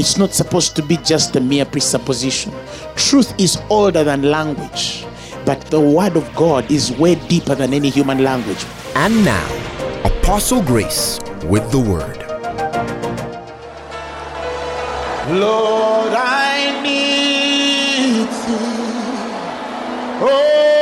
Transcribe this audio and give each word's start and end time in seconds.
It's 0.00 0.16
not 0.16 0.32
supposed 0.32 0.76
to 0.76 0.82
be 0.82 0.96
just 0.96 1.36
a 1.36 1.42
mere 1.42 1.66
presupposition. 1.66 2.54
Truth 2.96 3.38
is 3.38 3.60
older 3.68 4.02
than 4.02 4.22
language, 4.22 5.04
but 5.44 5.60
the 5.66 5.78
word 5.78 6.16
of 6.16 6.34
God 6.34 6.70
is 6.70 6.90
way 6.92 7.16
deeper 7.28 7.54
than 7.54 7.74
any 7.74 7.90
human 7.90 8.24
language. 8.24 8.64
And 8.94 9.22
now, 9.26 9.46
Apostle 10.02 10.62
Grace 10.62 11.20
with 11.44 11.70
the 11.70 11.80
word. 11.80 12.16
Lord, 15.38 16.14
I 16.16 16.80
need 16.82 18.26
thee. 18.46 18.64
Oh, 20.24 20.79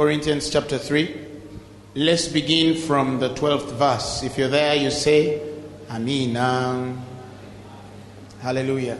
Corinthians 0.00 0.48
chapter 0.48 0.78
3. 0.78 1.14
Let's 1.94 2.26
begin 2.26 2.74
from 2.74 3.18
the 3.18 3.34
12th 3.34 3.72
verse. 3.72 4.22
If 4.22 4.38
you're 4.38 4.48
there, 4.48 4.74
you 4.74 4.90
say, 4.90 5.42
Amen. 5.90 6.38
Um, 6.38 7.04
hallelujah. 8.40 8.98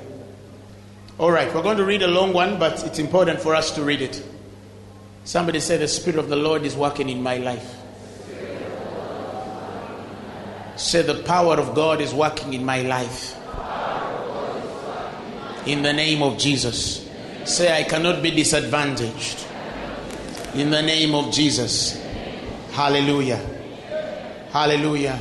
All 1.17 1.31
right, 1.31 1.55
we're 1.55 1.62
going 1.62 1.79
to 1.79 1.87
read 1.87 2.02
a 2.02 2.06
long 2.06 2.35
one, 2.35 2.58
but 2.58 2.85
it's 2.85 2.99
important 2.99 3.41
for 3.41 3.55
us 3.55 3.70
to 3.76 3.82
read 3.82 4.02
it. 4.02 4.23
Somebody 5.25 5.61
said, 5.61 5.81
The 5.81 5.88
Spirit 5.88 6.19
of 6.19 6.29
the 6.29 6.37
Lord 6.37 6.67
is 6.67 6.76
working 6.76 7.08
in 7.08 7.23
my 7.23 7.38
life. 7.38 7.76
Say, 10.76 11.00
The 11.00 11.23
power 11.23 11.55
of 11.55 11.75
God 11.75 12.02
is 12.02 12.12
working 12.12 12.52
in 12.52 12.62
my 12.62 12.82
life. 12.82 13.38
In 15.67 15.81
the 15.81 15.94
name 15.94 16.23
of 16.23 16.37
Jesus. 16.37 17.08
Say, 17.47 17.75
I 17.75 17.85
cannot 17.85 18.23
be 18.23 18.32
disadvantaged. 18.32 19.47
In 20.55 20.70
the 20.70 20.82
name 20.82 21.14
of 21.14 21.32
Jesus. 21.32 21.93
Hallelujah. 22.73 23.37
Hallelujah. 24.50 25.17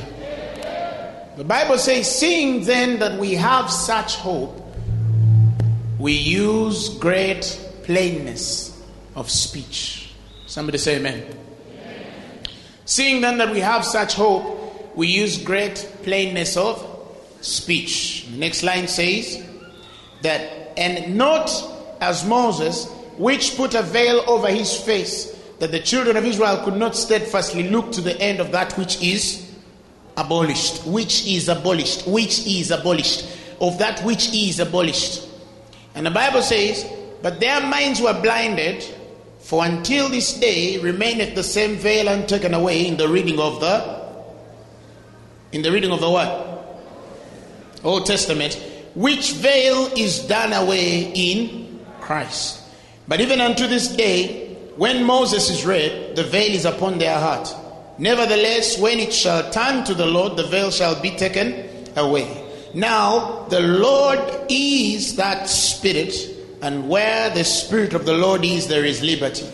The 1.36 1.44
Bible 1.44 1.78
says, 1.78 2.10
Seeing 2.18 2.64
then 2.64 2.98
that 2.98 3.16
we 3.20 3.34
have 3.34 3.70
such 3.70 4.16
hope, 4.16 4.60
we 6.00 6.14
use 6.14 6.88
great 6.98 7.60
plainness 7.84 8.82
of 9.14 9.30
speech. 9.30 10.12
Somebody 10.46 10.78
say 10.78 10.96
amen. 10.96 11.22
amen. 11.22 12.40
Seeing 12.84 13.20
then 13.20 13.38
that 13.38 13.52
we 13.52 13.60
have 13.60 13.84
such 13.84 14.14
hope, 14.14 14.96
we 14.96 15.06
use 15.06 15.38
great 15.38 15.76
plainness 16.02 16.56
of 16.56 16.84
speech. 17.40 18.26
The 18.32 18.36
next 18.36 18.64
line 18.64 18.88
says 18.88 19.46
that, 20.22 20.72
and 20.76 21.16
not 21.16 21.52
as 22.00 22.26
Moses, 22.26 22.88
which 23.20 23.54
put 23.54 23.74
a 23.74 23.82
veil 23.82 24.24
over 24.26 24.48
his 24.48 24.74
face, 24.74 25.36
that 25.58 25.70
the 25.70 25.78
children 25.78 26.16
of 26.16 26.24
Israel 26.24 26.64
could 26.64 26.76
not 26.76 26.96
steadfastly 26.96 27.68
look 27.68 27.92
to 27.92 28.00
the 28.00 28.18
end 28.18 28.40
of 28.40 28.50
that 28.52 28.72
which 28.78 29.02
is 29.02 29.54
abolished. 30.16 30.86
Which 30.86 31.26
is 31.26 31.50
abolished. 31.50 32.06
Which 32.06 32.46
is 32.46 32.70
abolished. 32.70 33.26
Of 33.60 33.78
that 33.78 34.02
which 34.04 34.32
is 34.32 34.58
abolished. 34.58 35.28
And 35.94 36.06
the 36.06 36.10
Bible 36.10 36.40
says, 36.40 36.90
But 37.20 37.40
their 37.40 37.60
minds 37.60 38.00
were 38.00 38.18
blinded, 38.22 38.82
for 39.40 39.66
until 39.66 40.08
this 40.08 40.32
day 40.40 40.78
remaineth 40.78 41.34
the 41.34 41.44
same 41.44 41.76
veil 41.76 42.08
untaken 42.08 42.54
away 42.54 42.86
in 42.86 42.96
the 42.96 43.06
reading 43.08 43.38
of 43.38 43.60
the 43.60 44.00
in 45.52 45.60
the 45.60 45.70
reading 45.70 45.90
of 45.90 46.00
the 46.00 46.08
what? 46.08 46.46
Old 47.84 48.06
Testament, 48.06 48.54
which 48.94 49.32
veil 49.32 49.90
is 49.96 50.20
done 50.20 50.54
away 50.54 51.12
in 51.12 51.80
Christ. 52.00 52.59
But 53.10 53.20
even 53.20 53.40
unto 53.40 53.66
this 53.66 53.88
day, 53.88 54.54
when 54.76 55.02
Moses 55.02 55.50
is 55.50 55.66
read, 55.66 56.14
the 56.14 56.22
veil 56.22 56.54
is 56.54 56.64
upon 56.64 56.98
their 56.98 57.18
heart. 57.18 57.52
Nevertheless, 57.98 58.78
when 58.78 59.00
it 59.00 59.12
shall 59.12 59.50
turn 59.50 59.82
to 59.86 59.94
the 59.94 60.06
Lord, 60.06 60.36
the 60.36 60.44
veil 60.44 60.70
shall 60.70 60.94
be 61.02 61.10
taken 61.16 61.68
away. 61.96 62.46
Now, 62.72 63.46
the 63.48 63.62
Lord 63.62 64.20
is 64.48 65.16
that 65.16 65.48
Spirit, 65.48 66.14
and 66.62 66.88
where 66.88 67.30
the 67.30 67.42
Spirit 67.42 67.94
of 67.94 68.06
the 68.06 68.14
Lord 68.14 68.44
is, 68.44 68.68
there 68.68 68.84
is 68.84 69.02
liberty. 69.02 69.48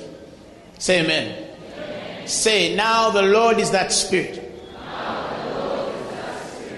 Say 0.79 1.03
amen. 1.03 1.49
amen. 1.79 2.29
Say, 2.29 2.77
now 2.77 3.09
the 3.09 3.23
Lord 3.23 3.59
is 3.59 3.71
that 3.71 3.91
Spirit. 3.91 4.53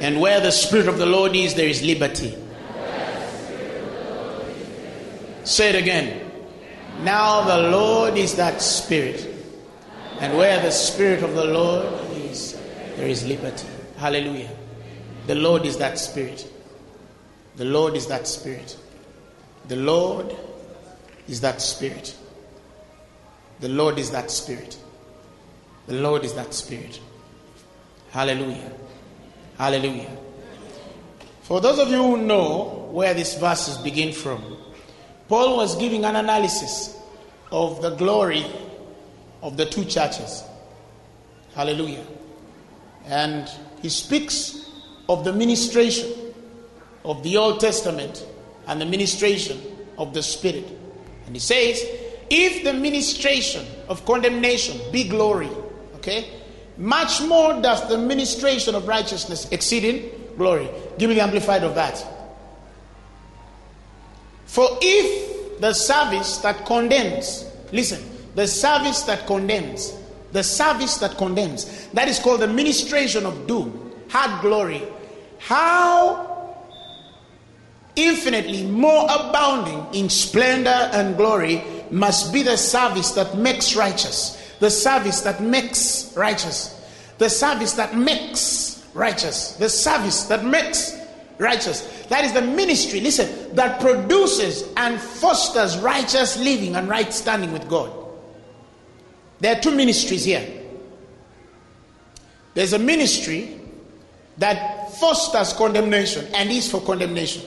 And 0.00 0.20
where 0.20 0.40
the 0.40 0.52
Spirit 0.52 0.86
of 0.86 0.98
the 0.98 1.06
Lord 1.06 1.34
is, 1.34 1.56
there 1.56 1.68
is 1.68 1.82
liberty. 1.82 2.38
Say 5.42 5.70
it 5.70 5.74
again. 5.74 6.27
Now 7.00 7.42
the 7.42 7.70
Lord 7.70 8.16
is 8.16 8.34
that 8.36 8.60
Spirit. 8.60 9.34
And 10.20 10.36
where 10.36 10.60
the 10.60 10.70
Spirit 10.70 11.22
of 11.22 11.34
the 11.34 11.44
Lord 11.44 11.86
is, 12.16 12.60
there 12.96 13.06
is 13.08 13.26
liberty. 13.26 13.68
Hallelujah. 13.96 14.50
The 15.26 15.36
Lord 15.36 15.64
is 15.64 15.78
that 15.78 15.98
Spirit. 15.98 16.50
The 17.56 17.64
Lord 17.64 17.94
is 17.94 18.06
that 18.08 18.26
Spirit. 18.26 18.76
The 19.68 19.76
Lord 19.76 20.34
is 21.28 21.40
that 21.40 21.60
Spirit. 21.60 22.16
The 23.60 23.68
Lord 23.68 23.98
is 23.98 24.10
that 24.10 24.30
Spirit. 24.30 24.78
The 25.86 25.94
Lord 25.94 26.24
is 26.24 26.34
that 26.34 26.52
Spirit. 26.52 27.00
Hallelujah. 28.10 28.72
Hallelujah. 29.56 30.10
For 31.42 31.60
those 31.60 31.78
of 31.78 31.88
you 31.88 31.96
who 32.02 32.16
know 32.18 32.88
where 32.90 33.14
these 33.14 33.34
verses 33.34 33.78
begin 33.78 34.12
from, 34.12 34.57
Paul 35.28 35.56
was 35.56 35.76
giving 35.76 36.04
an 36.04 36.16
analysis 36.16 36.96
of 37.52 37.82
the 37.82 37.90
glory 37.90 38.44
of 39.42 39.56
the 39.56 39.66
two 39.66 39.84
churches. 39.84 40.42
Hallelujah. 41.54 42.04
And 43.06 43.48
he 43.82 43.88
speaks 43.88 44.70
of 45.08 45.24
the 45.24 45.32
ministration 45.32 46.10
of 47.04 47.22
the 47.22 47.36
Old 47.36 47.60
Testament 47.60 48.26
and 48.66 48.80
the 48.80 48.86
ministration 48.86 49.60
of 49.96 50.14
the 50.14 50.22
Spirit. 50.22 50.66
And 51.26 51.34
he 51.34 51.40
says, 51.40 51.82
if 52.30 52.64
the 52.64 52.72
ministration 52.72 53.66
of 53.88 54.04
condemnation 54.04 54.78
be 54.92 55.08
glory, 55.08 55.48
okay, 55.96 56.30
much 56.76 57.22
more 57.22 57.60
does 57.60 57.88
the 57.88 57.98
ministration 57.98 58.74
of 58.74 58.86
righteousness 58.86 59.50
exceed 59.50 59.84
in 59.84 60.10
glory. 60.36 60.68
Give 60.98 61.08
me 61.08 61.16
the 61.16 61.22
amplified 61.22 61.64
of 61.64 61.74
that. 61.74 62.04
For 64.48 64.66
if 64.80 65.60
the 65.60 65.74
service 65.74 66.38
that 66.38 66.64
condemns, 66.64 67.44
listen, 67.70 68.02
the 68.34 68.46
service 68.46 69.02
that 69.02 69.26
condemns, 69.26 69.94
the 70.32 70.42
service 70.42 70.96
that 70.98 71.18
condemns, 71.18 71.86
that 71.92 72.08
is 72.08 72.18
called 72.18 72.40
the 72.40 72.48
ministration 72.48 73.26
of 73.26 73.46
doom, 73.46 73.92
had 74.08 74.40
glory, 74.40 74.82
how 75.38 76.56
infinitely 77.94 78.64
more 78.64 79.04
abounding 79.04 79.86
in 79.92 80.08
splendor 80.08 80.88
and 80.92 81.16
glory 81.18 81.62
must 81.90 82.32
be 82.32 82.42
the 82.42 82.56
service 82.56 83.10
that 83.10 83.36
makes 83.36 83.76
righteous, 83.76 84.54
the 84.60 84.70
service 84.70 85.20
that 85.20 85.42
makes 85.42 86.10
righteous, 86.16 86.74
the 87.18 87.28
service 87.28 87.74
that 87.74 87.94
makes 87.94 88.82
righteous, 88.94 89.52
the 89.56 89.68
service 89.68 90.22
that 90.24 90.42
makes 90.42 90.96
righteous. 91.38 91.82
That 92.08 92.24
is 92.24 92.32
the 92.32 92.42
ministry, 92.42 93.00
listen, 93.00 93.54
that 93.54 93.80
produces 93.80 94.68
and 94.76 95.00
fosters 95.00 95.78
righteous 95.78 96.36
living 96.38 96.76
and 96.76 96.88
right 96.88 97.12
standing 97.12 97.52
with 97.52 97.68
God. 97.68 97.92
There 99.40 99.56
are 99.56 99.60
two 99.60 99.74
ministries 99.74 100.24
here. 100.24 100.46
There's 102.54 102.72
a 102.72 102.78
ministry 102.78 103.60
that 104.38 104.92
fosters 104.94 105.52
condemnation 105.52 106.26
and 106.34 106.50
is 106.50 106.70
for 106.70 106.80
condemnation. 106.80 107.42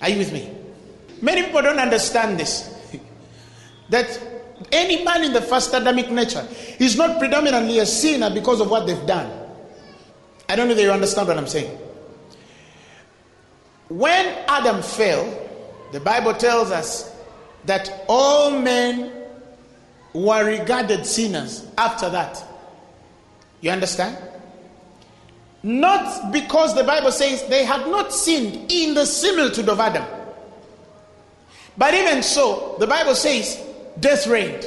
Are 0.00 0.08
you 0.08 0.18
with 0.18 0.32
me? 0.32 0.50
Many 1.20 1.42
people 1.44 1.62
don't 1.62 1.78
understand 1.78 2.40
this. 2.40 2.74
that 3.90 4.20
any 4.70 5.04
man 5.04 5.24
in 5.24 5.32
the 5.32 5.42
first 5.42 5.74
Adamic 5.74 6.10
nature 6.10 6.46
is 6.78 6.96
not 6.96 7.18
predominantly 7.18 7.78
a 7.78 7.86
sinner 7.86 8.30
because 8.30 8.60
of 8.60 8.70
what 8.70 8.86
they've 8.86 9.06
done. 9.06 9.30
I 10.48 10.56
don't 10.56 10.68
know 10.68 10.74
if 10.74 10.80
you 10.80 10.90
understand 10.90 11.28
what 11.28 11.38
I'm 11.38 11.46
saying. 11.46 11.78
When 13.92 14.26
Adam 14.48 14.80
fell, 14.80 15.22
the 15.92 16.00
Bible 16.00 16.32
tells 16.32 16.70
us 16.70 17.14
that 17.66 18.06
all 18.08 18.50
men 18.50 19.12
were 20.14 20.46
regarded 20.46 21.04
sinners 21.04 21.66
after 21.76 22.08
that. 22.08 22.42
You 23.60 23.70
understand? 23.70 24.16
Not 25.62 26.32
because 26.32 26.74
the 26.74 26.84
Bible 26.84 27.12
says 27.12 27.46
they 27.48 27.66
had 27.66 27.86
not 27.86 28.14
sinned 28.14 28.72
in 28.72 28.94
the 28.94 29.04
similitude 29.04 29.68
of 29.68 29.78
Adam. 29.78 30.06
But 31.76 31.92
even 31.92 32.22
so, 32.22 32.76
the 32.80 32.86
Bible 32.86 33.14
says 33.14 33.62
death 34.00 34.26
reigned. 34.26 34.66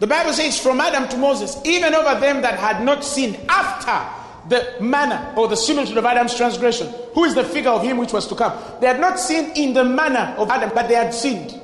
The 0.00 0.08
Bible 0.08 0.32
says 0.32 0.58
from 0.58 0.80
Adam 0.80 1.08
to 1.10 1.16
Moses, 1.16 1.56
even 1.64 1.94
over 1.94 2.18
them 2.18 2.42
that 2.42 2.58
had 2.58 2.84
not 2.84 3.04
sinned 3.04 3.38
after 3.48 4.25
the 4.48 4.74
manner 4.80 5.34
or 5.36 5.48
the 5.48 5.56
similitude 5.56 5.96
of 5.96 6.04
Adam's 6.04 6.36
transgression, 6.36 6.92
who 7.14 7.24
is 7.24 7.34
the 7.34 7.44
figure 7.44 7.70
of 7.70 7.82
him 7.82 7.96
which 7.96 8.12
was 8.12 8.26
to 8.28 8.34
come. 8.34 8.52
They 8.80 8.86
had 8.86 9.00
not 9.00 9.18
sinned 9.18 9.56
in 9.56 9.72
the 9.72 9.84
manner 9.84 10.34
of 10.38 10.50
Adam, 10.50 10.70
but 10.74 10.88
they 10.88 10.94
had 10.94 11.12
sinned. 11.12 11.60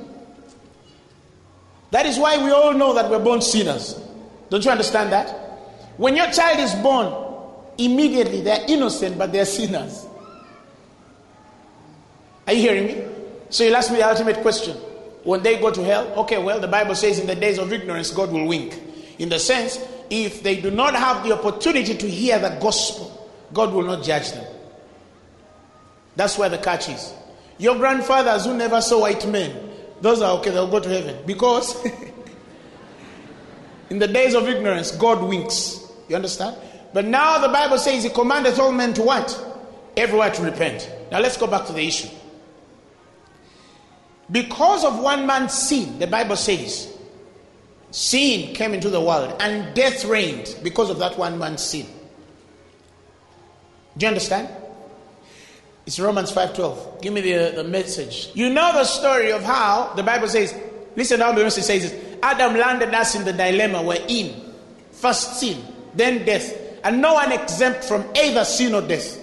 That 1.91 2.05
is 2.05 2.17
why 2.17 2.43
we 2.43 2.51
all 2.51 2.73
know 2.73 2.93
that 2.95 3.09
we're 3.09 3.23
born 3.23 3.41
sinners. 3.41 3.99
Don't 4.49 4.65
you 4.65 4.71
understand 4.71 5.11
that? 5.11 5.29
When 5.97 6.15
your 6.15 6.29
child 6.31 6.59
is 6.59 6.73
born, 6.75 7.13
immediately 7.77 8.41
they're 8.41 8.65
innocent, 8.67 9.17
but 9.17 9.31
they're 9.31 9.45
sinners. 9.45 10.05
Are 12.47 12.53
you 12.53 12.61
hearing 12.61 12.87
me? 12.87 13.05
So 13.49 13.63
you'll 13.63 13.75
ask 13.75 13.91
me 13.91 13.97
the 13.97 14.09
ultimate 14.09 14.37
question. 14.37 14.75
When 15.23 15.41
they 15.43 15.59
go 15.59 15.71
to 15.71 15.83
hell, 15.83 16.07
okay, 16.21 16.37
well, 16.37 16.59
the 16.59 16.67
Bible 16.67 16.95
says 16.95 17.19
in 17.19 17.27
the 17.27 17.35
days 17.35 17.57
of 17.57 17.71
ignorance, 17.71 18.11
God 18.11 18.31
will 18.31 18.45
wink. 18.45 18.77
In 19.19 19.29
the 19.29 19.39
sense, 19.39 19.77
if 20.13 20.43
they 20.43 20.61
do 20.61 20.69
not 20.69 20.93
have 20.93 21.23
the 21.23 21.33
opportunity 21.33 21.95
to 21.95 22.09
hear 22.09 22.37
the 22.37 22.49
gospel, 22.61 23.31
God 23.51 23.73
will 23.73 23.83
not 23.83 24.03
judge 24.03 24.31
them. 24.31 24.45
That's 26.15 26.37
where 26.37 26.49
the 26.49 26.59
catch 26.59 26.89
is. 26.89 27.13
Your 27.57 27.75
grandfathers 27.77 28.45
who 28.45 28.55
never 28.55 28.79
saw 28.81 29.01
white 29.01 29.27
men, 29.27 29.71
those 30.01 30.21
are 30.21 30.37
okay, 30.37 30.51
they'll 30.51 30.69
go 30.69 30.79
to 30.79 30.89
heaven. 30.89 31.17
Because 31.25 31.83
in 33.89 33.97
the 33.97 34.07
days 34.07 34.35
of 34.35 34.47
ignorance, 34.47 34.91
God 34.91 35.23
winks. 35.23 35.79
You 36.07 36.15
understand? 36.15 36.57
But 36.93 37.05
now 37.05 37.39
the 37.39 37.49
Bible 37.49 37.79
says 37.79 38.03
he 38.03 38.09
commanded 38.09 38.59
all 38.59 38.71
men 38.71 38.93
to 38.93 39.01
what? 39.01 39.39
Everywhere 39.97 40.29
to 40.31 40.41
repent. 40.43 40.91
Now 41.11 41.19
let's 41.19 41.37
go 41.37 41.47
back 41.47 41.65
to 41.67 41.73
the 41.73 41.87
issue. 41.87 42.09
Because 44.31 44.85
of 44.85 44.99
one 44.99 45.25
man's 45.25 45.53
sin, 45.53 45.99
the 45.99 46.07
Bible 46.07 46.35
says, 46.35 46.92
sin 47.93 48.53
came 48.55 48.73
into 48.73 48.89
the 48.89 48.99
world 48.99 49.35
and 49.39 49.73
death 49.75 50.03
reigned 50.03 50.55
because 50.63 50.89
of 50.89 50.97
that 50.97 51.17
one 51.17 51.37
man's 51.37 51.61
sin. 51.61 51.85
Do 53.95 54.05
you 54.05 54.07
understand? 54.07 54.49
It's 55.85 55.99
Romans 55.99 56.31
5:12. 56.31 57.01
Give 57.01 57.13
me 57.13 57.21
the, 57.21 57.35
uh, 57.35 57.55
the 57.55 57.63
message. 57.63 58.29
You 58.33 58.49
know 58.49 58.73
the 58.73 58.83
story 58.83 59.31
of 59.31 59.43
how 59.43 59.93
the 59.95 60.03
Bible 60.03 60.27
says, 60.27 60.55
listen 60.95 61.19
how 61.19 61.33
the 61.33 61.49
says 61.51 61.69
it. 61.85 62.19
Adam 62.23 62.55
landed 62.55 62.93
us 62.93 63.15
in 63.15 63.23
the 63.23 63.33
dilemma 63.33 63.83
we're 63.83 64.03
in. 64.07 64.33
First 64.91 65.39
sin, 65.39 65.61
then 65.93 66.25
death 66.25 66.51
and 66.83 67.01
no 67.01 67.13
one 67.13 67.31
exempt 67.31 67.83
from 67.85 68.05
either 68.15 68.43
sin 68.43 68.73
or 68.73 68.81
death. 68.81 69.19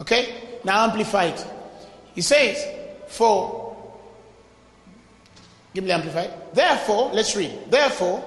Okay? 0.00 0.60
Now 0.64 0.84
amplify 0.84 1.24
it. 1.24 1.46
He 2.14 2.20
says, 2.20 2.62
Therefore, 3.08 3.57
give 5.80 5.90
amplified. 5.90 6.32
Therefore, 6.52 7.10
let's 7.12 7.36
read. 7.36 7.52
Therefore, 7.70 8.22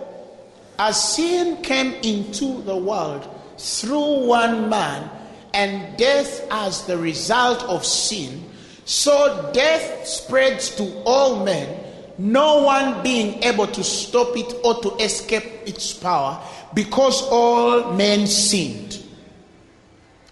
as 0.79 1.15
sin 1.15 1.61
came 1.61 1.93
into 2.03 2.61
the 2.63 2.75
world 2.75 3.27
through 3.57 4.25
one 4.25 4.69
man, 4.69 5.09
and 5.53 5.97
death 5.97 6.47
as 6.49 6.85
the 6.85 6.97
result 6.97 7.61
of 7.63 7.85
sin, 7.85 8.49
so 8.85 9.51
death 9.53 10.07
spreads 10.07 10.73
to 10.75 11.03
all 11.03 11.43
men, 11.43 11.77
no 12.17 12.63
one 12.63 13.03
being 13.03 13.43
able 13.43 13.67
to 13.67 13.83
stop 13.83 14.35
it 14.37 14.53
or 14.63 14.81
to 14.81 14.95
escape 15.03 15.43
its 15.65 15.93
power, 15.93 16.41
because 16.73 17.21
all 17.23 17.93
men 17.93 18.25
sinned. 18.27 19.03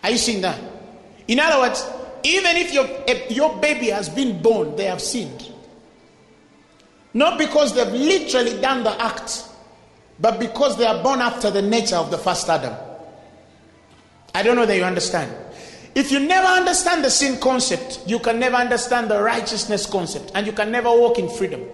Are 0.03 0.11
you 0.11 0.17
seeing 0.17 0.41
that? 0.41 0.59
In 1.27 1.39
other 1.39 1.59
words, 1.59 1.85
even 2.23 2.55
if 2.57 2.73
your, 2.73 2.87
if 3.07 3.31
your 3.31 3.57
baby 3.57 3.87
has 3.87 4.07
been 4.07 4.41
born, 4.41 4.75
they 4.77 4.85
have 4.85 5.01
sinned. 5.01 5.48
Not 7.13 7.39
because 7.39 7.73
they've 7.73 7.91
literally 7.91 8.59
done 8.61 8.83
the 8.83 9.01
act, 9.01 9.43
but 10.19 10.39
because 10.39 10.77
they 10.77 10.85
are 10.85 11.01
born 11.01 11.21
after 11.21 11.49
the 11.49 11.61
nature 11.61 11.95
of 11.95 12.11
the 12.11 12.17
first 12.17 12.47
Adam. 12.49 12.75
I 14.33 14.43
don't 14.43 14.55
know 14.55 14.65
that 14.65 14.75
you 14.75 14.83
understand. 14.83 15.33
If 15.95 16.11
you 16.11 16.19
never 16.19 16.47
understand 16.47 17.03
the 17.03 17.09
sin 17.09 17.39
concept, 17.39 18.01
you 18.05 18.19
can 18.19 18.39
never 18.39 18.55
understand 18.57 19.09
the 19.09 19.21
righteousness 19.21 19.85
concept, 19.85 20.31
and 20.35 20.45
you 20.45 20.53
can 20.53 20.71
never 20.71 20.89
walk 20.89 21.17
in 21.17 21.29
freedom. 21.29 21.65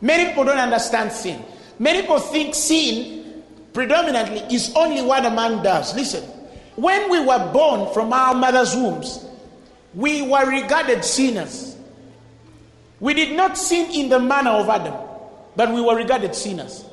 Many 0.00 0.26
people 0.26 0.44
don't 0.44 0.58
understand 0.58 1.12
sin. 1.12 1.42
Many 1.78 2.02
people 2.02 2.18
think 2.18 2.54
sin 2.54 3.42
predominantly 3.72 4.40
is 4.54 4.72
only 4.74 5.02
what 5.02 5.24
a 5.24 5.30
man 5.30 5.62
does. 5.62 5.94
Listen, 5.94 6.22
when 6.74 7.10
we 7.10 7.20
were 7.20 7.50
born 7.52 7.92
from 7.94 8.12
our 8.12 8.34
mother's 8.34 8.74
wombs, 8.74 9.24
we 9.94 10.22
were 10.22 10.48
regarded 10.48 11.04
sinners. 11.04 11.75
We 13.00 13.14
did 13.14 13.36
not 13.36 13.58
sin 13.58 13.90
in 13.92 14.08
the 14.08 14.18
manner 14.18 14.50
of 14.50 14.68
Adam, 14.68 14.94
but 15.54 15.72
we 15.72 15.80
were 15.80 15.96
regarded 15.96 16.34
sinners. 16.34 16.84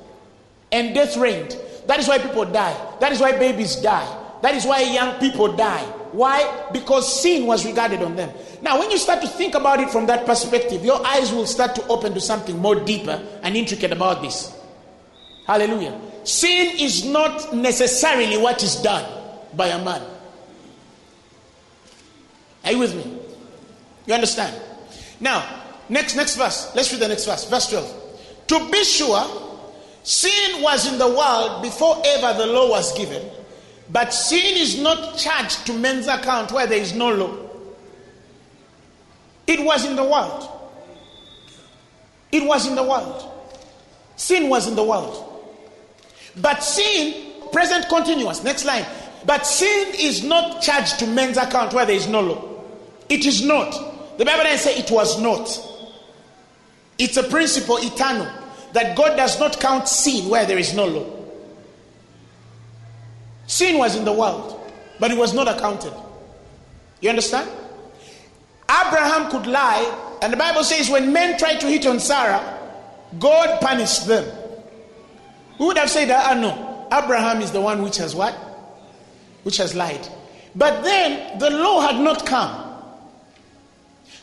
And 0.72 0.94
death 0.94 1.16
reigned. 1.18 1.58
That 1.88 2.00
is 2.00 2.08
why 2.08 2.18
people 2.18 2.46
die. 2.46 2.76
That 3.00 3.12
is 3.12 3.20
why 3.20 3.38
babies 3.38 3.76
die. 3.78 4.20
That 4.42 4.56
is 4.56 4.66
why 4.66 4.82
young 4.82 5.20
people 5.20 5.56
die. 5.56 5.84
Why? 6.12 6.68
Because 6.72 7.22
sin 7.22 7.46
was 7.46 7.66
regarded 7.66 8.02
on 8.02 8.16
them. 8.16 8.32
Now, 8.62 8.80
when 8.80 8.92
you 8.92 8.98
start 8.98 9.22
to 9.22 9.28
think 9.28 9.56
about 9.56 9.80
it 9.80 9.90
from 9.90 10.06
that 10.08 10.26
perspective, 10.26 10.84
your 10.84 11.06
eyes 11.06 11.32
will 11.32 11.48
start 11.48 11.76
to 11.76 11.88
open 11.88 12.14
to 12.14 12.22
something 12.22 12.58
more 12.58 12.76
deeper 12.76 13.22
and 13.42 13.56
intricate 13.56 13.92
about 13.92 14.22
this. 14.22 14.54
Hallelujah. 15.48 16.00
Sin 16.24 16.76
is 16.80 17.06
not 17.06 17.54
necessarily 17.54 18.38
what 18.38 18.64
is 18.64 18.76
done 18.78 19.06
by 19.56 19.68
a 19.68 19.84
man. 19.84 20.02
Are 22.64 22.72
you 22.72 22.80
with 22.80 22.96
me? 22.96 23.20
You 24.06 24.14
understand? 24.14 24.62
Now, 25.20 25.63
next 25.90 26.16
next 26.16 26.36
verse. 26.36 26.72
Let's 26.76 26.92
read 26.92 27.02
the 27.02 27.08
next 27.08 27.26
verse. 27.26 27.50
Verse 27.50 27.70
12. 27.70 28.48
To 28.48 28.72
be 28.72 28.84
sure, 28.84 29.26
sin 30.04 30.62
was 30.62 30.92
in 30.92 31.00
the 31.00 31.08
world 31.08 31.64
before 31.64 32.02
ever 32.06 32.38
the 32.38 32.48
law 32.48 32.70
was 32.70 32.96
given. 32.98 33.30
But 33.90 34.14
sin 34.14 34.58
is 34.58 34.80
not 34.82 35.18
charged 35.18 35.66
to 35.68 35.74
men's 35.74 36.08
account 36.08 36.52
where 36.52 36.68
there 36.68 36.80
is 36.80 36.94
no 36.94 37.14
law. 37.14 37.38
It 39.46 39.64
was 39.64 39.86
in 39.86 39.96
the 39.96 40.04
world. 40.04 40.50
It 42.32 42.44
was 42.44 42.68
in 42.68 42.76
the 42.76 42.84
world. 42.84 43.30
Sin 44.16 44.50
was 44.50 44.68
in 44.68 44.76
the 44.76 44.84
world. 44.84 45.30
But 46.38 46.64
sin, 46.64 47.32
present 47.52 47.88
continuous. 47.90 48.44
Next 48.44 48.66
line. 48.66 48.86
But 49.26 49.46
sin 49.46 49.94
is 50.00 50.24
not 50.24 50.62
charged 50.62 51.00
to 51.00 51.08
men's 51.08 51.38
account 51.38 51.74
where 51.74 51.86
there 51.86 51.96
is 51.96 52.08
no 52.08 52.22
law. 52.22 52.64
It 53.10 53.26
is 53.26 53.46
not. 53.46 54.18
The 54.18 54.26
Bible 54.26 54.44
doesn't 54.44 54.72
say 54.74 54.80
it 54.80 54.90
was 54.92 55.22
not. 55.22 55.73
It's 56.98 57.18
a 57.18 57.24
principle 57.24 57.78
eternal 57.80 58.32
that 58.74 58.96
God 58.96 59.16
does 59.16 59.40
not 59.40 59.60
count 59.60 59.88
sin 59.88 60.30
where 60.30 60.46
there 60.46 60.58
is 60.58 60.74
no 60.74 60.86
law. 60.86 61.06
Sin 63.48 63.78
was 63.78 63.96
in 63.96 64.06
the 64.06 64.14
world, 64.14 64.72
but 65.00 65.12
it 65.12 65.18
was 65.18 65.34
not 65.34 65.48
accounted. 65.48 65.94
You 67.02 67.10
understand? 67.10 67.50
Abraham 68.70 69.30
could 69.30 69.46
lie, 69.46 70.18
and 70.22 70.32
the 70.32 70.38
Bible 70.38 70.64
says 70.64 70.90
when 70.90 71.12
men 71.12 71.38
tried 71.38 71.60
to 71.60 71.68
hit 71.68 71.86
on 71.86 72.00
Sarah, 72.00 72.60
God 73.20 73.60
punished 73.62 74.08
them. 74.08 74.26
Who 75.58 75.68
would 75.68 75.78
have 75.78 75.90
said, 75.90 76.10
that? 76.10 76.26
ah, 76.36 76.40
no, 76.40 76.88
Abraham 76.92 77.42
is 77.42 77.52
the 77.52 77.62
one 77.62 77.84
which 77.84 77.98
has 77.98 78.16
what? 78.16 78.34
Which 79.44 79.58
has 79.58 79.76
lied. 79.76 80.08
But 80.56 80.84
then 80.84 81.38
the 81.40 81.50
law 81.50 81.82
had 81.82 82.02
not 82.02 82.26
come. 82.26 82.63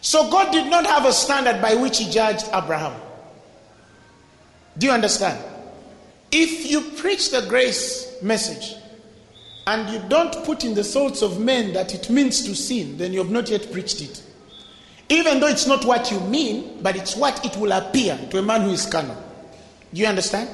So 0.00 0.30
God 0.30 0.52
did 0.52 0.70
not 0.70 0.86
have 0.86 1.04
a 1.04 1.12
standard 1.12 1.60
by 1.60 1.74
which 1.74 1.98
he 1.98 2.10
judged 2.10 2.46
Abraham. 2.52 2.98
Do 4.78 4.86
you 4.86 4.92
understand? 4.92 5.44
If 6.32 6.70
you 6.70 6.80
preach 6.80 7.30
the 7.30 7.42
grace 7.42 8.16
message, 8.22 8.76
and 9.66 9.88
you 9.90 10.00
don't 10.08 10.44
put 10.44 10.64
in 10.64 10.74
the 10.74 10.82
thoughts 10.82 11.22
of 11.22 11.40
men 11.40 11.72
that 11.74 11.94
it 11.94 12.10
means 12.10 12.42
to 12.44 12.56
sin, 12.56 12.96
then 12.96 13.12
you 13.12 13.18
have 13.20 13.30
not 13.30 13.48
yet 13.50 13.70
preached 13.70 14.00
it. 14.00 14.22
Even 15.08 15.40
though 15.40 15.48
it's 15.48 15.66
not 15.66 15.84
what 15.84 16.10
you 16.10 16.18
mean, 16.20 16.82
but 16.82 16.96
it's 16.96 17.14
what 17.14 17.44
it 17.44 17.56
will 17.56 17.72
appear 17.72 18.18
to 18.30 18.38
a 18.38 18.42
man 18.42 18.62
who 18.62 18.70
is 18.70 18.86
carnal. 18.86 19.16
Do 19.92 20.00
you 20.00 20.06
understand? 20.06 20.48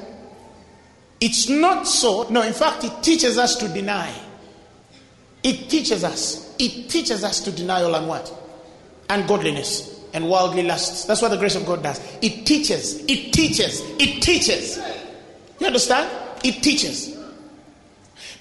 It's 1.20 1.48
not 1.48 1.86
so. 1.86 2.28
No, 2.30 2.42
in 2.42 2.52
fact, 2.52 2.84
it 2.84 3.02
teaches 3.02 3.38
us 3.38 3.56
to 3.56 3.68
deny. 3.68 4.12
It 5.42 5.70
teaches 5.70 6.04
us. 6.04 6.54
It 6.58 6.90
teaches 6.90 7.22
us 7.22 7.40
to 7.40 7.52
deny 7.52 7.82
all 7.82 7.94
and 7.94 8.08
what? 8.08 8.30
Ungodliness 9.08 10.00
and 10.12 10.30
worldly 10.30 10.62
lusts. 10.62 11.04
That's 11.04 11.22
what 11.22 11.30
the 11.30 11.36
grace 11.36 11.56
of 11.56 11.66
God 11.66 11.82
does. 11.82 12.00
It 12.22 12.46
teaches. 12.46 13.04
It 13.04 13.32
teaches. 13.32 13.80
It 13.98 14.22
teaches. 14.22 14.78
You 15.58 15.66
understand? 15.66 16.10
It 16.42 16.62
teaches. 16.62 17.16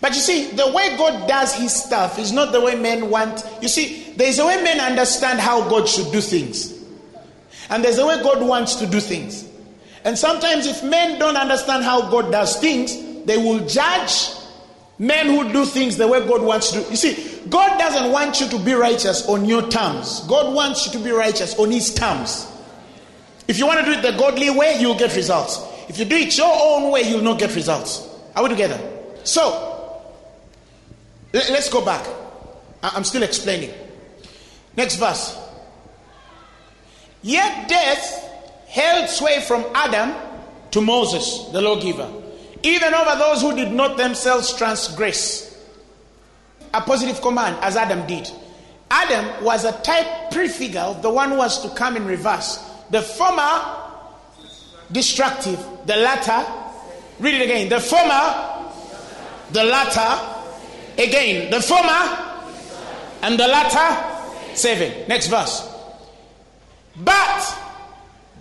But 0.01 0.13
you 0.13 0.21
see, 0.21 0.51
the 0.51 0.71
way 0.71 0.95
God 0.97 1.27
does 1.27 1.53
his 1.53 1.73
stuff 1.73 2.19
is 2.19 2.31
not 2.31 2.51
the 2.51 2.61
way 2.61 2.75
men 2.75 3.09
want. 3.09 3.43
You 3.61 3.67
see, 3.67 4.13
there's 4.15 4.39
a 4.39 4.45
way 4.45 4.61
men 4.61 4.79
understand 4.79 5.39
how 5.39 5.67
God 5.69 5.87
should 5.87 6.11
do 6.11 6.21
things. 6.21 6.73
And 7.69 7.83
there's 7.83 7.97
a 7.97 8.05
way 8.05 8.21
God 8.21 8.45
wants 8.45 8.75
to 8.75 8.87
do 8.87 8.99
things. 8.99 9.49
And 10.03 10.17
sometimes, 10.17 10.67
if 10.67 10.83
men 10.83 11.17
don't 11.17 11.35
understand 11.35 11.83
how 11.83 12.09
God 12.11 12.31
does 12.31 12.57
things, 12.57 13.25
they 13.25 13.37
will 13.37 13.65
judge 13.67 14.29
men 14.97 15.27
who 15.27 15.51
do 15.51 15.65
things 15.65 15.97
the 15.97 16.07
way 16.07 16.25
God 16.25 16.41
wants 16.41 16.71
to 16.71 16.81
do. 16.81 16.89
You 16.89 16.95
see, 16.95 17.41
God 17.49 17.77
doesn't 17.77 18.11
want 18.11 18.39
you 18.39 18.47
to 18.49 18.59
be 18.59 18.73
righteous 18.73 19.27
on 19.27 19.45
your 19.45 19.67
terms, 19.69 20.21
God 20.21 20.53
wants 20.53 20.85
you 20.85 20.91
to 20.93 20.99
be 20.99 21.11
righteous 21.11 21.57
on 21.59 21.71
His 21.71 21.93
terms. 21.93 22.51
If 23.47 23.59
you 23.59 23.67
want 23.67 23.79
to 23.79 23.85
do 23.85 23.91
it 23.91 24.01
the 24.01 24.17
godly 24.17 24.49
way, 24.49 24.77
you'll 24.79 24.97
get 24.97 25.15
results. 25.15 25.61
If 25.87 25.99
you 25.99 26.05
do 26.05 26.15
it 26.15 26.35
your 26.35 26.51
own 26.51 26.91
way, 26.91 27.03
you'll 27.03 27.21
not 27.21 27.37
get 27.37 27.53
results. 27.55 28.09
Are 28.35 28.41
we 28.41 28.49
together? 28.49 28.79
So, 29.23 29.75
Let's 31.35 31.69
go 31.69 31.83
back. 31.83 32.07
I'm 32.81 33.03
still 33.03 33.23
explaining. 33.23 33.71
Next 34.77 34.95
verse. 34.95 35.37
Yet 37.21 37.67
death 37.67 38.31
held 38.67 39.09
sway 39.09 39.41
from 39.41 39.65
Adam 39.73 40.15
to 40.71 40.79
Moses, 40.79 41.49
the 41.51 41.61
lawgiver, 41.61 42.09
even 42.65 42.93
over 42.93 43.17
those 43.17 43.41
who 43.41 43.55
did 43.55 43.71
not 43.71 43.97
themselves 43.97 44.53
transgress. 44.53 45.51
A 46.73 46.81
positive 46.81 47.21
command, 47.21 47.57
as 47.61 47.77
Adam 47.77 48.05
did. 48.07 48.29
Adam 48.91 49.43
was 49.43 49.63
a 49.63 49.71
type 49.81 50.31
prefigure 50.31 50.81
of 50.81 51.01
the 51.01 51.09
one 51.09 51.31
who 51.31 51.37
was 51.37 51.61
to 51.61 51.69
come 51.75 51.95
in 51.95 52.05
reverse. 52.05 52.57
The 52.89 53.01
former 53.01 53.77
destructive, 54.91 55.59
the 55.85 55.95
latter, 55.95 56.45
read 57.19 57.35
it 57.35 57.43
again. 57.43 57.69
The 57.69 57.79
former, 57.79 58.73
the 59.51 59.63
latter, 59.63 60.35
Again, 60.97 61.51
the 61.51 61.61
former 61.61 61.89
and 63.21 63.37
the 63.37 63.47
latter 63.47 64.55
saving. 64.55 65.07
Next 65.09 65.27
verse. 65.27 65.69
But 66.95 67.57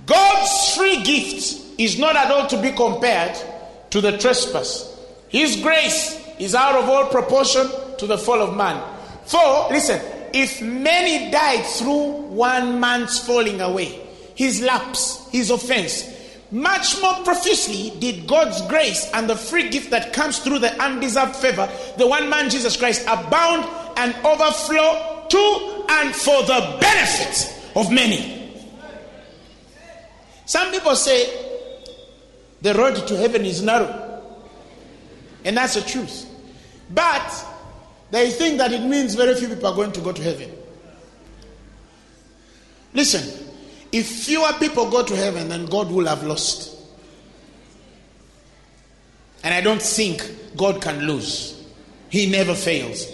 God's 0.07 0.75
free 0.77 1.03
gift 1.03 1.81
is 1.81 1.99
not 1.99 2.15
at 2.15 2.31
all 2.31 2.47
to 2.47 2.63
be 2.63 2.71
compared 2.71 3.37
to 3.95 4.01
the 4.01 4.19
trespass. 4.19 4.93
His 5.29 5.55
grace 5.63 6.21
is 6.41 6.57
out 6.57 6.75
of 6.75 6.89
all 6.89 7.07
proportion 7.07 7.65
to 7.99 8.09
the 8.09 8.19
fall 8.19 8.43
of 8.43 8.57
man. 8.57 8.83
For, 9.25 9.69
listen, 9.71 10.01
if 10.33 10.61
many 10.61 11.31
died 11.31 11.65
through 11.65 12.23
one 12.27 12.81
man's 12.81 13.21
falling 13.21 13.61
away, 13.61 14.05
his 14.35 14.61
lapse, 14.63 15.29
his 15.31 15.51
offense, 15.51 16.13
much 16.51 17.01
more 17.01 17.15
profusely 17.23 17.97
did 18.01 18.27
God's 18.27 18.61
grace 18.63 19.09
and 19.15 19.31
the 19.31 19.37
free 19.37 19.69
gift 19.69 19.91
that 19.91 20.13
comes 20.13 20.41
through 20.41 20.59
the 20.59 20.73
undeserved 20.83 21.37
favor, 21.37 21.71
the 21.97 22.09
one 22.09 22.29
man 22.29 22.51
Jesus 22.51 22.77
Christ, 22.77 23.03
abound 23.03 23.65
and 23.97 24.13
overflow 24.27 25.25
to 25.29 25.85
and 25.89 26.13
for 26.13 26.43
the 26.43 26.79
benefit 26.81 27.77
of 27.77 27.93
many. 27.93 28.61
Some 30.47 30.73
people 30.73 30.97
say 30.97 31.54
the 32.65 32.73
road 32.73 33.07
to 33.07 33.15
heaven 33.19 33.45
is 33.45 33.63
narrow, 33.63 34.23
and 35.45 35.55
that's 35.55 35.75
the 35.75 35.83
truth. 35.83 36.27
But 36.89 37.31
they 38.11 38.31
think 38.31 38.57
that 38.57 38.73
it 38.73 38.81
means 38.81 39.15
very 39.15 39.35
few 39.35 39.49
people 39.49 39.67
are 39.67 39.75
going 39.75 39.93
to 39.93 40.01
go 40.01 40.13
to 40.13 40.23
heaven. 40.23 40.51
Listen, 42.95 43.51
if 43.93 44.07
fewer 44.07 44.51
people 44.59 44.91
go 44.91 45.05
to 45.05 45.15
heaven, 45.15 45.51
then 45.51 45.67
God 45.67 45.93
will 45.93 46.07
have 46.07 46.23
lost. 46.23 46.75
And 49.43 49.53
I 49.53 49.61
don't 49.61 49.83
think 49.83 50.57
God 50.57 50.81
can 50.81 51.01
lose. 51.01 51.63
He 52.09 52.31
never 52.31 52.55
fails. 52.55 53.07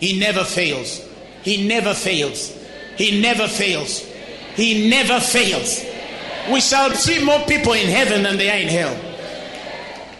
He 0.00 0.20
never 0.20 0.44
fails. 0.44 1.00
He 1.42 1.66
never 1.66 1.94
fails. 1.94 2.54
He 2.98 3.22
never 3.22 3.48
fails. 3.48 4.00
He 4.54 4.90
never 4.90 5.18
fails. 5.18 5.91
We 6.50 6.60
shall 6.60 6.90
see 6.92 7.24
more 7.24 7.40
people 7.46 7.72
in 7.72 7.88
heaven 7.88 8.22
than 8.22 8.36
they 8.36 8.50
are 8.50 8.58
in 8.58 8.68
hell. 8.68 8.98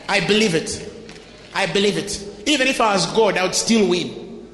I 0.08 0.20
believe 0.20 0.54
it. 0.54 0.90
I 1.54 1.66
believe 1.66 1.96
it. 1.96 2.28
Even 2.46 2.66
if 2.66 2.80
I 2.80 2.94
was 2.94 3.06
God, 3.12 3.36
I 3.36 3.42
would 3.42 3.54
still 3.54 3.88
win. 3.88 4.46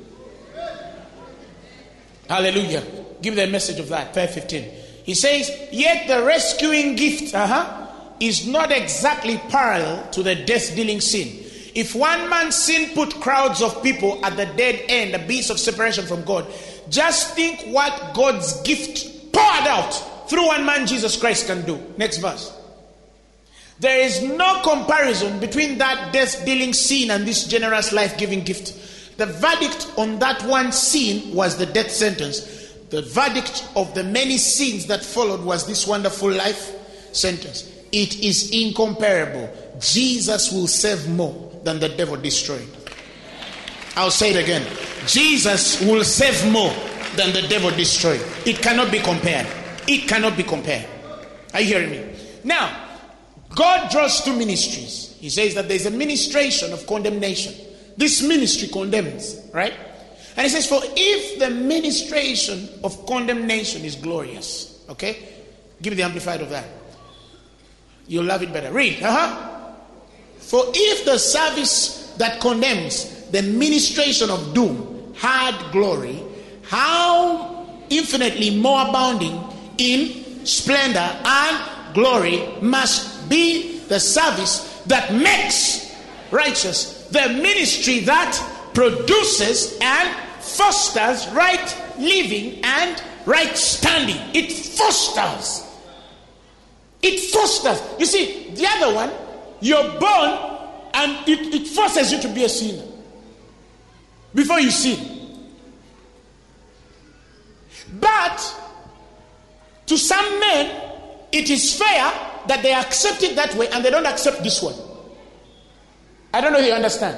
Hallelujah. 2.29 2.85
Give 3.23 3.35
the 3.35 3.47
message 3.47 3.81
of 3.81 3.89
that. 3.89 4.15
Verse 4.15 4.35
15. 4.35 4.65
He 5.05 5.15
says, 5.15 5.51
Yet 5.73 6.07
the 6.07 6.25
rescuing 6.25 6.95
gift 6.97 7.35
uh-huh, 7.35 7.87
is 8.21 8.47
not 8.47 8.71
exactly 8.71 9.39
parallel 9.49 10.11
to 10.11 10.23
the 10.23 10.35
death 10.35 10.75
dealing 10.77 11.01
sin. 11.01 11.45
If 11.75 11.95
one 11.95 12.29
man's 12.29 12.57
sin 12.57 12.91
put 12.95 13.15
crowds 13.21 13.63
of 13.63 13.83
people 13.83 14.25
at 14.25 14.37
the 14.37 14.47
dead 14.47 14.85
end, 14.89 15.15
a 15.15 15.27
beast 15.27 15.51
of 15.51 15.59
separation 15.59 16.07
from 16.07 16.25
God, 16.25 16.47
just 16.89 17.35
think 17.35 17.61
what 17.75 18.15
God's 18.15 18.61
gift 18.63 19.33
poured 19.33 19.67
out 19.67 19.95
through 20.29 20.47
one 20.47 20.65
man, 20.65 20.87
Jesus 20.87 21.17
Christ, 21.17 21.47
can 21.47 21.63
do. 21.63 21.81
Next 21.97 22.19
verse. 22.19 22.53
There 23.81 24.01
is 24.01 24.23
no 24.23 24.61
comparison 24.63 25.39
between 25.39 25.79
that 25.79 26.13
death 26.13 26.45
dealing 26.45 26.73
sin 26.73 27.11
and 27.11 27.27
this 27.27 27.47
generous 27.47 27.93
life 27.93 28.19
giving 28.19 28.43
gift. 28.43 29.17
The 29.19 29.27
verdict 29.27 29.93
on 29.97 30.19
that 30.19 30.43
one 30.45 30.73
sin 30.73 31.35
was 31.35 31.57
the 31.57 31.67
death 31.67 31.91
sentence. 31.91 32.41
The 32.91 33.03
verdict 33.03 33.69
of 33.77 33.95
the 33.95 34.05
many 34.05 34.37
sins 34.39 34.87
that 34.87 35.05
followed 35.05 35.43
was 35.43 35.67
this 35.67 35.87
wonderful 35.87 36.31
life 36.31 36.75
sentence. 37.13 37.71
It 37.93 38.21
is 38.21 38.51
incomparable. 38.51 39.49
Jesus 39.81 40.53
will 40.53 40.67
save 40.67 41.09
more 41.09 41.53
than 41.65 41.79
the 41.79 41.89
devil 41.89 42.17
destroyed. 42.17 42.69
I'll 43.97 44.11
say 44.11 44.31
it 44.31 44.43
again. 44.43 44.67
Jesus 45.07 45.81
will 45.83 46.05
save 46.05 46.51
more 46.53 46.73
than 47.17 47.33
the 47.33 47.47
devil 47.49 47.71
destroyed. 47.71 48.25
It 48.47 48.63
cannot 48.63 48.93
be 48.93 48.99
compared. 49.01 49.47
It 49.89 50.07
cannot 50.07 50.37
be 50.37 50.43
compared. 50.43 50.87
Are 51.55 51.61
you 51.61 51.67
hearing 51.67 51.91
me? 51.91 52.05
Now, 52.45 52.89
God 53.55 53.91
draws 53.91 54.23
two 54.23 54.37
ministries. 54.37 55.17
He 55.19 55.31
says 55.31 55.55
that 55.55 55.67
there's 55.67 55.87
a 55.87 55.91
ministration 55.91 56.75
of 56.75 56.87
condemnation. 56.87 57.55
This 57.97 58.23
ministry 58.23 58.69
condemns, 58.69 59.41
right? 59.53 59.73
And 60.37 60.45
he 60.45 60.51
says, 60.51 60.67
For 60.67 60.81
if 60.85 61.39
the 61.39 61.51
ministration 61.51 62.69
of 62.85 63.07
condemnation 63.07 63.85
is 63.85 63.97
glorious, 63.97 64.85
okay? 64.91 65.27
Give 65.81 65.93
me 65.93 65.97
the 65.97 66.03
amplified 66.03 66.43
of 66.43 66.51
that. 66.51 66.67
You'll 68.07 68.25
love 68.25 68.43
it 68.43 68.53
better. 68.53 68.71
Read. 68.71 69.03
Uh 69.03 69.11
huh. 69.11 69.75
For 70.39 70.65
if 70.69 71.05
the 71.07 71.19
service 71.19 72.15
that 72.19 72.41
condemns, 72.41 73.31
the 73.31 73.43
ministration 73.43 74.31
of 74.31 74.55
doom, 74.55 75.15
had 75.17 75.73
glory, 75.73 76.23
how 76.63 77.67
infinitely 77.91 78.57
more 78.57 78.89
abounding 78.89 79.43
in 79.79 80.45
splendor 80.45 80.99
and 81.25 81.95
glory 81.95 82.47
must 82.61 83.29
be 83.29 83.79
the 83.89 83.99
service 83.99 84.83
that 84.87 85.13
makes 85.15 85.95
righteous, 86.31 87.07
the 87.09 87.29
ministry 87.41 88.01
that 88.01 88.35
produces 88.75 89.79
and 89.81 90.09
fosters 90.41 91.27
right 91.29 91.77
living 91.99 92.61
and 92.65 93.03
right 93.27 93.57
standing. 93.57 94.17
It 94.35 94.53
fosters. 94.53 95.65
It 97.03 97.21
fosters. 97.33 97.81
You 97.99 98.07
see, 98.07 98.51
the 98.51 98.67
other 98.67 98.95
one, 98.95 99.11
you're 99.61 99.99
born 99.99 100.59
and 100.95 101.29
it, 101.29 101.55
it 101.55 101.67
forces 101.69 102.13
you 102.13 102.21
to 102.21 102.29
be 102.29 102.45
a 102.45 102.49
sinner 102.49 102.85
before 104.35 104.61
you 104.61 104.71
sin. 104.71 105.17
But 108.01 108.55
to 109.89 109.97
some 109.99 110.41
men, 110.41 110.83
it 111.33 111.51
is 111.51 111.75
fair 111.79 112.13
that 112.47 112.63
they 112.63 112.73
accept 112.73 113.23
it 113.23 113.37
that 113.37 113.55
way 113.55 113.69
and 113.69 113.85
they 113.85 113.91
don't 113.91 114.07
accept 114.07 114.43
this 114.43 114.63
one. 114.63 114.75
I 116.33 116.41
don't 116.41 116.53
know 116.53 116.59
if 116.59 116.67
you 116.67 116.73
understand. 116.73 117.17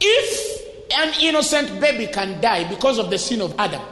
If 0.00 0.92
an 0.96 1.14
innocent 1.20 1.80
baby 1.80 2.06
can 2.06 2.40
die 2.40 2.68
because 2.68 2.98
of 2.98 3.10
the 3.10 3.18
sin 3.18 3.40
of 3.42 3.54
Adam, 3.58 3.82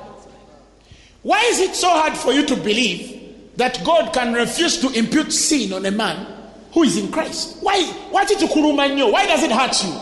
why 1.22 1.42
is 1.44 1.60
it 1.60 1.74
so 1.74 1.88
hard 1.90 2.14
for 2.16 2.32
you 2.32 2.44
to 2.46 2.56
believe 2.56 3.56
that 3.56 3.82
God 3.84 4.12
can 4.12 4.32
refuse 4.32 4.78
to 4.80 4.90
impute 4.90 5.32
sin 5.32 5.72
on 5.72 5.84
a 5.86 5.90
man 5.90 6.26
who 6.72 6.82
is 6.82 6.96
in 6.96 7.10
Christ? 7.10 7.58
Why? 7.60 7.82
Why 8.10 8.24
did 8.24 8.40
you 8.40 8.48
Why 8.48 9.26
does 9.26 9.42
it 9.42 9.50
hurt 9.50 9.84
you? 9.84 10.00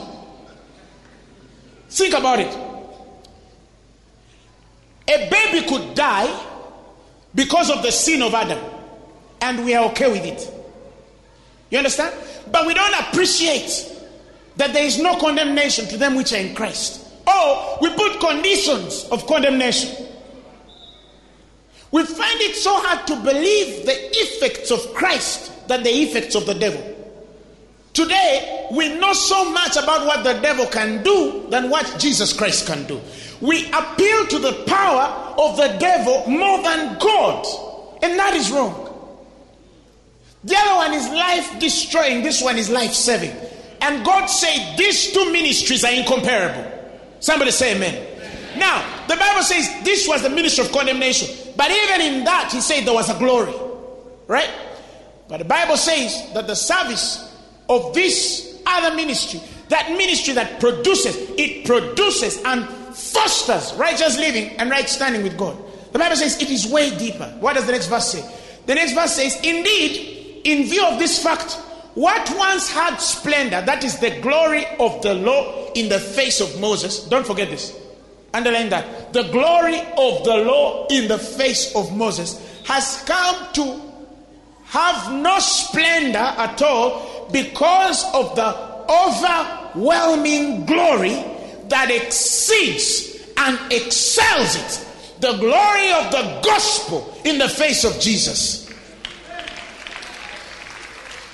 Think 1.88 2.14
about 2.14 2.40
it. 2.40 2.52
A 5.08 5.28
baby 5.28 5.66
could 5.68 5.94
die 5.94 6.48
because 7.34 7.70
of 7.70 7.82
the 7.82 7.90
sin 7.90 8.22
of 8.22 8.34
Adam, 8.34 8.58
and 9.40 9.64
we 9.64 9.74
are 9.74 9.90
okay 9.90 10.10
with 10.10 10.24
it. 10.24 10.48
You 11.70 11.78
understand? 11.78 12.14
But 12.50 12.66
we 12.66 12.74
don't 12.74 12.94
appreciate 13.00 13.90
that 14.56 14.72
there 14.72 14.84
is 14.84 14.98
no 15.00 15.18
condemnation 15.18 15.86
to 15.88 15.96
them 15.96 16.14
which 16.14 16.32
are 16.32 16.36
in 16.36 16.54
Christ. 16.54 17.08
Or 17.26 17.78
we 17.80 17.88
put 17.94 18.20
conditions 18.20 19.04
of 19.10 19.26
condemnation. 19.26 20.06
We 21.90 22.04
find 22.04 22.40
it 22.40 22.56
so 22.56 22.74
hard 22.74 23.06
to 23.06 23.16
believe 23.16 23.86
the 23.86 23.94
effects 23.94 24.70
of 24.70 24.94
Christ 24.94 25.68
than 25.68 25.82
the 25.82 25.90
effects 25.90 26.34
of 26.34 26.46
the 26.46 26.54
devil. 26.54 26.88
Today, 27.92 28.66
we 28.72 28.98
know 28.98 29.12
so 29.12 29.50
much 29.50 29.76
about 29.76 30.06
what 30.06 30.24
the 30.24 30.40
devil 30.40 30.66
can 30.66 31.02
do 31.02 31.46
than 31.50 31.68
what 31.68 31.96
Jesus 31.98 32.32
Christ 32.32 32.66
can 32.66 32.86
do. 32.86 33.00
We 33.42 33.66
appeal 33.72 34.26
to 34.28 34.38
the 34.38 34.64
power 34.68 35.34
of 35.36 35.56
the 35.56 35.76
devil 35.80 36.30
more 36.30 36.62
than 36.62 36.96
God, 37.00 37.44
and 38.00 38.16
that 38.16 38.34
is 38.34 38.52
wrong. 38.52 38.88
The 40.44 40.56
other 40.56 40.76
one 40.76 40.92
is 40.94 41.08
life 41.08 41.58
destroying, 41.58 42.22
this 42.22 42.40
one 42.40 42.56
is 42.56 42.70
life 42.70 42.92
saving. 42.92 43.34
And 43.80 44.04
God 44.04 44.26
said 44.26 44.76
these 44.76 45.10
two 45.10 45.32
ministries 45.32 45.84
are 45.84 45.92
incomparable. 45.92 46.70
Somebody 47.18 47.50
say 47.50 47.74
amen. 47.74 48.06
Now, 48.56 49.06
the 49.08 49.16
Bible 49.16 49.42
says 49.42 49.68
this 49.82 50.06
was 50.06 50.22
the 50.22 50.30
ministry 50.30 50.64
of 50.64 50.70
condemnation. 50.70 51.52
But 51.56 51.70
even 51.72 52.00
in 52.00 52.24
that, 52.24 52.50
he 52.52 52.60
said 52.60 52.84
there 52.84 52.94
was 52.94 53.10
a 53.10 53.18
glory. 53.18 53.54
Right? 54.28 54.50
But 55.28 55.38
the 55.38 55.44
Bible 55.44 55.76
says 55.76 56.32
that 56.34 56.46
the 56.46 56.54
service 56.54 57.36
of 57.68 57.92
this 57.92 58.62
other 58.66 58.94
ministry, 58.94 59.40
that 59.68 59.90
ministry 59.90 60.34
that 60.34 60.60
produces, 60.60 61.16
it 61.36 61.66
produces 61.66 62.40
and 62.44 62.68
fosters 62.94 63.74
righteous 63.74 64.18
living 64.18 64.50
and 64.58 64.70
right 64.70 64.88
standing 64.88 65.22
with 65.22 65.36
God. 65.36 65.56
The 65.92 65.98
Bible 65.98 66.16
says 66.16 66.40
it 66.40 66.50
is 66.50 66.66
way 66.66 66.96
deeper. 66.96 67.26
What 67.40 67.54
does 67.54 67.66
the 67.66 67.72
next 67.72 67.86
verse 67.86 68.12
say? 68.12 68.38
The 68.66 68.74
next 68.74 68.92
verse 68.92 69.12
says, 69.12 69.36
Indeed, 69.42 70.40
in 70.44 70.64
view 70.64 70.84
of 70.86 70.98
this 70.98 71.22
fact, 71.22 71.52
what 71.94 72.32
once 72.36 72.70
had 72.70 72.96
splendor, 72.96 73.60
that 73.60 73.84
is 73.84 73.98
the 73.98 74.18
glory 74.20 74.64
of 74.80 75.02
the 75.02 75.14
law 75.14 75.70
in 75.74 75.88
the 75.88 76.00
face 76.00 76.40
of 76.40 76.58
Moses. 76.60 77.06
Don't 77.08 77.26
forget 77.26 77.50
this. 77.50 77.78
Underline 78.32 78.70
that. 78.70 79.12
The 79.12 79.24
glory 79.24 79.78
of 79.80 80.24
the 80.24 80.36
law 80.46 80.86
in 80.88 81.08
the 81.08 81.18
face 81.18 81.74
of 81.76 81.94
Moses 81.94 82.40
has 82.64 83.02
come 83.06 83.52
to 83.52 83.92
have 84.64 85.12
no 85.12 85.38
splendor 85.38 86.18
at 86.18 86.62
all 86.62 87.28
because 87.30 88.04
of 88.14 88.34
the 88.34 88.72
overwhelming 88.88 90.64
glory 90.64 91.22
that 91.72 91.90
exceeds 91.90 93.20
and 93.36 93.58
excels 93.72 94.56
it. 94.56 95.20
The 95.20 95.32
glory 95.38 95.92
of 95.92 96.10
the 96.10 96.40
gospel 96.44 97.16
in 97.24 97.38
the 97.38 97.48
face 97.48 97.84
of 97.84 97.98
Jesus. 98.00 98.70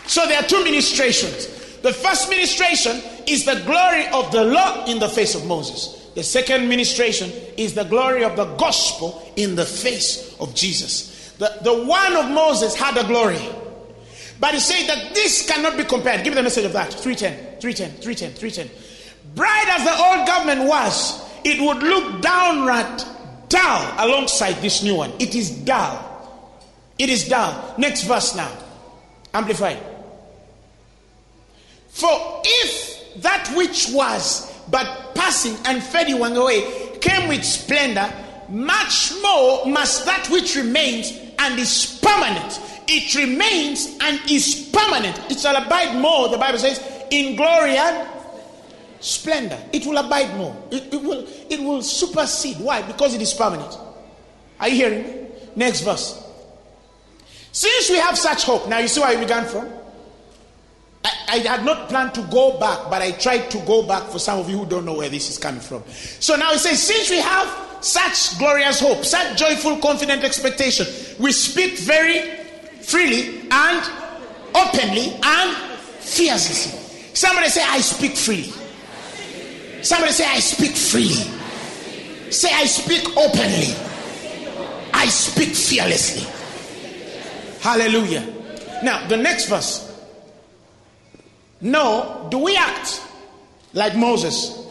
So 0.06 0.26
there 0.26 0.40
are 0.40 0.46
two 0.46 0.62
ministrations. 0.64 1.46
The 1.82 1.92
first 1.92 2.30
ministration 2.30 3.02
is 3.26 3.44
the 3.44 3.62
glory 3.66 4.06
of 4.08 4.32
the 4.32 4.44
law 4.44 4.86
in 4.86 4.98
the 4.98 5.08
face 5.08 5.34
of 5.34 5.46
Moses. 5.46 6.10
The 6.14 6.22
second 6.22 6.68
ministration 6.68 7.30
is 7.56 7.74
the 7.74 7.84
glory 7.84 8.24
of 8.24 8.36
the 8.36 8.46
gospel 8.56 9.30
in 9.36 9.54
the 9.54 9.66
face 9.66 10.36
of 10.40 10.54
Jesus. 10.54 11.32
The, 11.38 11.52
the 11.62 11.84
one 11.84 12.16
of 12.16 12.30
Moses 12.30 12.74
had 12.74 12.96
a 12.96 13.06
glory. 13.06 13.40
But 14.40 14.54
he 14.54 14.60
said 14.60 14.86
that 14.88 15.14
this 15.14 15.48
cannot 15.48 15.76
be 15.76 15.84
compared. 15.84 16.24
Give 16.24 16.32
me 16.32 16.36
the 16.36 16.42
message 16.42 16.64
of 16.64 16.72
that. 16.72 16.92
310, 16.92 17.60
310, 17.60 18.00
310, 18.00 18.30
310. 18.32 18.87
Bright 19.38 19.68
as 19.68 19.84
the 19.84 19.92
old 19.92 20.26
government 20.26 20.68
was, 20.68 21.22
it 21.44 21.60
would 21.60 21.80
look 21.80 22.20
downright 22.20 23.06
dull 23.48 23.94
alongside 23.98 24.54
this 24.54 24.82
new 24.82 24.96
one. 24.96 25.12
It 25.20 25.36
is 25.36 25.48
dull. 25.50 26.04
It 26.98 27.08
is 27.08 27.28
dull. 27.28 27.76
Next 27.78 28.02
verse 28.02 28.34
now. 28.34 28.50
Amplified. 29.32 29.78
For 31.90 32.42
if 32.44 33.22
that 33.22 33.48
which 33.56 33.90
was 33.92 34.52
but 34.72 35.14
passing 35.14 35.56
and 35.66 35.84
fading 35.84 36.20
away 36.20 36.98
came 37.00 37.28
with 37.28 37.44
splendor, 37.44 38.12
much 38.48 39.12
more 39.22 39.66
must 39.66 40.04
that 40.04 40.28
which 40.32 40.56
remains 40.56 41.12
and 41.38 41.56
is 41.60 42.00
permanent. 42.02 42.60
It 42.88 43.14
remains 43.14 43.96
and 44.00 44.20
is 44.28 44.68
permanent. 44.72 45.16
It 45.30 45.38
shall 45.38 45.54
abide 45.54 45.96
more, 46.00 46.28
the 46.28 46.38
Bible 46.38 46.58
says, 46.58 46.82
in 47.12 47.36
glory 47.36 47.76
and 47.76 48.17
splendor. 49.00 49.58
It 49.72 49.86
will 49.86 49.98
abide 49.98 50.36
more. 50.36 50.56
It, 50.70 50.92
it 50.92 51.02
will, 51.02 51.26
it 51.48 51.60
will 51.60 51.82
supersede. 51.82 52.58
Why? 52.58 52.82
Because 52.82 53.14
it 53.14 53.22
is 53.22 53.32
permanent. 53.32 53.76
Are 54.60 54.68
you 54.68 54.76
hearing 54.76 55.02
me? 55.02 55.26
Next 55.56 55.80
verse. 55.82 56.24
Since 57.52 57.90
we 57.90 57.96
have 57.96 58.16
such 58.16 58.44
hope, 58.44 58.68
now 58.68 58.78
you 58.78 58.88
see 58.88 59.00
where 59.00 59.14
we 59.14 59.22
began 59.22 59.44
from? 59.44 59.68
I, 61.04 61.12
I, 61.28 61.38
had 61.38 61.64
not 61.64 61.88
planned 61.88 62.14
to 62.14 62.22
go 62.22 62.58
back, 62.58 62.90
but 62.90 63.02
I 63.02 63.12
tried 63.12 63.50
to 63.52 63.58
go 63.60 63.82
back 63.86 64.04
for 64.04 64.18
some 64.18 64.38
of 64.38 64.50
you 64.50 64.58
who 64.58 64.66
don't 64.66 64.84
know 64.84 64.94
where 64.94 65.08
this 65.08 65.30
is 65.30 65.38
coming 65.38 65.60
from. 65.60 65.82
So 66.20 66.36
now 66.36 66.52
it 66.52 66.58
says, 66.58 66.82
since 66.82 67.10
we 67.10 67.18
have 67.18 67.84
such 67.84 68.38
glorious 68.38 68.80
hope, 68.80 69.04
such 69.04 69.38
joyful, 69.38 69.78
confident 69.78 70.24
expectation, 70.24 70.86
we 71.18 71.32
speak 71.32 71.78
very 71.78 72.38
freely 72.82 73.40
and 73.50 73.90
openly 74.54 75.18
and 75.22 75.56
fiercely. 76.00 76.78
Somebody 77.14 77.48
say, 77.48 77.62
I 77.62 77.80
speak 77.80 78.16
freely. 78.16 78.52
Somebody 79.82 80.12
say, 80.12 80.26
I 80.26 80.40
speak 80.40 80.76
freely. 80.76 81.30
Say, 82.30 82.50
I 82.52 82.66
speak 82.66 83.16
openly. 83.16 83.74
I 84.92 85.06
speak 85.06 85.50
fearlessly. 85.50 86.26
Hallelujah. 87.60 88.26
Now, 88.82 89.06
the 89.08 89.16
next 89.16 89.48
verse. 89.48 89.84
No, 91.60 92.28
do 92.30 92.38
we 92.38 92.56
act 92.56 93.02
like 93.72 93.96
Moses, 93.96 94.66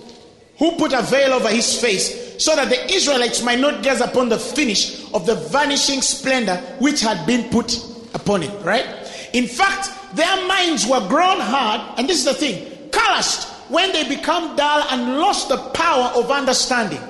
who 0.58 0.72
put 0.74 0.93
a 0.93 1.02
veil 1.02 1.34
over 1.34 1.50
his 1.50 1.80
face 1.80 2.41
so 2.41 2.56
that 2.56 2.70
the 2.70 2.93
Israelites 2.93 3.41
might 3.43 3.60
not 3.60 3.84
gaze 3.84 4.02
upon 4.02 4.30
the 4.30 4.38
finish 4.38 5.12
of 5.13 5.26
the 5.26 5.36
vanishing 5.36 6.02
splendor 6.02 6.56
which 6.80 7.02
had 7.02 7.26
been 7.26 7.50
put 7.50 7.78
upon 8.13 8.43
it, 8.43 8.52
right? 8.63 8.86
In 9.34 9.48
fact, 9.48 9.89
their 10.15 10.48
minds 10.48 10.86
were 10.86 11.06
grown 11.08 11.39
hard, 11.39 11.82
and 11.98 12.08
this 12.08 12.20
is 12.20 12.26
the 12.26 12.34
thing 12.34 12.89
calloused 12.91 13.57
when 13.69 13.91
they 13.91 14.08
become 14.08 14.56
dull 14.56 14.86
and 14.89 15.17
lost 15.17 15.49
the 15.49 15.58
power 15.71 16.12
of 16.15 16.32
understanding. 16.32 17.01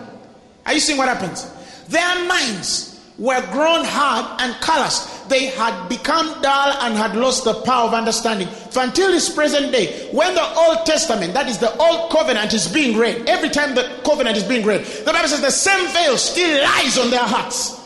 Are 0.66 0.74
you 0.74 0.80
seeing 0.80 0.98
what 0.98 1.08
happens? 1.08 1.52
Their 1.88 2.28
minds 2.28 3.00
were 3.18 3.42
grown 3.52 3.84
hard 3.84 4.42
and 4.42 4.54
callous. 4.62 5.06
They 5.28 5.48
had 5.48 5.90
become 5.90 6.42
dull 6.42 6.74
and 6.82 6.96
had 6.96 7.16
lost 7.16 7.44
the 7.46 7.56
power 7.62 7.88
of 7.88 7.94
understanding. 7.94 8.48
For 8.72 8.84
until 8.84 9.12
this 9.12 9.34
present 9.34 9.72
day, 9.72 10.10
when 10.12 10.36
the 10.36 10.56
Old 10.56 10.86
Testament, 10.86 11.34
that 11.34 11.48
is 11.48 11.58
the 11.58 11.76
Old 11.78 12.12
Covenant, 12.12 12.54
is 12.54 12.72
being 12.72 12.98
read, 12.98 13.28
every 13.28 13.50
time 13.50 13.76
the 13.76 14.00
covenant 14.06 14.38
is 14.38 14.44
being 14.44 14.66
read, 14.66 14.86
the 14.86 15.12
Bible 15.12 15.28
says 15.28 15.42
the 15.42 15.52
same 15.52 15.88
veil 15.94 16.18
still 16.18 16.64
lies 16.64 16.98
on 16.98 17.10
their 17.10 17.26
hearts, 17.26 17.82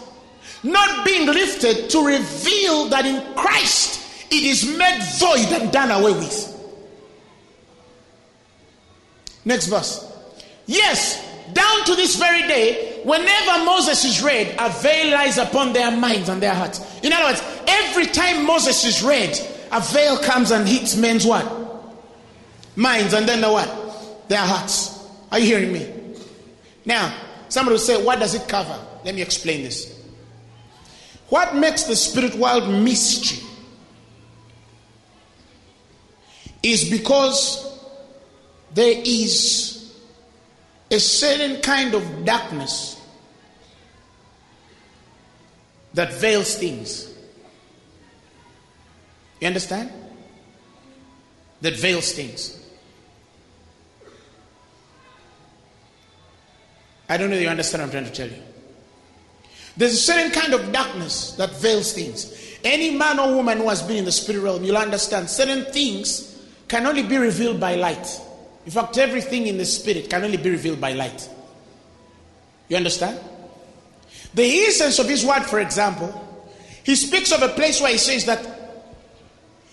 not 0.64 1.06
being 1.06 1.28
lifted 1.28 1.90
to 1.90 2.06
reveal 2.06 2.90
that 2.90 3.06
in 3.06 3.36
Christ 3.36 4.00
it 4.32 4.44
is 4.44 4.66
made 4.78 5.02
void 5.18 5.62
and 5.62 5.72
done 5.72 5.92
away 5.92 6.14
with. 6.14 6.51
Next 9.46 9.68
verse. 9.68 10.08
Yes, 10.68 11.28
down 11.54 11.84
to 11.86 11.96
this 11.96 12.16
very 12.16 12.48
day, 12.48 13.02
whenever 13.04 13.66
Moses 13.66 14.06
is 14.06 14.22
read, 14.24 14.56
a 14.60 14.70
veil 14.70 15.12
lies 15.12 15.38
upon 15.38 15.74
their 15.74 15.92
minds 15.92 16.30
and 16.30 16.42
their 16.42 16.54
hearts. 16.54 16.80
In 17.04 17.12
other 17.12 17.26
words, 17.26 17.44
every 17.68 18.06
time 18.06 18.46
Moses 18.46 18.84
is 18.86 19.04
read, 19.04 19.38
a 19.72 19.82
veil 19.82 20.18
comes 20.18 20.52
and 20.52 20.68
hits 20.68 20.96
men's 20.96 21.26
what? 21.26 21.46
Minds 22.76 23.14
and 23.14 23.28
then 23.28 23.42
the 23.42 23.52
what? 23.52 24.30
Their 24.30 24.40
hearts. 24.40 25.08
Are 25.32 25.40
you 25.40 25.46
hearing 25.46 25.74
me? 25.74 25.90
Now, 26.86 27.14
somebody 27.50 27.74
will 27.74 27.80
say, 27.80 28.04
what 28.04 28.20
does 28.20 28.34
it 28.34 28.48
cover? 28.48 28.78
Let 29.04 29.16
me 29.16 29.22
explain 29.22 29.64
this. 29.64 30.00
What 31.30 31.56
makes 31.56 31.84
the 31.84 31.96
spirit 31.96 32.36
world 32.36 32.70
mystery 32.70 33.46
is 36.62 36.90
because 36.90 37.71
there 38.74 39.02
is 39.06 39.94
a 40.90 41.00
certain 41.00 41.62
kind 41.62 41.94
of 41.94 42.26
darkness 42.26 43.00
that 45.94 46.14
veils 46.14 46.56
things. 46.56 47.14
You 49.40 49.48
understand? 49.48 49.92
That 51.62 51.76
veils 51.76 52.12
things. 52.14 52.58
I 57.10 57.18
don't 57.18 57.30
know 57.30 57.36
if 57.36 57.42
you 57.42 57.50
understand 57.50 57.82
what 57.82 57.88
I'm 57.88 57.92
trying 57.92 58.06
to 58.06 58.12
tell 58.12 58.30
you. 58.30 58.44
There's 59.76 59.94
a 59.94 59.98
certain 59.98 60.32
kind 60.32 60.54
of 60.54 60.72
darkness 60.72 61.34
that 61.34 61.52
veils 61.60 61.94
things. 61.94 62.58
Any 62.64 62.92
man 62.96 63.20
or 63.20 63.36
woman 63.36 63.58
who 63.58 63.70
has 63.70 63.82
been 63.82 63.98
in 63.98 64.06
the 64.06 64.12
spirit 64.12 64.42
realm, 64.42 64.64
you'll 64.64 64.78
understand 64.78 65.30
certain 65.30 65.66
things 65.74 66.40
can 66.68 66.86
only 66.86 67.04
be 67.04 67.18
revealed 67.18 67.60
by 67.60 67.76
light. 67.76 68.22
In 68.66 68.72
fact, 68.72 68.98
everything 68.98 69.48
in 69.48 69.58
the 69.58 69.66
spirit 69.66 70.10
can 70.10 70.24
only 70.24 70.38
be 70.38 70.50
revealed 70.50 70.80
by 70.80 70.94
light. 70.94 71.28
You 72.68 72.78
understand? 72.78 73.20
The 74.34 74.44
essence 74.44 75.00
of 75.00 75.10
his 75.10 75.26
word, 75.26 75.44
for 75.44 75.60
example, 75.60 76.28
he 76.84 76.96
speaks 76.96 77.32
of 77.32 77.42
a 77.42 77.50
place 77.50 77.82
where 77.82 77.92
he 77.92 77.98
says 77.98 78.26
that 78.26 78.46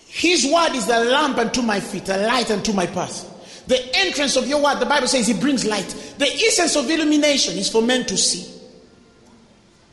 his 0.07 0.45
word 0.51 0.73
is 0.73 0.87
the 0.87 0.99
lamp 0.99 1.37
unto 1.37 1.61
my 1.61 1.79
feet, 1.79 2.09
a 2.09 2.17
light 2.17 2.51
unto 2.51 2.73
my 2.73 2.87
path. 2.87 3.25
The 3.67 3.95
entrance 3.97 4.35
of 4.35 4.47
your 4.47 4.61
word, 4.63 4.79
the 4.79 4.85
Bible 4.85 5.07
says, 5.07 5.27
he 5.27 5.33
brings 5.33 5.65
light. 5.65 5.87
The 6.17 6.25
essence 6.25 6.75
of 6.75 6.89
illumination 6.89 7.57
is 7.57 7.69
for 7.69 7.81
men 7.81 8.05
to 8.07 8.17
see. 8.17 8.59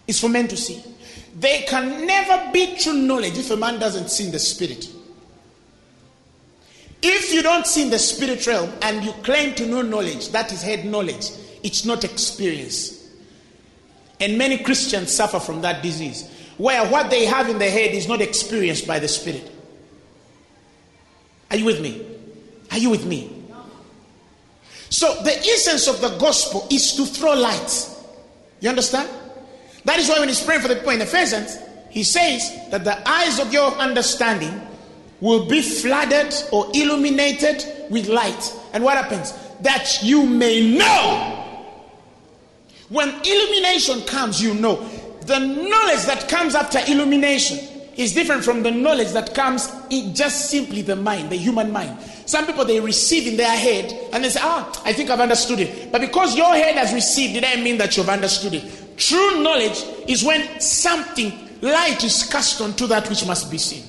It's 0.09 0.19
for 0.19 0.31
men 0.31 0.49
to 0.49 0.57
see. 0.57 0.83
There 1.35 1.63
can 1.69 2.07
never 2.07 2.51
be 2.53 2.77
true 2.77 2.95
knowledge 2.95 3.37
if 3.37 3.51
a 3.51 3.57
man 3.57 3.79
doesn't 3.79 4.09
see 4.09 4.25
in 4.25 4.33
the 4.33 4.39
spirit. 4.39 4.89
If 7.03 7.33
you 7.33 7.43
don't 7.43 7.67
see 7.67 7.83
in 7.83 7.91
the 7.91 7.99
spirit 7.99 8.47
realm 8.47 8.73
and 8.83 9.05
you 9.05 9.13
claim 9.23 9.55
to 9.57 9.67
know 9.67 9.83
knowledge, 9.83 10.31
that 10.31 10.53
is 10.53 10.63
head 10.63 10.85
knowledge, 10.85 11.31
it's 11.63 11.85
not 11.85 12.05
experience. 12.05 13.09
And 14.21 14.39
many 14.39 14.59
Christians 14.59 15.15
suffer 15.15 15.39
from 15.39 15.61
that 15.63 15.83
disease, 15.83 16.31
where 16.57 16.87
what 16.89 17.11
they 17.11 17.27
have 17.27 17.49
in 17.49 17.59
their 17.59 17.71
head 17.71 17.93
is 17.93 18.09
not 18.09 18.21
experienced 18.21 18.87
by 18.87 18.99
the 18.99 19.09
spirit. 19.09 19.53
Are 21.51 21.57
you 21.57 21.65
with 21.65 21.81
me? 21.81 22.05
Are 22.71 22.79
you 22.79 22.91
with 22.91 23.07
me? 23.07 23.33
So, 24.89 25.23
the 25.23 25.37
essence 25.37 25.89
of 25.89 26.01
the 26.01 26.17
gospel 26.19 26.67
is 26.71 26.95
to 26.95 27.05
throw 27.05 27.35
light. 27.35 27.91
You 28.61 28.69
understand? 28.71 29.09
That 29.85 29.99
is 29.99 30.09
why 30.09 30.19
when 30.19 30.29
he's 30.29 30.43
praying 30.43 30.63
for 30.63 30.69
the 30.69 30.77
people 30.77 30.91
in 30.91 31.01
Ephesians, 31.01 31.59
he 31.91 32.03
says 32.03 32.71
that 32.71 32.85
the 32.85 33.09
eyes 33.09 33.39
of 33.39 33.53
your 33.53 33.71
understanding 33.73 34.66
will 35.21 35.47
be 35.47 35.63
flooded 35.63 36.35
or 36.53 36.67
illuminated 36.75 37.65
with 37.91 38.09
light. 38.09 38.55
And 38.73 38.85
what 38.85 38.97
happens? 38.97 39.33
That 39.61 39.99
you 40.03 40.27
may 40.27 40.77
know. 40.77 41.33
When 42.89 43.09
illumination 43.09 44.03
comes, 44.03 44.43
you 44.43 44.55
know. 44.55 44.77
The 45.23 45.39
knowledge 45.39 46.05
that 46.05 46.27
comes 46.29 46.55
after 46.55 46.79
illumination 46.87 47.59
is 47.97 48.13
different 48.13 48.45
from 48.45 48.63
the 48.63 48.71
knowledge 48.71 49.13
that 49.13 49.35
comes 49.35 49.73
in 49.91 50.15
just 50.15 50.51
simply 50.51 50.83
the 50.83 50.95
mind, 50.95 51.31
the 51.31 51.37
human 51.37 51.73
mind. 51.73 51.99
Some 52.27 52.47
people 52.47 52.65
they 52.65 52.79
receive 52.79 53.27
in 53.27 53.37
their 53.37 53.57
head 53.57 53.93
and 54.13 54.23
they 54.23 54.29
say, 54.29 54.41
Ah, 54.43 54.83
I 54.85 54.93
think 54.93 55.11
I've 55.11 55.21
understood 55.21 55.61
it. 55.61 55.91
But 55.91 56.01
because 56.03 56.37
your 56.37 56.55
head 56.55 56.77
has 56.77 56.93
received, 56.93 57.37
it 57.37 57.41
doesn't 57.41 57.65
mean 57.65 57.79
that 57.79 57.97
you've 57.97 58.09
understood 58.09 58.55
it. 58.55 58.97
True 58.97 59.43
knowledge 59.43 59.83
is 60.07 60.23
when 60.23 60.61
something, 60.61 61.33
light 61.63 62.05
is 62.05 62.23
cast 62.25 62.61
onto 62.61 62.87
that 62.87 63.09
which 63.09 63.27
must 63.27 63.51
be 63.51 63.59
seen. 63.59 63.85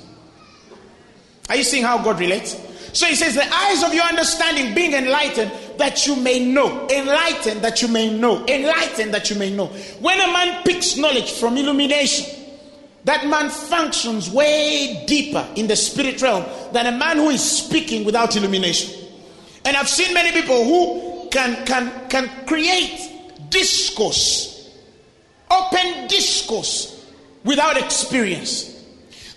Are 1.50 1.56
you 1.56 1.64
seeing 1.64 1.84
how 1.84 2.04
God 2.04 2.20
relates? 2.20 2.56
So 2.94 3.06
he 3.06 3.16
says, 3.16 3.36
The 3.36 3.54
eyes 3.54 3.84
of 3.84 3.94
your 3.94 4.04
understanding 4.04 4.74
being 4.74 4.94
enlightened, 4.94 5.52
that 5.78 6.08
you 6.08 6.16
may 6.16 6.44
know. 6.44 6.88
Enlightened, 6.88 7.62
that 7.62 7.82
you 7.82 7.88
may 7.88 8.18
know. 8.18 8.46
Enlightened, 8.48 9.14
that 9.14 9.30
you 9.30 9.36
may 9.36 9.56
know. 9.56 9.68
When 10.00 10.20
a 10.20 10.32
man 10.32 10.64
picks 10.64 10.98
knowledge 10.98 11.32
from 11.34 11.58
illumination, 11.58 12.26
that 13.04 13.28
man 13.28 13.50
functions 13.50 14.30
way 14.30 15.06
deeper 15.08 15.48
in 15.56 15.68
the 15.68 15.76
spirit 15.76 16.22
realm 16.22 16.44
than 16.74 16.88
a 16.88 16.98
man 16.98 17.18
who 17.18 17.30
is 17.30 17.44
speaking 17.44 18.04
without 18.04 18.36
illumination. 18.36 19.06
And 19.64 19.78
I've 19.78 19.90
seen 19.90 20.14
many 20.14 20.32
people 20.32 20.64
who 20.66 21.30
can, 21.30 21.66
can, 21.66 22.10
can 22.10 22.30
create 22.46 23.50
discourse, 23.50 24.74
open 25.50 26.08
discourse 26.08 27.06
without 27.44 27.78
experience. 27.78 28.84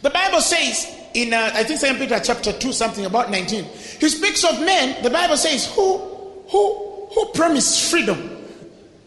The 0.03 0.11
Bible 0.11 0.41
says, 0.41 1.00
in 1.15 1.33
uh, 1.33 1.51
I 1.55 1.65
think 1.65 1.81
Second 1.81 1.99
Peter 1.99 2.21
chapter 2.21 2.53
2, 2.53 2.73
something 2.73 3.05
about 3.05 3.31
19. 3.31 3.65
He 3.65 4.09
speaks 4.09 4.45
of 4.45 4.61
men, 4.61 5.03
the 5.03 5.11
Bible 5.11 5.37
says, 5.37 5.73
who 5.75 5.99
who 6.49 7.07
who 7.13 7.27
promise 7.33 7.91
freedom, 7.91 8.45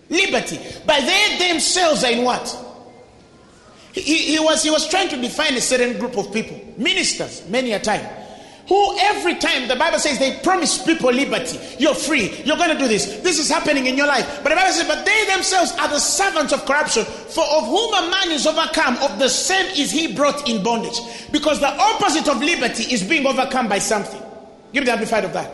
liberty, 0.09 0.59
but 0.85 1.01
they 1.01 1.37
themselves 1.39 2.03
are 2.03 2.11
in 2.11 2.23
what? 2.23 2.59
He, 3.93 4.01
he, 4.01 4.39
was 4.39 4.63
he 4.63 4.71
was 4.71 4.87
trying 4.87 5.07
to 5.09 5.17
define 5.17 5.53
a 5.53 5.61
certain 5.61 5.99
group 5.99 6.17
of 6.17 6.33
people, 6.33 6.59
ministers, 6.77 7.47
many 7.47 7.73
a 7.73 7.79
time. 7.79 8.05
Who 8.67 8.97
every 8.97 9.35
time 9.35 9.67
the 9.67 9.75
Bible 9.75 9.99
says 9.99 10.19
they 10.19 10.39
promise 10.41 10.81
people 10.81 11.11
liberty, 11.11 11.59
you're 11.79 11.93
free, 11.93 12.33
you're 12.45 12.55
going 12.55 12.69
to 12.69 12.77
do 12.77 12.87
this, 12.87 13.19
this 13.21 13.37
is 13.37 13.49
happening 13.49 13.87
in 13.87 13.97
your 13.97 14.07
life. 14.07 14.39
But 14.41 14.49
the 14.49 14.55
Bible 14.55 14.71
says, 14.71 14.87
but 14.87 15.05
they 15.05 15.25
themselves 15.25 15.73
are 15.73 15.89
the 15.89 15.99
servants 15.99 16.53
of 16.53 16.65
corruption, 16.65 17.03
for 17.03 17.43
of 17.43 17.65
whom 17.65 17.93
a 17.93 18.09
man 18.09 18.31
is 18.31 18.47
overcome, 18.47 18.97
of 18.97 19.19
the 19.19 19.27
same 19.27 19.65
is 19.77 19.91
he 19.91 20.15
brought 20.15 20.47
in 20.49 20.63
bondage. 20.63 20.97
Because 21.31 21.59
the 21.59 21.67
opposite 21.67 22.29
of 22.29 22.41
liberty 22.41 22.83
is 22.83 23.03
being 23.03 23.25
overcome 23.25 23.67
by 23.67 23.79
something. 23.79 24.21
Give 24.71 24.81
me 24.81 24.85
the 24.85 24.93
amplified 24.93 25.25
of 25.25 25.33
that. 25.33 25.51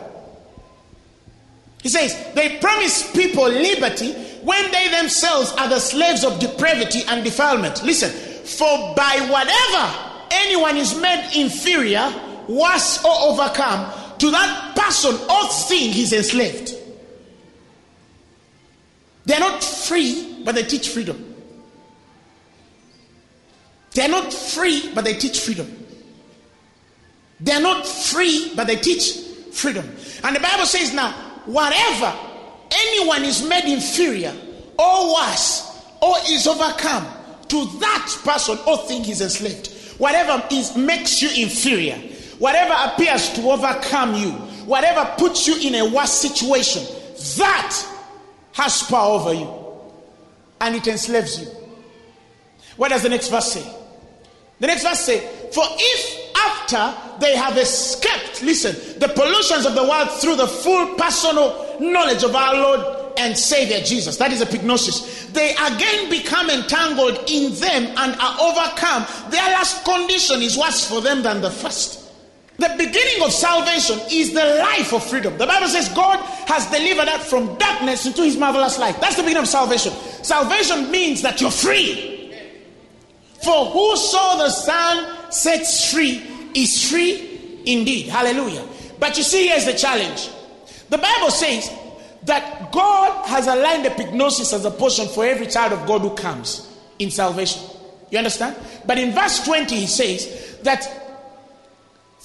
He 1.82 1.88
says, 1.88 2.14
they 2.34 2.58
promise 2.58 3.10
people 3.12 3.48
liberty 3.48 4.12
when 4.42 4.70
they 4.70 4.88
themselves 4.88 5.52
are 5.52 5.68
the 5.68 5.80
slaves 5.80 6.24
of 6.24 6.38
depravity 6.38 7.02
and 7.08 7.24
defilement. 7.24 7.82
Listen, 7.82 8.10
for 8.10 8.94
by 8.94 9.26
whatever 9.30 10.26
anyone 10.30 10.76
is 10.76 10.94
made 11.00 11.30
inferior, 11.34 12.12
worse 12.50 13.04
or 13.04 13.12
overcome, 13.30 13.90
to 14.18 14.30
that 14.30 14.76
person 14.76 15.14
or 15.14 15.48
thing 15.68 15.92
he's 15.92 16.12
enslaved. 16.12 16.74
They're 19.24 19.40
not 19.40 19.62
free, 19.62 20.42
but 20.44 20.54
they 20.54 20.64
teach 20.64 20.88
freedom. 20.88 21.34
They're 23.92 24.08
not 24.08 24.32
free, 24.32 24.90
but 24.94 25.04
they 25.04 25.14
teach 25.14 25.40
freedom. 25.40 25.76
They're 27.40 27.60
not 27.60 27.86
free, 27.86 28.52
but 28.54 28.66
they 28.66 28.76
teach 28.76 29.18
freedom. 29.52 29.88
And 30.22 30.36
the 30.36 30.40
Bible 30.40 30.66
says 30.66 30.92
now, 30.92 31.12
whatever 31.46 32.12
anyone 32.70 33.24
is 33.24 33.42
made 33.48 33.64
inferior 33.64 34.34
or 34.78 35.14
worse 35.14 35.66
or 36.00 36.14
is 36.28 36.46
overcome 36.46 37.06
to 37.48 37.66
that 37.80 38.20
person 38.24 38.58
or 38.66 38.78
thing 38.78 39.02
he's 39.02 39.20
enslaved. 39.20 39.72
Whatever 39.98 40.42
is 40.50 40.76
makes 40.76 41.20
you 41.20 41.44
inferior, 41.44 41.98
whatever 42.40 42.74
appears 42.90 43.30
to 43.34 43.42
overcome 43.48 44.14
you, 44.16 44.32
whatever 44.66 45.08
puts 45.16 45.46
you 45.46 45.56
in 45.68 45.76
a 45.76 45.94
worse 45.94 46.10
situation, 46.12 46.82
that 47.38 47.86
has 48.52 48.82
power 48.82 49.20
over 49.20 49.32
you 49.32 49.48
and 50.60 50.74
it 50.74 50.86
enslaves 50.88 51.40
you. 51.40 51.46
What 52.76 52.88
does 52.88 53.02
the 53.02 53.08
next 53.08 53.28
verse 53.28 53.52
say? 53.52 53.76
The 54.58 54.66
next 54.66 54.82
verse 54.82 55.00
say, 55.00 55.20
For 55.52 55.64
if 55.66 56.36
after 56.36 57.20
they 57.20 57.36
have 57.36 57.56
escaped, 57.56 58.42
listen, 58.42 58.98
the 58.98 59.08
pollutions 59.08 59.66
of 59.66 59.74
the 59.74 59.84
world 59.84 60.10
through 60.10 60.36
the 60.36 60.46
full 60.46 60.94
personal 60.94 61.76
knowledge 61.78 62.22
of 62.22 62.34
our 62.34 62.54
Lord 62.54 63.12
and 63.18 63.36
Savior 63.36 63.80
Jesus. 63.80 64.16
That 64.16 64.32
is 64.32 64.40
a 64.40 64.46
epignosis. 64.46 65.32
They 65.32 65.52
again 65.52 66.10
become 66.10 66.48
entangled 66.48 67.30
in 67.30 67.54
them 67.54 67.84
and 67.96 68.20
are 68.20 68.40
overcome. 68.40 69.06
Their 69.30 69.46
last 69.50 69.84
condition 69.84 70.42
is 70.42 70.56
worse 70.56 70.88
for 70.88 71.00
them 71.00 71.22
than 71.22 71.40
the 71.40 71.50
first. 71.50 71.99
The 72.60 72.74
beginning 72.76 73.22
of 73.24 73.32
salvation 73.32 73.98
is 74.10 74.34
the 74.34 74.44
life 74.58 74.92
of 74.92 75.02
freedom. 75.02 75.38
The 75.38 75.46
Bible 75.46 75.66
says 75.66 75.88
God 75.88 76.18
has 76.46 76.66
delivered 76.70 77.08
us 77.08 77.30
from 77.30 77.56
darkness 77.56 78.04
into 78.04 78.22
his 78.22 78.36
marvelous 78.36 78.78
light. 78.78 79.00
That's 79.00 79.16
the 79.16 79.22
beginning 79.22 79.44
of 79.44 79.48
salvation. 79.48 79.92
Salvation 80.22 80.90
means 80.90 81.22
that 81.22 81.40
you're 81.40 81.50
free. 81.50 82.36
For 83.42 83.64
whoso 83.64 84.36
the 84.36 84.50
Son 84.50 85.32
sets 85.32 85.90
free 85.90 86.22
is 86.54 86.90
free 86.90 87.62
indeed. 87.64 88.08
Hallelujah. 88.08 88.68
But 88.98 89.16
you 89.16 89.22
see, 89.22 89.48
here's 89.48 89.64
the 89.64 89.72
challenge. 89.72 90.28
The 90.90 90.98
Bible 90.98 91.30
says 91.30 91.70
that 92.24 92.72
God 92.72 93.26
has 93.26 93.46
aligned 93.46 93.86
epignosis 93.86 94.52
as 94.52 94.66
a 94.66 94.70
portion 94.70 95.08
for 95.08 95.24
every 95.24 95.46
child 95.46 95.72
of 95.72 95.86
God 95.86 96.02
who 96.02 96.14
comes 96.14 96.70
in 96.98 97.10
salvation. 97.10 97.62
You 98.10 98.18
understand? 98.18 98.54
But 98.84 98.98
in 98.98 99.12
verse 99.12 99.42
20, 99.46 99.76
he 99.76 99.86
says 99.86 100.58
that 100.62 100.99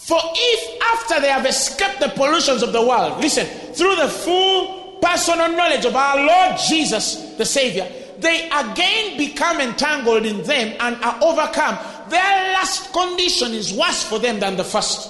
for 0.05 0.19
if 0.21 0.81
after 0.93 1.19
they 1.19 1.29
have 1.29 1.47
escaped 1.47 1.99
the 1.99 2.09
pollutions 2.09 2.61
of 2.61 2.71
the 2.71 2.79
world, 2.79 3.19
listen, 3.21 3.47
through 3.73 3.95
the 3.95 4.07
full 4.07 4.99
personal 5.01 5.49
knowledge 5.49 5.83
of 5.83 5.95
our 5.95 6.23
Lord 6.23 6.59
Jesus, 6.69 7.33
the 7.37 7.43
Savior, 7.43 7.91
they 8.19 8.47
again 8.51 9.17
become 9.17 9.59
entangled 9.59 10.27
in 10.27 10.43
them 10.43 10.77
and 10.79 11.03
are 11.03 11.17
overcome. 11.23 11.79
Their 12.09 12.53
last 12.53 12.93
condition 12.93 13.53
is 13.53 13.73
worse 13.73 14.03
for 14.03 14.19
them 14.19 14.39
than 14.39 14.57
the 14.57 14.63
first. 14.63 15.09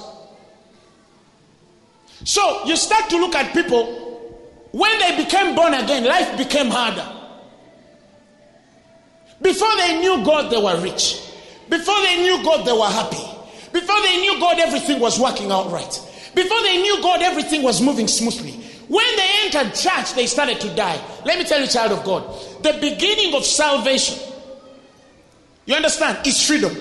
So 2.24 2.64
you 2.66 2.78
start 2.78 3.10
to 3.10 3.18
look 3.18 3.36
at 3.36 3.54
people 3.54 4.40
when 4.72 4.98
they 5.00 5.22
became 5.22 5.56
born 5.56 5.74
again, 5.74 6.06
life 6.06 6.38
became 6.38 6.68
harder. 6.68 7.06
Before 9.42 9.76
they 9.76 10.00
knew 10.00 10.24
God, 10.24 10.50
they 10.50 10.62
were 10.62 10.80
rich. 10.80 11.20
Before 11.68 12.02
they 12.02 12.22
knew 12.22 12.42
God, 12.46 12.66
they 12.66 12.72
were 12.72 12.88
happy. 12.88 13.35
Before 13.76 14.02
they 14.04 14.22
knew 14.22 14.40
God, 14.40 14.58
everything 14.58 15.02
was 15.02 15.20
working 15.20 15.52
out 15.52 15.70
right. 15.70 16.00
Before 16.34 16.62
they 16.64 16.82
knew 16.82 17.02
God, 17.02 17.22
everything 17.22 17.62
was 17.62 17.82
moving 17.82 18.08
smoothly. 18.08 18.52
When 18.88 19.16
they 19.18 19.30
entered 19.44 19.76
church, 19.76 20.14
they 20.14 20.28
started 20.28 20.62
to 20.62 20.74
die. 20.74 20.98
Let 21.26 21.38
me 21.38 21.44
tell 21.44 21.60
you, 21.60 21.68
child 21.68 21.92
of 21.92 22.06
God, 22.06 22.24
the 22.64 22.72
beginning 22.80 23.36
of 23.36 23.44
salvation, 23.44 24.18
you 25.66 25.76
understand, 25.76 26.26
is 26.26 26.48
freedom. 26.48 26.74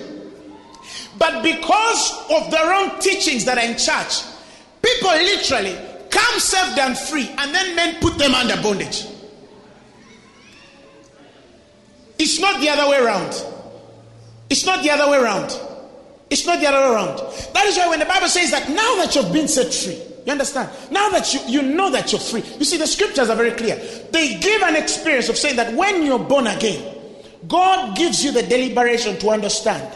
But 1.19 1.43
because 1.43 2.13
of 2.31 2.53
the 2.53 2.61
wrong 2.65 3.01
teachings 3.01 3.45
that 3.47 3.59
are 3.59 3.65
in 3.65 3.77
church, 3.77 4.23
people 4.81 5.11
literally 5.11 5.77
come 6.11 6.39
saved 6.39 6.79
and 6.79 6.97
free, 6.97 7.29
and 7.39 7.53
then 7.53 7.75
men 7.75 7.97
put 8.01 8.19
them 8.19 8.35
under 8.37 8.55
bondage. 8.63 9.05
It's 12.21 12.39
not 12.39 12.61
the 12.61 12.69
other 12.69 12.89
way 12.89 12.99
around. 12.99 13.35
It's 14.49 14.65
not 14.65 14.85
the 14.85 14.91
other 14.91 15.11
way 15.11 15.19
around. 15.19 15.59
It's 16.31 16.47
not 16.47 16.61
the 16.61 16.67
other 16.67 16.79
way 16.79 16.95
around. 16.95 17.19
That 17.53 17.67
is 17.67 17.77
why 17.77 17.89
when 17.89 17.99
the 17.99 18.07
Bible 18.07 18.29
says 18.29 18.51
that 18.51 18.69
now 18.69 18.97
that 18.97 19.15
you've 19.15 19.33
been 19.33 19.49
set 19.49 19.73
free, 19.73 20.01
you 20.27 20.33
understand? 20.33 20.71
Now 20.91 21.11
that 21.11 21.33
you, 21.35 21.41
you 21.47 21.63
know 21.63 21.91
that 21.91 22.11
you're 22.13 22.21
free. 22.21 22.43
You 22.59 22.65
see, 22.65 22.79
the 22.79 22.87
scriptures 22.87 23.29
are 23.29 23.37
very 23.37 23.53
clear. 23.53 23.77
They 24.11 24.39
give 24.39 24.63
an 24.63 24.75
experience 24.75 25.29
of 25.29 25.37
saying 25.37 25.57
that 25.57 25.75
when 25.75 26.03
you're 26.03 26.19
born 26.19 26.47
again, 26.47 26.95
God 27.47 27.97
gives 27.97 28.25
you 28.25 28.33
the 28.33 28.43
deliberation 28.43 29.19
to 29.19 29.31
understand 29.31 29.93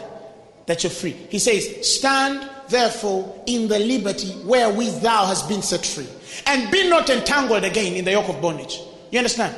that 0.67 0.83
you're 0.83 0.91
free. 0.91 1.13
He 1.29 1.39
says, 1.39 1.95
Stand 1.95 2.47
therefore 2.69 3.43
in 3.47 3.67
the 3.67 3.79
liberty 3.79 4.31
wherewith 4.45 5.01
thou 5.01 5.25
hast 5.25 5.49
been 5.49 5.63
set 5.63 5.83
free, 5.83 6.07
and 6.45 6.71
be 6.71 6.87
not 6.87 7.09
entangled 7.09 7.63
again 7.63 7.93
in 7.93 8.05
the 8.05 8.11
yoke 8.11 8.29
of 8.29 8.39
bondage. 8.39 8.79
You 9.11 9.17
understand? 9.17 9.55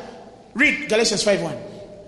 Read 0.53 0.87
Galatians 0.87 1.23
5 1.23 1.41
1. 1.41 1.53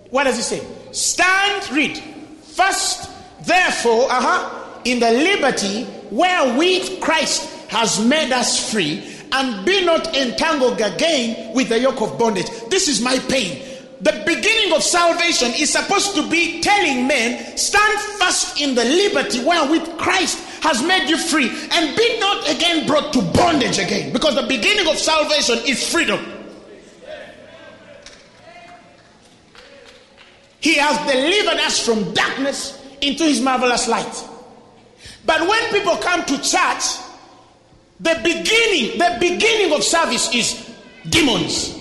What 0.10 0.24
does 0.24 0.40
it 0.40 0.44
say? 0.44 0.66
Stand, 0.92 1.70
read. 1.72 1.98
First, 2.44 3.10
therefore, 3.44 4.08
uh-huh, 4.10 4.82
in 4.86 5.00
the 5.00 5.12
liberty 5.12 5.86
wherewith 6.12 7.00
Christ 7.00 7.50
has 7.70 8.04
made 8.06 8.32
us 8.32 8.72
free, 8.72 9.10
and 9.32 9.66
be 9.66 9.84
not 9.84 10.16
entangled 10.16 10.80
again 10.80 11.54
with 11.56 11.70
the 11.70 11.80
yoke 11.80 12.02
of 12.02 12.20
bondage. 12.20 12.46
This 12.70 12.88
is 12.88 13.02
my 13.02 13.18
pain 13.18 13.74
the 14.04 14.22
beginning 14.26 14.74
of 14.76 14.84
salvation 14.84 15.54
is 15.54 15.72
supposed 15.72 16.14
to 16.16 16.30
be 16.30 16.60
telling 16.60 17.08
men 17.08 17.58
stand 17.58 18.00
fast 18.20 18.60
in 18.60 18.76
the 18.76 18.84
liberty 18.84 19.42
wherewith 19.44 19.98
Christ 19.98 20.44
has 20.62 20.84
made 20.84 21.10
you 21.10 21.18
free 21.18 21.50
and 21.72 21.96
be 21.96 22.20
not 22.20 22.50
again 22.50 22.86
brought 22.86 23.14
to 23.14 23.22
bondage 23.22 23.80
again 23.80 24.12
because 24.12 24.36
the 24.36 24.46
beginning 24.46 24.90
of 24.90 24.98
salvation 24.98 25.58
is 25.66 25.90
freedom. 25.90 26.20
He 30.60 30.76
has 30.76 30.98
delivered 31.10 31.60
us 31.62 31.86
from 31.86 32.14
darkness 32.14 32.83
into 33.04 33.24
his 33.24 33.42
marvelous 33.42 33.88
light. 33.88 34.28
But 35.26 35.42
when 35.48 35.72
people 35.72 35.98
come 35.98 36.24
to 36.26 36.38
church, 36.42 36.84
the 38.00 38.20
beginning, 38.24 38.98
the 38.98 39.18
beginning 39.20 39.74
of 39.74 39.84
service 39.84 40.34
is 40.34 40.70
demons. 41.10 41.80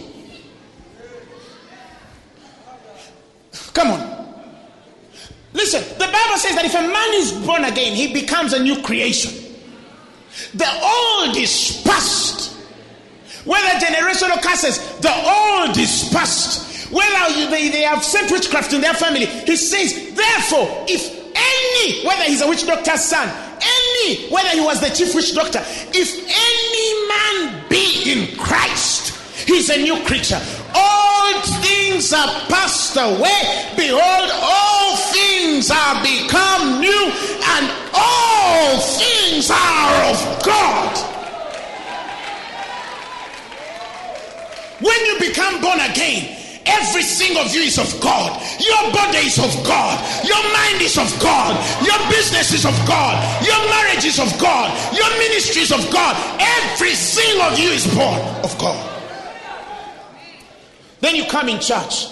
Come 3.72 3.90
on. 3.90 4.12
Listen, 5.52 5.82
the 5.98 6.06
Bible 6.06 6.36
says 6.38 6.54
that 6.54 6.64
if 6.64 6.74
a 6.74 6.80
man 6.80 7.14
is 7.14 7.32
born 7.46 7.64
again, 7.64 7.94
he 7.94 8.12
becomes 8.12 8.52
a 8.52 8.62
new 8.62 8.80
creation. 8.82 9.32
The 10.54 10.68
old 10.82 11.36
is 11.36 11.82
past. 11.84 12.56
Whether 13.44 13.84
generational 13.84 14.40
curses, 14.40 14.78
the 15.00 15.12
old 15.12 15.76
is 15.76 16.08
past. 16.12 16.71
Whether 16.92 17.50
they, 17.50 17.70
they 17.70 17.82
have 17.82 18.04
sent 18.04 18.30
witchcraft 18.30 18.72
in 18.74 18.82
their 18.82 18.92
family, 18.92 19.24
he 19.24 19.56
says, 19.56 20.14
therefore, 20.14 20.84
if 20.86 21.08
any, 21.34 22.06
whether 22.06 22.24
he's 22.24 22.42
a 22.42 22.48
witch 22.48 22.66
doctor's 22.66 23.00
son, 23.00 23.28
any, 23.62 24.28
whether 24.28 24.50
he 24.50 24.60
was 24.60 24.80
the 24.80 24.90
chief 24.90 25.14
witch 25.14 25.34
doctor, 25.34 25.60
if 25.94 26.10
any 26.28 27.08
man 27.08 27.68
be 27.70 28.12
in 28.12 28.36
Christ, 28.36 29.16
he's 29.46 29.70
a 29.70 29.78
new 29.78 30.04
creature. 30.04 30.40
All 30.74 31.40
things 31.62 32.12
are 32.12 32.28
passed 32.52 32.96
away. 32.96 33.72
Behold, 33.74 34.30
all 34.34 34.96
things 35.12 35.70
are 35.70 36.02
become 36.02 36.80
new, 36.80 37.10
and 37.56 37.72
all 37.94 38.80
things 39.00 39.50
are 39.50 40.10
of 40.12 40.44
God. 40.44 40.98
When 44.80 45.06
you 45.06 45.18
become 45.20 45.60
born 45.62 45.80
again, 45.80 46.41
Everything 46.64 47.36
of 47.38 47.52
you 47.54 47.62
is 47.62 47.78
of 47.78 48.00
God. 48.00 48.40
Your 48.60 48.92
body 48.92 49.26
is 49.26 49.38
of 49.38 49.50
God. 49.66 49.98
Your 50.24 50.42
mind 50.52 50.80
is 50.80 50.96
of 50.96 51.10
God. 51.20 51.56
Your 51.84 51.98
business 52.08 52.52
is 52.52 52.64
of 52.64 52.74
God. 52.86 53.18
Your 53.44 53.58
marriage 53.68 54.04
is 54.04 54.18
of 54.20 54.30
God. 54.40 54.70
Your 54.94 55.08
ministry 55.18 55.62
is 55.62 55.72
of 55.72 55.90
God. 55.92 56.16
Everything 56.40 57.40
of 57.40 57.58
you 57.58 57.70
is 57.70 57.86
born 57.94 58.20
of 58.44 58.56
God. 58.58 58.90
Then 61.00 61.16
you 61.16 61.24
come 61.26 61.48
in 61.48 61.58
church. 61.58 62.06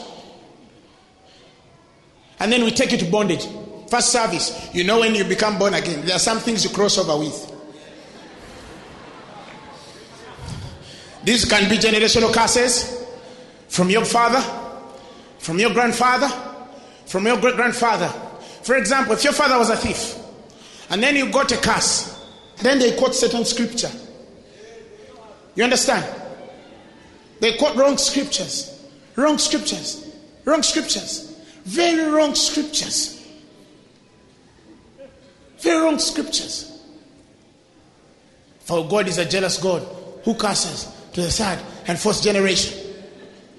And 2.40 2.50
then 2.50 2.64
we 2.64 2.72
take 2.72 2.90
you 2.90 2.98
to 2.98 3.10
bondage. 3.10 3.46
First 3.88 4.10
service. 4.10 4.70
You 4.74 4.82
know 4.84 5.00
when 5.00 5.14
you 5.14 5.24
become 5.24 5.58
born 5.58 5.74
again, 5.74 6.04
there 6.06 6.16
are 6.16 6.20
some 6.20 6.38
things 6.38 6.64
you 6.64 6.70
cross 6.70 6.98
over 6.98 7.16
with. 7.18 7.46
This 11.22 11.44
can 11.44 11.68
be 11.68 11.76
generational 11.76 12.32
curses 12.32 12.99
from 13.70 13.88
your 13.88 14.04
father, 14.04 14.42
from 15.38 15.59
your 15.59 15.72
grandfather, 15.72 16.28
from 17.06 17.24
your 17.26 17.40
great 17.40 17.54
grandfather. 17.54 18.09
For 18.62 18.76
example, 18.76 19.14
if 19.14 19.24
your 19.24 19.33
father 19.33 19.56
was 19.56 19.70
a 19.70 19.76
thief 19.76 20.16
and 20.90 21.02
then 21.02 21.14
you 21.16 21.30
got 21.30 21.50
a 21.52 21.56
curse, 21.56 22.20
then 22.59 22.80
they 22.80 22.96
quote 22.96 23.14
certain 23.14 23.44
scripture. 23.44 23.90
You 25.54 25.64
understand? 25.64 26.04
They 27.38 27.56
quote 27.56 27.76
wrong 27.76 27.96
scriptures, 27.96 28.87
wrong 29.14 29.38
scriptures, 29.38 30.14
wrong 30.44 30.62
scriptures, 30.62 31.40
very 31.64 32.11
wrong 32.11 32.35
scriptures. 32.35 33.16
Very 35.59 35.85
wrong 35.85 35.98
scriptures. 35.98 36.83
For 38.61 38.88
God 38.88 39.06
is 39.09 39.18
a 39.18 39.24
jealous 39.24 39.59
God 39.59 39.87
who 40.24 40.35
curses 40.35 40.92
to 41.12 41.20
the 41.20 41.30
third 41.30 41.59
and 41.87 41.98
fourth 41.98 42.22
generation. 42.22 42.80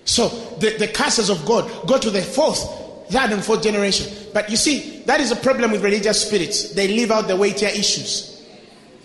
So 0.05 0.29
the, 0.59 0.77
the 0.77 0.87
curses 0.87 1.29
of 1.29 1.45
God 1.45 1.69
go 1.87 1.97
to 1.97 2.09
the 2.09 2.21
fourth, 2.21 2.59
third, 3.09 3.31
and 3.31 3.43
fourth 3.43 3.63
generation. 3.63 4.11
But 4.33 4.49
you 4.49 4.57
see, 4.57 5.03
that 5.05 5.19
is 5.19 5.31
a 5.31 5.35
problem 5.35 5.71
with 5.71 5.83
religious 5.83 6.27
spirits. 6.27 6.73
They 6.73 6.87
leave 6.87 7.11
out 7.11 7.27
the 7.27 7.35
weightier 7.35 7.69
issues. 7.69 8.45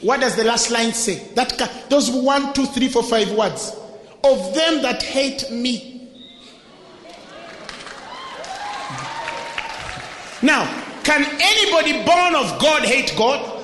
What 0.01 0.21
does 0.21 0.37
the 0.37 0.45
last 0.45 0.71
line 0.71 0.93
say? 0.93 1.27
That 1.35 1.87
those 1.89 2.11
one, 2.11 2.53
two, 2.53 2.67
three, 2.67 2.89
four, 2.89 3.03
five 3.03 3.31
words. 3.33 3.75
Of 4.25 4.55
them 4.55 4.83
that 4.83 5.03
hate 5.03 5.51
me. 5.51 6.09
Now, 10.43 10.67
can 11.03 11.25
anybody 11.41 11.93
born 12.05 12.35
of 12.35 12.61
God 12.61 12.83
hate 12.83 13.15
God? 13.17 13.56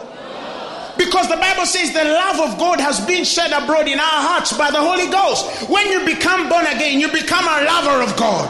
Because 1.04 1.28
the 1.28 1.36
Bible 1.36 1.66
says 1.66 1.92
the 1.92 2.04
love 2.04 2.52
of 2.52 2.58
God 2.58 2.80
has 2.80 3.04
been 3.04 3.24
shed 3.24 3.50
abroad 3.50 3.88
in 3.88 3.98
our 3.98 4.20
hearts 4.22 4.56
by 4.56 4.70
the 4.70 4.80
Holy 4.80 5.10
Ghost. 5.10 5.68
When 5.68 5.86
you 5.90 6.04
become 6.06 6.48
born 6.48 6.66
again, 6.66 7.00
you 7.00 7.10
become 7.10 7.44
a 7.44 7.64
lover 7.64 8.02
of 8.02 8.16
God. 8.16 8.48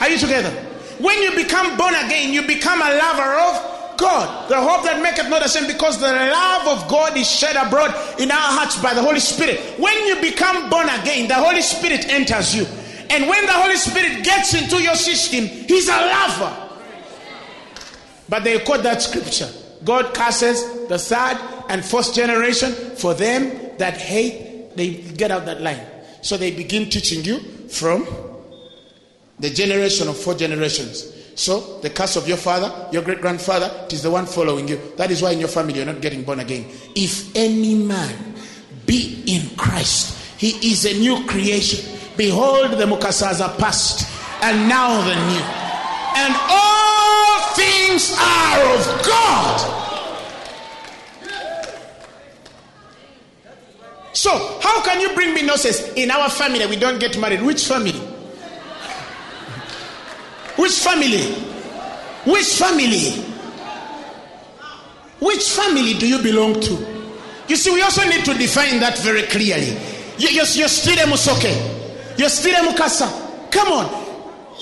Are 0.00 0.10
you 0.10 0.18
together? 0.18 0.50
When 0.98 1.22
you 1.22 1.34
become 1.34 1.76
born 1.76 1.94
again, 1.94 2.32
you 2.32 2.46
become 2.46 2.82
a 2.82 2.94
lover 2.94 3.32
of 3.48 3.96
God. 3.96 4.50
The 4.50 4.60
hope 4.60 4.84
that 4.84 5.00
maketh 5.02 5.30
not 5.30 5.44
ashamed, 5.44 5.68
because 5.68 5.98
the 5.98 6.12
love 6.12 6.68
of 6.68 6.88
God 6.88 7.16
is 7.16 7.30
shed 7.30 7.56
abroad 7.56 7.94
in 8.20 8.30
our 8.30 8.52
hearts 8.60 8.80
by 8.82 8.92
the 8.92 9.02
Holy 9.02 9.20
Spirit. 9.20 9.58
When 9.78 9.96
you 10.06 10.20
become 10.20 10.68
born 10.68 10.88
again, 10.88 11.28
the 11.28 11.34
Holy 11.34 11.62
Spirit 11.62 12.08
enters 12.08 12.54
you. 12.54 12.66
And 13.10 13.28
when 13.28 13.46
the 13.46 13.52
Holy 13.52 13.76
Spirit 13.76 14.24
gets 14.24 14.54
into 14.54 14.82
your 14.82 14.96
system, 14.96 15.46
He's 15.46 15.88
a 15.88 15.96
lover. 15.96 16.70
But 18.28 18.44
they 18.44 18.58
quote 18.60 18.82
that 18.82 19.00
scripture. 19.02 19.61
God 19.84 20.14
curses 20.14 20.88
the 20.88 20.98
third 20.98 21.38
and 21.68 21.84
fourth 21.84 22.14
generation 22.14 22.72
for 22.96 23.14
them 23.14 23.76
that 23.78 23.96
hate. 23.96 24.76
They 24.76 24.94
get 24.94 25.30
out 25.30 25.44
that 25.46 25.60
line. 25.60 25.84
So 26.22 26.36
they 26.36 26.50
begin 26.50 26.88
teaching 26.88 27.24
you 27.24 27.40
from 27.68 28.06
the 29.38 29.50
generation 29.50 30.08
of 30.08 30.16
four 30.16 30.34
generations. 30.34 31.12
So 31.34 31.80
the 31.80 31.90
curse 31.90 32.16
of 32.16 32.28
your 32.28 32.36
father, 32.36 32.88
your 32.92 33.02
great 33.02 33.20
grandfather, 33.20 33.70
it 33.86 33.92
is 33.92 34.02
the 34.02 34.10
one 34.10 34.26
following 34.26 34.68
you. 34.68 34.78
That 34.96 35.10
is 35.10 35.22
why 35.22 35.32
in 35.32 35.40
your 35.40 35.48
family 35.48 35.74
you're 35.74 35.86
not 35.86 36.00
getting 36.00 36.22
born 36.22 36.40
again. 36.40 36.66
If 36.94 37.34
any 37.34 37.74
man 37.74 38.34
be 38.86 39.24
in 39.26 39.56
Christ, 39.56 40.38
he 40.38 40.72
is 40.72 40.84
a 40.84 40.98
new 40.98 41.26
creation. 41.26 41.98
Behold, 42.16 42.72
the 42.72 42.84
Mukasas 42.84 43.40
are 43.40 43.56
past, 43.56 44.06
and 44.42 44.68
now 44.68 45.00
the 45.00 45.14
new. 45.14 45.42
And 46.14 46.34
all 46.50 47.01
things 47.92 48.16
are 48.18 48.74
of 48.74 49.04
God. 49.04 49.78
So, 54.14 54.30
how 54.60 54.82
can 54.82 55.00
you 55.00 55.14
bring 55.14 55.34
me 55.34 55.42
nonsense? 55.42 55.92
In 55.94 56.10
our 56.10 56.30
family, 56.30 56.66
we 56.66 56.76
don't 56.76 56.98
get 57.00 57.18
married. 57.18 57.42
Which 57.42 57.66
family? 57.66 57.92
Which 60.56 60.72
family? 60.72 61.32
Which 62.24 62.46
family? 62.54 63.24
Which 65.18 65.50
family 65.50 65.94
do 65.94 66.06
you 66.06 66.18
belong 66.18 66.60
to? 66.60 67.04
You 67.48 67.56
see, 67.56 67.72
we 67.72 67.82
also 67.82 68.06
need 68.08 68.24
to 68.24 68.34
define 68.34 68.80
that 68.80 68.98
very 68.98 69.22
clearly. 69.22 69.78
You're, 70.18 70.44
still 70.44 70.98
a 70.98 71.10
Musoke. 71.10 72.18
You're 72.18 72.28
still 72.28 72.54
a 72.54 72.72
Mukasa. 72.72 73.50
Come 73.50 73.72
on. 73.72 74.01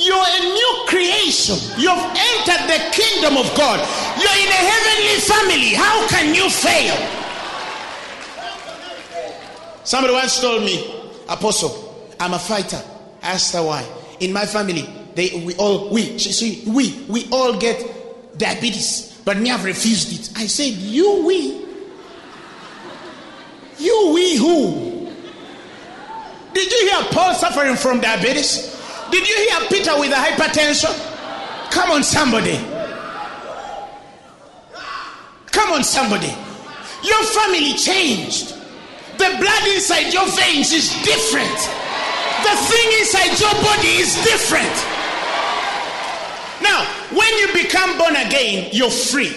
You're 0.00 0.16
a 0.16 0.40
new 0.40 0.84
creation. 0.86 1.56
You've 1.76 1.92
entered 1.92 2.64
the 2.72 2.80
kingdom 2.90 3.36
of 3.36 3.54
God. 3.54 3.78
You're 4.16 4.38
in 4.40 4.48
a 4.48 4.62
heavenly 4.72 5.20
family. 5.20 5.74
How 5.74 6.08
can 6.08 6.34
you 6.34 6.48
fail? 6.48 6.96
Somebody 9.84 10.14
once 10.14 10.40
told 10.40 10.62
me, 10.62 10.94
Apostle, 11.28 12.14
I'm 12.18 12.32
a 12.32 12.38
fighter. 12.38 12.82
I 13.22 13.32
asked 13.32 13.52
her 13.54 13.62
why. 13.62 13.86
In 14.20 14.32
my 14.32 14.46
family, 14.46 14.88
they 15.14 15.42
we 15.44 15.54
all 15.56 15.90
we 15.90 16.18
see 16.18 16.64
we 16.66 17.04
we 17.08 17.28
all 17.30 17.58
get 17.58 18.38
diabetes, 18.38 19.20
but 19.24 19.36
me 19.36 19.50
have 19.50 19.64
refused 19.64 20.12
it. 20.12 20.38
I 20.38 20.46
said, 20.46 20.72
You 20.72 21.26
we. 21.26 21.66
You 23.78 24.12
we 24.14 24.36
who? 24.36 25.10
Did 26.54 26.70
you 26.70 26.90
hear 26.90 27.04
Paul 27.12 27.34
suffering 27.34 27.76
from 27.76 28.00
diabetes? 28.00 28.69
Did 29.10 29.28
you 29.28 29.36
hear 29.48 29.68
Peter 29.68 29.98
with 29.98 30.12
a 30.12 30.16
hypertension? 30.16 30.94
Come 31.70 31.90
on, 31.90 32.02
somebody. 32.02 32.58
Come 35.50 35.72
on, 35.72 35.84
somebody. 35.84 36.34
Your 37.02 37.22
family 37.24 37.74
changed. 37.74 38.54
The 39.18 39.36
blood 39.38 39.66
inside 39.68 40.12
your 40.12 40.26
veins 40.28 40.72
is 40.72 40.90
different. 41.02 41.58
The 42.42 42.56
thing 42.56 43.00
inside 43.00 43.38
your 43.38 43.54
body 43.62 44.00
is 44.00 44.14
different. 44.24 44.74
Now, 46.62 46.84
when 47.12 47.32
you 47.38 47.52
become 47.52 47.98
born 47.98 48.16
again, 48.16 48.70
you're 48.72 48.90
free. 48.90 49.34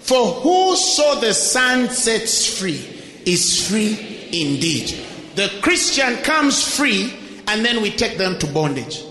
For 0.00 0.26
whoso 0.26 1.20
the 1.20 1.32
Son 1.32 1.88
sets 1.88 2.58
free 2.58 2.84
is 3.24 3.68
free 3.68 4.28
indeed. 4.32 4.94
The 5.34 5.50
Christian 5.62 6.16
comes 6.18 6.76
free, 6.76 7.12
and 7.48 7.64
then 7.64 7.82
we 7.82 7.90
take 7.90 8.18
them 8.18 8.38
to 8.38 8.46
bondage. 8.46 9.02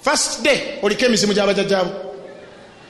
First 0.00 0.42
day, 0.42 0.78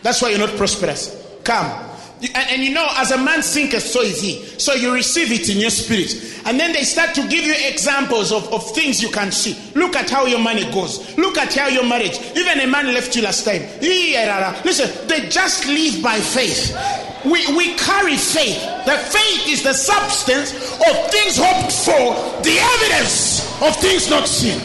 that's 0.03 0.23
why 0.23 0.29
you're 0.31 0.39
not 0.39 0.57
prosperous. 0.57 1.27
Come. 1.45 1.89
And, 2.23 2.51
and, 2.51 2.63
you 2.63 2.75
know, 2.75 2.87
as 2.97 3.13
a 3.13 3.19
man 3.19 3.41
thinketh, 3.41 3.83
so 3.83 4.03
is 4.03 4.21
he. 4.21 4.45
So 4.59 4.75
you 4.75 4.93
receive 4.93 5.33
it 5.33 5.49
in 5.49 5.57
your 5.57 5.71
spirit. 5.71 6.43
And 6.45 6.61
then 6.61 6.73
they 6.73 6.83
start 6.83 7.15
to 7.15 7.23
give 7.23 7.45
you 7.45 7.55
examples 7.57 8.31
of, 8.31 8.53
of 8.53 8.75
things 8.75 9.03
you 9.03 9.09
can 9.09 9.33
see. 9.33 9.57
Look 9.75 9.97
at 9.97 10.11
how 10.11 10.27
your 10.27 10.39
money 10.39 10.71
goes. 10.71 11.17
Look 11.17 11.39
at 11.39 11.55
how 11.55 11.69
your 11.69 11.85
marriage. 11.85 12.21
Even 12.37 12.61
a 12.61 12.67
man 12.67 12.93
left 12.93 13.17
you 13.17 13.23
last 13.23 13.47
time. 13.47 13.63
Listen, 13.81 15.09
they 15.09 15.29
just 15.31 15.67
live 15.67 16.03
by 16.03 16.21
faith. 16.21 16.77
We, 17.25 17.57
we 17.57 17.75
carry 17.77 18.17
faith. 18.17 18.61
The 18.85 18.97
faith 18.97 19.49
is 19.49 19.63
the 19.63 19.73
substance 19.73 20.53
of 20.53 21.11
things 21.11 21.39
hoped 21.39 21.73
for, 21.73 22.43
the 22.43 22.59
evidence 22.59 23.51
of 23.63 23.77
things 23.77 24.11
not 24.11 24.29
seen. 24.29 24.61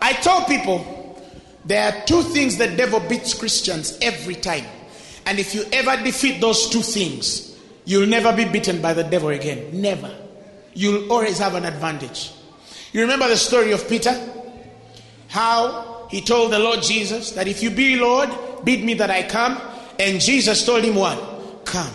I 0.00 0.12
tell 0.12 0.44
people 0.44 1.20
there 1.64 1.92
are 1.92 2.04
two 2.06 2.22
things 2.22 2.56
the 2.56 2.68
devil 2.68 3.00
beats 3.00 3.34
Christians 3.34 3.98
every 4.00 4.36
time. 4.36 4.64
And 5.26 5.38
if 5.38 5.54
you 5.54 5.64
ever 5.72 6.02
defeat 6.02 6.40
those 6.40 6.70
two 6.70 6.82
things, 6.82 7.58
you'll 7.84 8.06
never 8.06 8.34
be 8.34 8.44
beaten 8.44 8.80
by 8.80 8.94
the 8.94 9.02
devil 9.02 9.28
again. 9.28 9.80
Never. 9.80 10.14
You'll 10.72 11.12
always 11.12 11.38
have 11.38 11.54
an 11.54 11.64
advantage. 11.64 12.32
You 12.92 13.02
remember 13.02 13.28
the 13.28 13.36
story 13.36 13.72
of 13.72 13.88
Peter? 13.88 14.14
How 15.28 16.06
he 16.10 16.20
told 16.20 16.52
the 16.52 16.58
Lord 16.58 16.82
Jesus 16.82 17.32
that 17.32 17.48
if 17.48 17.62
you 17.62 17.70
be 17.70 17.96
Lord, 17.96 18.30
bid 18.64 18.84
me 18.84 18.94
that 18.94 19.10
I 19.10 19.24
come. 19.24 19.60
And 19.98 20.20
Jesus 20.20 20.64
told 20.64 20.84
him 20.84 20.94
what? 20.94 21.64
Come. 21.64 21.92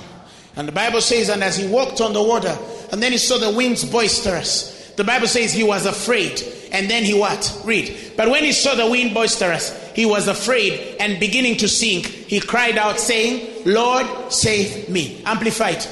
And 0.56 0.68
the 0.68 0.74
Bible 0.74 1.01
says, 1.01 1.30
and 1.30 1.43
as 1.43 1.56
he 1.56 1.68
walked 1.68 2.01
on 2.01 2.14
the 2.14 2.22
water, 2.22 2.58
and 2.91 3.01
then 3.01 3.14
he 3.14 3.18
saw 3.18 3.38
the 3.38 3.51
winds 3.51 3.86
boisterous, 3.86 4.91
the 4.97 5.03
Bible 5.03 5.28
says 5.28 5.53
he 5.53 5.64
was 5.64 5.86
afraid. 5.86 6.41
And 6.72 6.89
then 6.89 7.03
he 7.03 7.13
what? 7.13 7.61
Read. 7.65 8.13
But 8.15 8.30
when 8.30 8.43
he 8.43 8.53
saw 8.53 8.76
the 8.76 8.89
wind 8.89 9.13
boisterous, 9.13 9.78
he 9.93 10.05
was 10.05 10.28
afraid 10.28 10.95
and 10.99 11.19
beginning 11.19 11.57
to 11.57 11.67
sink. 11.67 12.05
He 12.05 12.39
cried 12.39 12.78
out, 12.78 12.99
saying, 12.99 13.65
Lord, 13.65 14.32
save 14.32 14.89
me. 14.89 15.22
Amplified. 15.26 15.86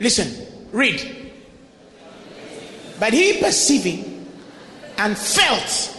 Listen, 0.00 0.46
read. 0.72 1.30
But 2.98 3.12
he 3.12 3.38
perceiving 3.40 4.26
and 4.96 5.16
felt 5.16 5.94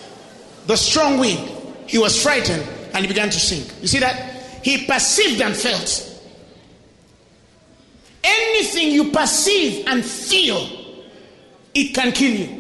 the 0.68 0.76
strong 0.76 1.18
wind, 1.18 1.50
he 1.88 1.98
was 1.98 2.22
frightened 2.22 2.68
and 2.94 3.06
he 3.06 3.08
began 3.08 3.30
to 3.30 3.40
sink. 3.40 3.74
You 3.82 3.88
see 3.88 4.00
that? 4.00 4.16
He 4.64 4.86
perceived 4.86 5.42
and 5.42 5.56
felt. 5.56 6.06
Anything 8.22 8.92
you 8.92 9.12
perceive 9.12 9.88
and 9.88 10.04
feel, 10.06 10.68
it 11.74 11.96
can 11.96 12.12
kill 12.12 12.32
you. 12.32 12.59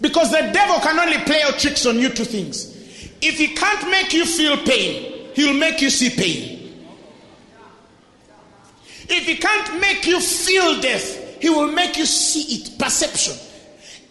Because 0.00 0.30
the 0.30 0.50
devil 0.52 0.80
can 0.80 0.98
only 0.98 1.18
play 1.24 1.42
out 1.42 1.58
tricks 1.58 1.86
on 1.86 1.98
you 1.98 2.08
two 2.08 2.24
things. 2.24 2.72
If 3.20 3.38
he 3.38 3.48
can't 3.48 3.90
make 3.90 4.12
you 4.12 4.26
feel 4.26 4.56
pain, 4.58 5.30
he'll 5.34 5.54
make 5.54 5.80
you 5.80 5.90
see 5.90 6.10
pain. 6.10 6.86
If 9.08 9.26
he 9.26 9.36
can't 9.36 9.80
make 9.80 10.06
you 10.06 10.20
feel 10.20 10.80
death, 10.80 11.40
he 11.40 11.50
will 11.50 11.70
make 11.72 11.96
you 11.96 12.06
see 12.06 12.56
it. 12.56 12.78
Perception. 12.78 13.34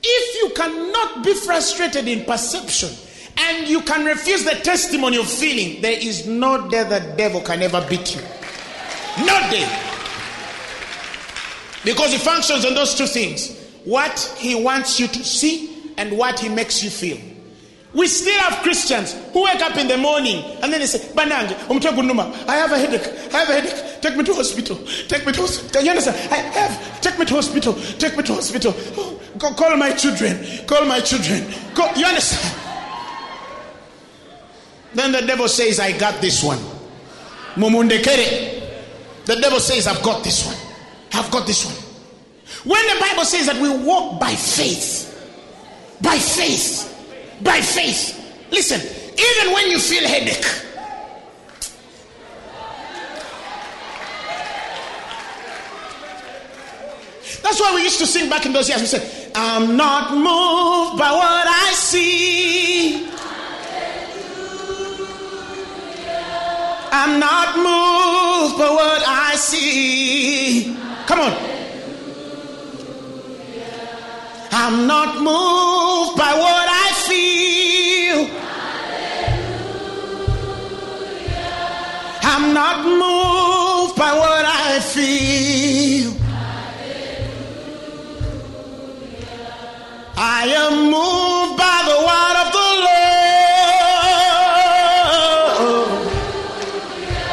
If 0.04 0.44
you 0.44 0.56
cannot 0.56 1.24
be 1.24 1.34
frustrated 1.34 2.08
in 2.08 2.26
perception 2.26 2.90
and 3.38 3.68
you 3.68 3.82
can 3.82 4.06
refuse 4.06 4.44
the 4.44 4.56
testimony 4.56 5.18
of 5.18 5.28
feeling, 5.28 5.82
there 5.82 5.98
is 5.98 6.28
no 6.28 6.70
day 6.70 6.84
the 6.84 7.14
devil 7.18 7.42
can 7.42 7.62
ever 7.62 7.86
beat 7.90 8.16
you. 8.16 8.22
No 9.26 9.40
day. 9.50 9.68
Because 11.84 12.12
he 12.12 12.18
functions 12.18 12.66
on 12.66 12.74
those 12.74 12.96
two 12.96 13.08
things 13.08 13.60
what 13.86 14.20
he 14.38 14.56
wants 14.56 15.00
you 15.00 15.08
to 15.08 15.24
see 15.24 15.73
and 15.98 16.18
what 16.18 16.40
he 16.40 16.50
makes 16.50 16.84
you 16.84 16.90
feel. 16.90 17.18
We 17.94 18.08
still 18.08 18.40
have 18.40 18.64
Christians 18.64 19.14
who 19.34 19.44
wake 19.44 19.62
up 19.62 19.78
in 19.78 19.88
the 19.88 19.98
morning 19.98 20.44
and 20.64 20.74
then 20.74 20.80
they 20.80 20.88
say, 20.88 20.98
Banange, 21.14 21.54
I 22.48 22.56
have 22.56 22.72
a 22.72 22.78
headache. 22.78 23.34
I 23.34 23.38
have 23.38 23.50
a 23.50 23.54
headache. 23.54 24.02
Take 24.02 24.18
me 24.18 24.24
to 24.24 24.34
hospital. 24.34 24.78
Take 25.08 25.26
me 25.28 25.32
to 25.32 25.42
hospital. 25.42 25.84
You 25.84 25.92
understand? 25.92 26.18
I 26.32 26.38
have. 26.38 27.02
Take 27.02 27.20
me 27.20 27.26
to 27.26 27.36
hospital. 27.36 27.74
Take 27.74 28.18
me 28.18 28.24
to 28.24 28.34
hospital. 28.34 28.74
Oh, 28.98 29.20
call 29.40 29.78
my 29.78 29.92
children. 29.94 30.44
Call 30.66 30.86
my 30.86 31.02
children. 31.02 31.46
Call, 31.76 31.96
you 31.96 32.06
understand? 32.06 32.60
Then 34.96 35.12
the 35.12 35.22
devil 35.22 35.48
says, 35.48 35.80
I 35.80 35.96
got 35.98 36.20
this 36.20 36.44
one. 36.44 36.60
Mumundekere. 37.56 38.62
The 39.26 39.36
devil 39.36 39.60
says, 39.60 39.88
I've 39.88 40.02
got 40.02 40.24
this 40.24 40.46
one. 40.46 40.58
I've 41.14 41.30
got 41.32 41.46
this 41.46 41.66
one. 41.66 41.76
When 42.64 42.82
the 42.88 43.00
Bible 43.00 43.26
says 43.26 43.46
that 43.48 43.60
we 43.62 43.70
walk 43.86 44.20
by 44.20 44.34
faith, 44.36 45.03
by 46.04 46.18
faith, 46.20 47.40
by 47.42 47.62
faith. 47.62 48.20
Listen, 48.52 48.80
even 48.80 49.54
when 49.54 49.72
you 49.72 49.80
feel 49.80 50.08
headache, 50.08 50.64
That's 57.44 57.60
why 57.60 57.76
we 57.76 57.84
used 57.84 58.00
to 58.00 58.08
sing 58.08 58.30
back 58.30 58.46
in 58.46 58.54
those 58.54 58.70
years. 58.70 58.82
We 58.82 58.88
said, 58.88 59.32
I'm 59.36 59.76
not 59.76 60.12
moved 60.14 60.98
by 60.98 61.12
what 61.12 61.46
I 61.46 61.72
see. 61.74 63.10
I'm 66.92 67.20
not 67.20 67.56
moved 67.58 68.58
by 68.58 68.70
what 68.70 69.04
I 69.06 69.36
see. 69.36 70.76
Come 71.06 71.20
on. 71.20 71.63
I'm 74.56 74.86
not 74.86 75.16
moved 75.18 76.16
by 76.16 76.32
what 76.32 76.68
I 76.70 76.92
feel. 77.08 78.28
Hallelujah. 78.28 79.40
I'm 82.22 82.54
not 82.54 82.86
moved 82.86 83.96
by 83.98 84.14
what 84.14 84.46
I 84.46 84.80
feel. 84.80 86.12
Hallelujah. 86.12 86.94
I 90.16 90.46
am 90.64 90.84
moved 90.92 91.58
by 91.58 91.82
the 91.90 91.98
word 92.08 92.36
of 92.44 92.52
the 92.54 92.70
Lord. 92.86 93.24
Hallelujah. 96.86 97.26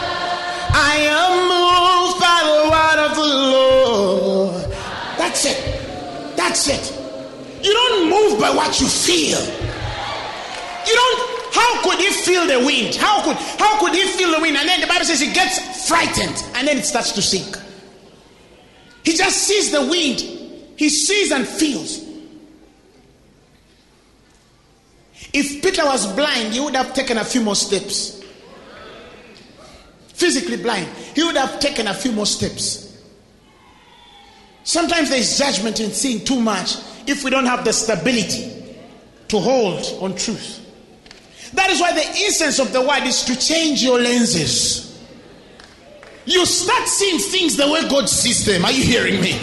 I 0.72 0.96
am 1.20 1.32
moved 1.52 2.18
by 2.18 2.40
the 2.50 2.60
word 2.72 2.98
of 3.06 3.12
the 3.14 3.28
Lord. 3.52 4.64
That's 5.18 5.44
it. 5.44 5.60
That's 6.34 6.66
it. 6.68 6.89
Don't 7.90 8.08
move 8.08 8.38
by 8.38 8.50
what 8.50 8.80
you 8.80 8.86
feel. 8.86 9.40
You 10.86 10.94
don't. 10.94 11.30
How 11.52 11.82
could 11.82 11.98
he 11.98 12.08
feel 12.10 12.46
the 12.46 12.64
wind? 12.64 12.94
How 12.94 13.20
could 13.24 13.34
how 13.34 13.80
could 13.80 13.94
he 13.94 14.06
feel 14.06 14.30
the 14.30 14.40
wind? 14.40 14.56
And 14.56 14.68
then 14.68 14.80
the 14.80 14.86
Bible 14.86 15.04
says 15.04 15.18
he 15.18 15.32
gets 15.32 15.88
frightened 15.88 16.44
and 16.54 16.68
then 16.68 16.78
it 16.78 16.84
starts 16.84 17.10
to 17.12 17.22
sink. 17.22 17.58
He 19.04 19.16
just 19.16 19.38
sees 19.38 19.72
the 19.72 19.80
wind. 19.80 20.20
He 20.76 20.88
sees 20.88 21.32
and 21.32 21.44
feels. 21.44 22.04
If 25.32 25.60
Peter 25.60 25.84
was 25.84 26.12
blind, 26.14 26.54
he 26.54 26.60
would 26.60 26.76
have 26.76 26.94
taken 26.94 27.18
a 27.18 27.24
few 27.24 27.40
more 27.40 27.56
steps. 27.56 28.22
Physically 30.14 30.58
blind, 30.58 30.86
he 31.16 31.24
would 31.24 31.36
have 31.36 31.58
taken 31.58 31.88
a 31.88 31.94
few 31.94 32.12
more 32.12 32.26
steps. 32.26 33.02
Sometimes 34.62 35.10
there 35.10 35.18
is 35.18 35.36
judgment 35.36 35.80
in 35.80 35.90
seeing 35.90 36.24
too 36.24 36.40
much 36.40 36.76
if 37.10 37.24
we 37.24 37.30
don't 37.30 37.46
have 37.46 37.64
the 37.64 37.72
stability 37.72 38.50
to 39.28 39.38
hold 39.38 39.84
on 40.02 40.16
truth. 40.16 40.58
That 41.54 41.70
is 41.70 41.80
why 41.80 41.92
the 41.92 42.06
essence 42.26 42.58
of 42.58 42.72
the 42.72 42.80
word 42.80 43.02
is 43.04 43.22
to 43.24 43.38
change 43.38 43.82
your 43.82 43.98
lenses. 43.98 44.86
You 46.24 46.46
start 46.46 46.86
seeing 46.86 47.18
things 47.18 47.56
the 47.56 47.68
way 47.70 47.88
God 47.88 48.08
sees 48.08 48.44
them. 48.46 48.64
Are 48.64 48.70
you 48.70 48.84
hearing 48.84 49.20
me? 49.20 49.38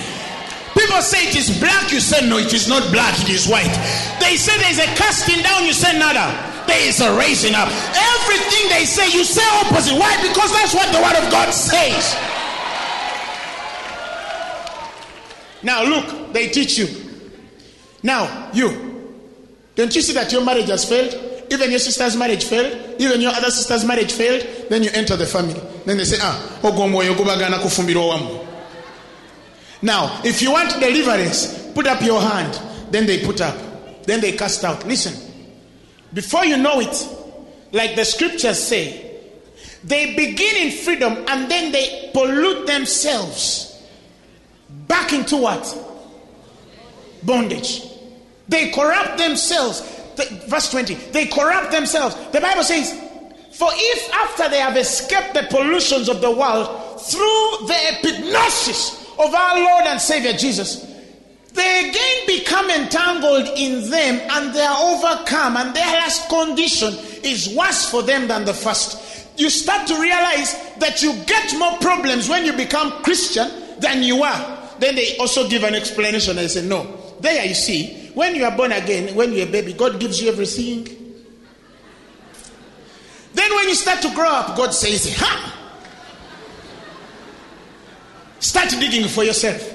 People 0.74 1.02
say 1.02 1.28
it 1.28 1.36
is 1.36 1.60
black, 1.60 1.92
you 1.92 2.00
say 2.00 2.28
no, 2.30 2.38
it 2.38 2.54
is 2.54 2.70
not 2.70 2.92
black, 2.92 3.14
it 3.22 3.30
is 3.30 3.48
white. 3.48 3.74
They 4.22 4.38
say 4.38 4.56
there 4.60 4.72
is 4.72 4.80
a 4.80 4.88
casting 4.96 5.42
down, 5.44 5.66
you 5.66 5.74
say 5.74 5.98
nada. 5.98 6.32
There 6.68 6.88
is 6.88 7.02
a 7.02 7.18
raising 7.18 7.56
up. 7.56 7.68
Everything 7.96 8.70
they 8.70 8.86
say, 8.86 9.10
you 9.12 9.24
say 9.24 9.44
opposite. 9.66 9.98
Why? 9.98 10.16
Because 10.22 10.52
that's 10.54 10.76
what 10.76 10.92
the 10.94 11.02
word 11.02 11.16
of 11.24 11.32
God 11.32 11.52
says. 11.52 12.16
Now 15.64 15.84
look, 15.84 16.34
they 16.34 16.50
teach 16.50 16.78
you. 16.78 17.07
Now, 18.08 18.52
you. 18.54 18.70
Don't 19.76 19.94
you 19.94 20.02
see 20.02 20.14
that 20.14 20.32
your 20.32 20.42
marriage 20.46 20.70
has 20.70 20.88
failed? 20.88 21.14
Even 21.52 21.70
your 21.70 21.80
sister's 21.80 22.16
marriage 22.16 22.46
failed. 22.46 22.96
Even 23.02 23.20
your 23.20 23.32
other 23.32 23.52
sister's 23.52 23.84
marriage 23.84 24.14
failed. 24.14 24.48
Then 24.70 24.82
you 24.82 24.90
enter 24.94 25.18
the 25.18 25.26
family. 25.26 25.62
Then 25.86 25.98
they 25.98 26.06
say, 26.06 26.18
ah, 26.22 26.60
ogomwoyo 26.64 27.16
gubagana 27.16 27.60
kufumbirwa 27.60 28.08
wamu. 28.08 28.48
Now, 29.82 30.22
if 30.24 30.42
you 30.42 30.54
want 30.54 30.80
deliverance, 30.80 31.72
put 31.74 31.86
up 31.86 32.02
your 32.02 32.22
hand. 32.22 32.58
Then 32.92 33.06
they 33.06 33.26
put 33.26 33.42
up. 33.42 33.58
Then 34.06 34.22
they 34.22 34.32
cast 34.32 34.64
out. 34.64 34.88
Listen. 34.88 35.14
Before 36.14 36.46
you 36.46 36.56
know 36.56 36.80
it, 36.80 37.08
like 37.74 37.98
the 37.98 38.06
scriptures 38.06 38.58
say, 38.58 39.20
they 39.84 40.16
begin 40.16 40.68
in 40.68 40.72
freedom 40.72 41.26
and 41.28 41.52
then 41.52 41.74
they 41.74 42.10
pollute 42.14 42.68
themselves 42.68 43.86
back 44.88 45.12
into 45.12 45.36
what? 45.36 45.84
Bondage. 47.24 47.87
They 48.50 48.70
corrupt 48.72 49.18
themselves. 49.18 49.82
The- 50.16 50.26
verse 50.48 50.70
20. 50.72 50.96
They 51.12 51.26
corrupt 51.26 51.72
themselves. 51.72 52.16
The 52.32 52.42
Bible 52.42 52.64
says, 52.64 52.94
For 53.54 53.70
if 53.74 54.14
after 54.14 54.50
they 54.50 54.60
have 54.60 54.78
escaped 54.78 55.34
the 55.34 55.48
pollutions 55.50 56.10
of 56.10 56.22
the 56.22 56.32
world 56.32 57.02
through 57.02 57.68
the 57.68 57.74
epignosis 57.74 59.04
of 59.20 59.34
our 59.34 59.60
Lord 59.60 59.86
and 59.86 60.00
Savior 60.00 60.34
Jesus, 60.34 60.86
they 61.54 61.90
again 61.90 62.28
become 62.28 62.70
entangled 62.70 63.48
in 63.58 63.90
them 63.90 64.22
and 64.32 64.54
they 64.54 64.62
are 64.62 64.78
overcome, 64.78 65.58
and 65.58 65.76
their 65.76 65.86
last 65.86 66.30
condition 66.30 66.94
is 67.24 67.50
worse 67.56 67.90
for 67.90 68.04
them 68.04 68.28
than 68.28 68.46
the 68.46 68.54
first. 68.54 69.04
You 69.40 69.50
start 69.50 69.88
to 69.88 70.00
realize 70.00 70.56
that 70.78 71.02
you 71.02 71.14
get 71.26 71.58
more 71.58 71.78
problems 71.80 72.30
when 72.30 72.46
you 72.46 72.54
become 72.54 72.92
Christian 73.04 73.50
than 73.80 74.04
you 74.04 74.24
are. 74.24 74.70
Then 74.80 74.96
they 74.96 75.18
also 75.18 75.48
give 75.50 75.64
an 75.64 75.74
explanation. 75.74 76.36
They 76.36 76.48
say, 76.48 76.68
No, 76.68 76.96
there 77.20 77.44
you 77.46 77.56
see, 77.56 78.07
when 78.18 78.34
you 78.34 78.44
are 78.46 78.58
born 78.58 78.72
again, 78.72 79.14
when 79.14 79.32
you're 79.32 79.48
a 79.48 79.52
baby, 79.52 79.74
God 79.74 80.00
gives 80.00 80.20
you 80.20 80.28
everything. 80.28 80.86
Then 83.32 83.56
when 83.56 83.68
you 83.68 83.76
start 83.76 84.02
to 84.02 84.10
grow 84.16 84.28
up, 84.28 84.58
God 84.58 84.74
says, 84.74 85.16
Ha! 85.20 85.54
Start 88.40 88.72
digging 88.72 89.08
for 89.08 89.24
yourself. 89.24 89.72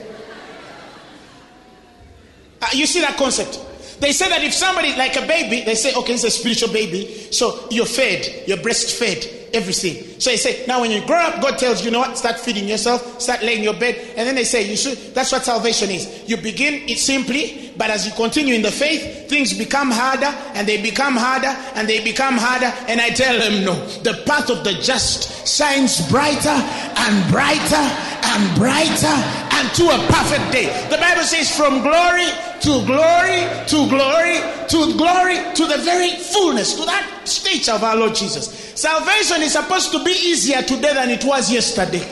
Uh, 2.60 2.66
you 2.72 2.84
see 2.86 3.00
that 3.00 3.16
concept? 3.16 3.60
They 4.00 4.10
say 4.10 4.28
that 4.28 4.42
if 4.42 4.52
somebody, 4.52 4.96
like 4.96 5.14
a 5.14 5.24
baby, 5.24 5.62
they 5.64 5.76
say, 5.76 5.94
okay, 5.94 6.14
it's 6.14 6.24
a 6.24 6.30
spiritual 6.30 6.72
baby, 6.72 7.28
so 7.30 7.68
you're 7.70 7.86
fed, 7.86 8.48
you're 8.48 8.56
breastfed, 8.56 9.50
everything. 9.54 10.11
So 10.22 10.30
they 10.30 10.36
say, 10.36 10.64
now 10.68 10.80
when 10.80 10.92
you 10.92 11.04
grow 11.04 11.16
up, 11.16 11.42
God 11.42 11.58
tells 11.58 11.80
you, 11.80 11.86
you 11.86 11.90
know 11.90 11.98
what, 11.98 12.16
start 12.16 12.38
feeding 12.38 12.68
yourself, 12.68 13.20
start 13.20 13.42
laying 13.42 13.64
your 13.64 13.74
bed, 13.74 13.96
and 14.16 14.24
then 14.24 14.36
they 14.36 14.44
say, 14.44 14.62
you 14.62 14.76
should, 14.76 14.96
that's 15.16 15.32
what 15.32 15.42
salvation 15.42 15.90
is. 15.90 16.22
You 16.28 16.36
begin 16.36 16.88
it 16.88 16.98
simply, 16.98 17.72
but 17.76 17.90
as 17.90 18.06
you 18.06 18.12
continue 18.12 18.54
in 18.54 18.62
the 18.62 18.70
faith, 18.70 19.28
things 19.28 19.58
become 19.58 19.90
harder, 19.90 20.32
and 20.54 20.68
they 20.68 20.80
become 20.80 21.16
harder, 21.16 21.48
and 21.74 21.88
they 21.88 22.04
become 22.04 22.36
harder, 22.36 22.72
and 22.86 23.00
I 23.00 23.10
tell 23.10 23.36
them, 23.36 23.64
no, 23.64 23.74
the 24.04 24.22
path 24.24 24.48
of 24.48 24.62
the 24.62 24.74
just 24.74 25.48
shines 25.48 26.08
brighter 26.08 26.54
and 26.54 27.32
brighter 27.32 27.82
and 28.22 28.56
brighter 28.56 29.42
and 29.58 29.74
to 29.74 29.90
a 29.90 29.98
perfect 30.06 30.52
day. 30.52 30.66
The 30.88 30.98
Bible 30.98 31.24
says, 31.24 31.50
from 31.50 31.82
glory 31.82 32.30
to 32.62 32.86
glory 32.86 33.42
to 33.66 33.88
glory 33.90 34.38
to 34.68 34.96
glory 34.96 35.36
to 35.54 35.66
the 35.66 35.78
very 35.82 36.14
fullness, 36.16 36.74
to 36.74 36.84
that 36.86 37.22
stage 37.24 37.68
of 37.68 37.82
our 37.82 37.96
Lord 37.96 38.14
Jesus. 38.14 38.46
Salvation 38.74 39.42
is 39.42 39.52
supposed 39.52 39.92
to 39.92 40.02
be 40.04 40.11
easier 40.12 40.62
today 40.62 40.94
than 40.94 41.10
it 41.10 41.24
was 41.24 41.52
yesterday. 41.52 42.06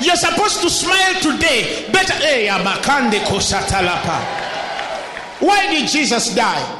You're 0.00 0.16
supposed 0.16 0.62
to 0.62 0.70
smile 0.70 1.14
today. 1.20 1.86
Better. 1.92 2.14
Why 5.40 5.70
did 5.70 5.88
Jesus 5.88 6.34
die? 6.34 6.74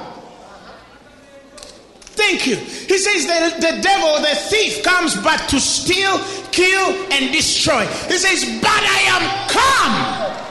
Thank 2.19 2.47
you. 2.47 2.57
He 2.57 2.99
says 2.99 3.27
that 3.27 3.61
the 3.61 3.81
devil, 3.81 4.19
the 4.21 4.35
thief, 4.51 4.83
comes 4.83 5.15
but 5.23 5.39
to 5.51 5.61
steal, 5.61 6.19
kill, 6.51 6.91
and 7.13 7.33
destroy. 7.33 7.87
He 8.11 8.19
says, 8.19 8.45
But 8.61 8.83
I 8.83 9.01
am 9.15 9.25
come. 9.47 10.48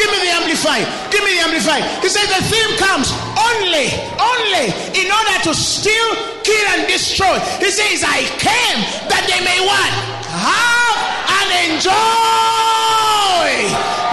Give 0.00 0.08
me 0.16 0.18
the 0.24 0.32
amplified. 0.32 0.88
Give 1.12 1.20
me 1.20 1.36
the 1.36 1.44
amplified. 1.44 1.84
He 2.00 2.08
says 2.08 2.24
the 2.32 2.40
theme 2.48 2.72
comes 2.80 3.12
only, 3.36 3.92
only 4.16 4.72
in 4.96 5.12
order 5.12 5.36
to 5.44 5.52
steal, 5.52 6.08
kill, 6.40 6.64
and 6.72 6.88
destroy. 6.88 7.36
He 7.60 7.68
says, 7.68 8.00
I 8.00 8.24
came 8.40 8.80
that 9.12 9.28
they 9.28 9.44
may 9.44 9.60
what? 9.60 9.92
Have 10.24 10.96
and 11.36 11.48
enjoy 11.68 11.92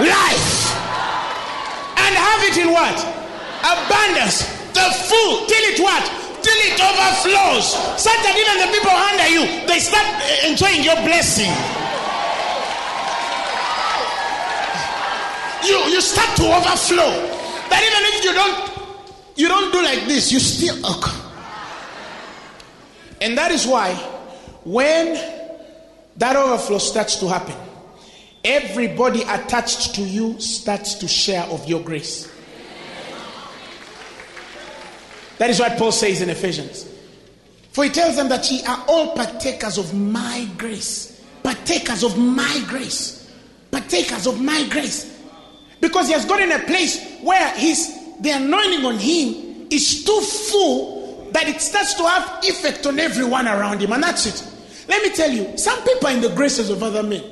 life. 0.04 0.76
And 2.04 2.12
have 2.12 2.44
it 2.44 2.60
in 2.60 2.68
what? 2.68 3.00
Abundance 3.64 4.44
the 4.76 4.92
full 5.08 5.48
till 5.48 5.64
it 5.72 5.80
what? 5.80 6.04
Till 6.44 6.60
it 6.68 6.76
overflows. 6.76 7.72
Such 7.96 8.20
that 8.28 8.36
even 8.36 8.60
the 8.60 8.68
people 8.76 8.92
under 8.92 9.28
you 9.32 9.42
they 9.64 9.80
start 9.80 10.04
enjoying 10.44 10.84
your 10.84 11.00
blessing. 11.00 11.50
You 15.64 15.78
you 15.90 16.00
start 16.00 16.36
to 16.36 16.44
overflow. 16.44 17.10
That 17.70 17.82
even 17.82 18.02
if 18.14 18.24
you 18.24 18.32
don't 18.32 18.78
you 19.36 19.48
don't 19.48 19.72
do 19.72 19.82
like 19.82 20.06
this, 20.06 20.32
you 20.32 20.40
still 20.40 20.76
okay. 20.84 21.16
And 23.20 23.36
that 23.36 23.50
is 23.50 23.66
why 23.66 23.94
when 24.64 25.14
that 26.16 26.36
overflow 26.36 26.78
starts 26.78 27.16
to 27.16 27.28
happen, 27.28 27.54
everybody 28.44 29.22
attached 29.22 29.94
to 29.96 30.02
you 30.02 30.38
starts 30.40 30.94
to 30.94 31.08
share 31.08 31.44
of 31.44 31.66
your 31.66 31.82
grace. 31.82 32.30
That 35.38 35.50
is 35.50 35.60
what 35.60 35.78
Paul 35.78 35.92
says 35.92 36.20
in 36.20 36.30
Ephesians. 36.30 36.86
For 37.72 37.84
he 37.84 37.90
tells 37.90 38.16
them 38.16 38.28
that 38.28 38.50
ye 38.50 38.64
are 38.64 38.84
all 38.88 39.14
partakers 39.14 39.78
of 39.78 39.94
my 39.94 40.48
grace. 40.56 41.22
Partakers 41.44 42.02
of 42.02 42.18
my 42.18 42.64
grace. 42.66 43.32
Partakers 43.70 44.26
of 44.26 44.40
my 44.40 44.66
grace. 44.68 45.17
Because 45.80 46.08
he 46.08 46.12
has 46.12 46.24
got 46.24 46.40
in 46.40 46.52
a 46.52 46.58
place 46.60 47.18
where 47.20 47.50
his 47.54 47.98
the 48.20 48.30
anointing 48.30 48.84
on 48.84 48.98
him 48.98 49.68
is 49.70 50.04
too 50.04 50.20
full 50.20 51.30
that 51.32 51.48
it 51.48 51.60
starts 51.60 51.94
to 51.94 52.02
have 52.04 52.42
effect 52.42 52.86
on 52.86 52.98
everyone 52.98 53.46
around 53.46 53.80
him. 53.80 53.92
And 53.92 54.02
that's 54.02 54.26
it. 54.26 54.88
Let 54.88 55.02
me 55.02 55.10
tell 55.14 55.30
you, 55.30 55.56
some 55.56 55.82
people 55.84 56.08
are 56.08 56.12
in 56.12 56.20
the 56.20 56.34
graces 56.34 56.70
of 56.70 56.82
other 56.82 57.02
men. 57.02 57.22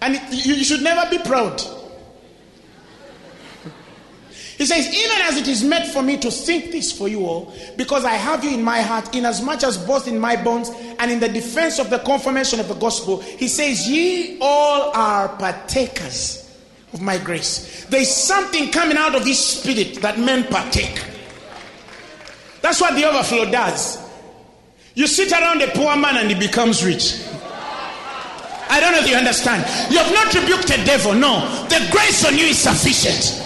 And 0.00 0.14
it, 0.14 0.46
you 0.46 0.64
should 0.64 0.82
never 0.82 1.10
be 1.10 1.18
proud. 1.22 1.60
He 4.56 4.66
says, 4.66 4.86
Even 4.94 5.18
as 5.22 5.36
it 5.36 5.48
is 5.48 5.64
meant 5.64 5.88
for 5.88 6.02
me 6.02 6.16
to 6.18 6.30
think 6.30 6.70
this 6.70 6.92
for 6.92 7.08
you 7.08 7.26
all, 7.26 7.52
because 7.76 8.04
I 8.04 8.14
have 8.14 8.44
you 8.44 8.54
in 8.54 8.62
my 8.62 8.82
heart, 8.82 9.14
inasmuch 9.14 9.62
as 9.64 9.76
both 9.76 10.06
in 10.06 10.18
my 10.18 10.36
bones 10.36 10.70
and 10.98 11.10
in 11.10 11.18
the 11.18 11.28
defense 11.28 11.78
of 11.78 11.90
the 11.90 11.98
confirmation 11.98 12.60
of 12.60 12.68
the 12.68 12.74
gospel, 12.74 13.20
he 13.20 13.48
says, 13.48 13.88
Ye 13.88 14.38
all 14.40 14.92
are 14.94 15.28
partakers 15.36 16.49
of 16.92 17.00
my 17.00 17.18
grace. 17.18 17.84
There 17.86 18.00
is 18.00 18.14
something 18.14 18.70
coming 18.70 18.96
out 18.96 19.14
of 19.14 19.24
this 19.24 19.44
spirit 19.44 20.00
that 20.02 20.18
men 20.18 20.44
partake. 20.44 21.04
That's 22.62 22.80
what 22.80 22.94
the 22.94 23.04
overflow 23.08 23.50
does. 23.50 23.98
You 24.94 25.06
sit 25.06 25.32
around 25.32 25.62
a 25.62 25.68
poor 25.68 25.96
man 25.96 26.16
and 26.16 26.30
he 26.30 26.38
becomes 26.38 26.84
rich. 26.84 27.22
I 28.70 28.78
don't 28.78 28.92
know 28.92 29.00
if 29.00 29.08
you 29.08 29.16
understand. 29.16 29.66
You 29.90 29.98
have 29.98 30.12
not 30.12 30.34
rebuked 30.34 30.68
the 30.68 30.78
devil. 30.84 31.14
No. 31.14 31.42
The 31.68 31.88
grace 31.90 32.24
on 32.24 32.38
you 32.38 32.46
is 32.46 32.58
sufficient. 32.58 33.42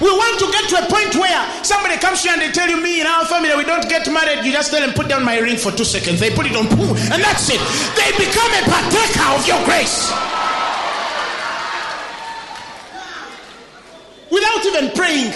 We 0.00 0.08
want 0.08 0.40
to 0.40 0.46
get 0.50 0.64
to 0.70 0.76
a 0.80 0.86
point 0.88 1.14
where 1.14 1.40
somebody 1.62 1.98
comes 2.00 2.24
you 2.24 2.32
and 2.32 2.40
they 2.40 2.50
tell 2.50 2.68
you, 2.68 2.80
me 2.80 3.00
in 3.00 3.06
our 3.06 3.26
family, 3.26 3.54
we 3.54 3.64
don't 3.64 3.86
get 3.88 4.10
married. 4.10 4.44
You 4.44 4.50
just 4.50 4.70
tell 4.70 4.80
them, 4.80 4.94
put 4.94 5.08
down 5.08 5.24
my 5.24 5.38
ring 5.38 5.56
for 5.56 5.70
two 5.70 5.84
seconds. 5.84 6.18
They 6.18 6.30
put 6.30 6.46
it 6.46 6.56
on, 6.56 6.66
and 6.66 7.20
that's 7.22 7.50
it. 7.50 7.60
They 7.94 8.10
become 8.16 8.50
a 8.56 8.62
partaker 8.64 9.28
of 9.36 9.46
your 9.46 9.62
grace. 9.66 10.10
Without 14.30 14.64
even 14.64 14.90
praying. 14.92 15.32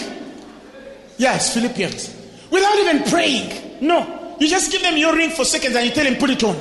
Yes, 1.17 1.53
Philippians. 1.53 2.15
Without 2.49 2.75
even 2.77 3.03
praying. 3.03 3.77
No. 3.81 4.35
You 4.39 4.47
just 4.47 4.71
give 4.71 4.81
them 4.81 4.97
your 4.97 5.15
ring 5.15 5.29
for 5.29 5.45
seconds 5.45 5.75
and 5.75 5.85
you 5.85 5.91
tell 5.91 6.03
them, 6.03 6.15
put 6.15 6.29
it 6.29 6.43
on. 6.43 6.55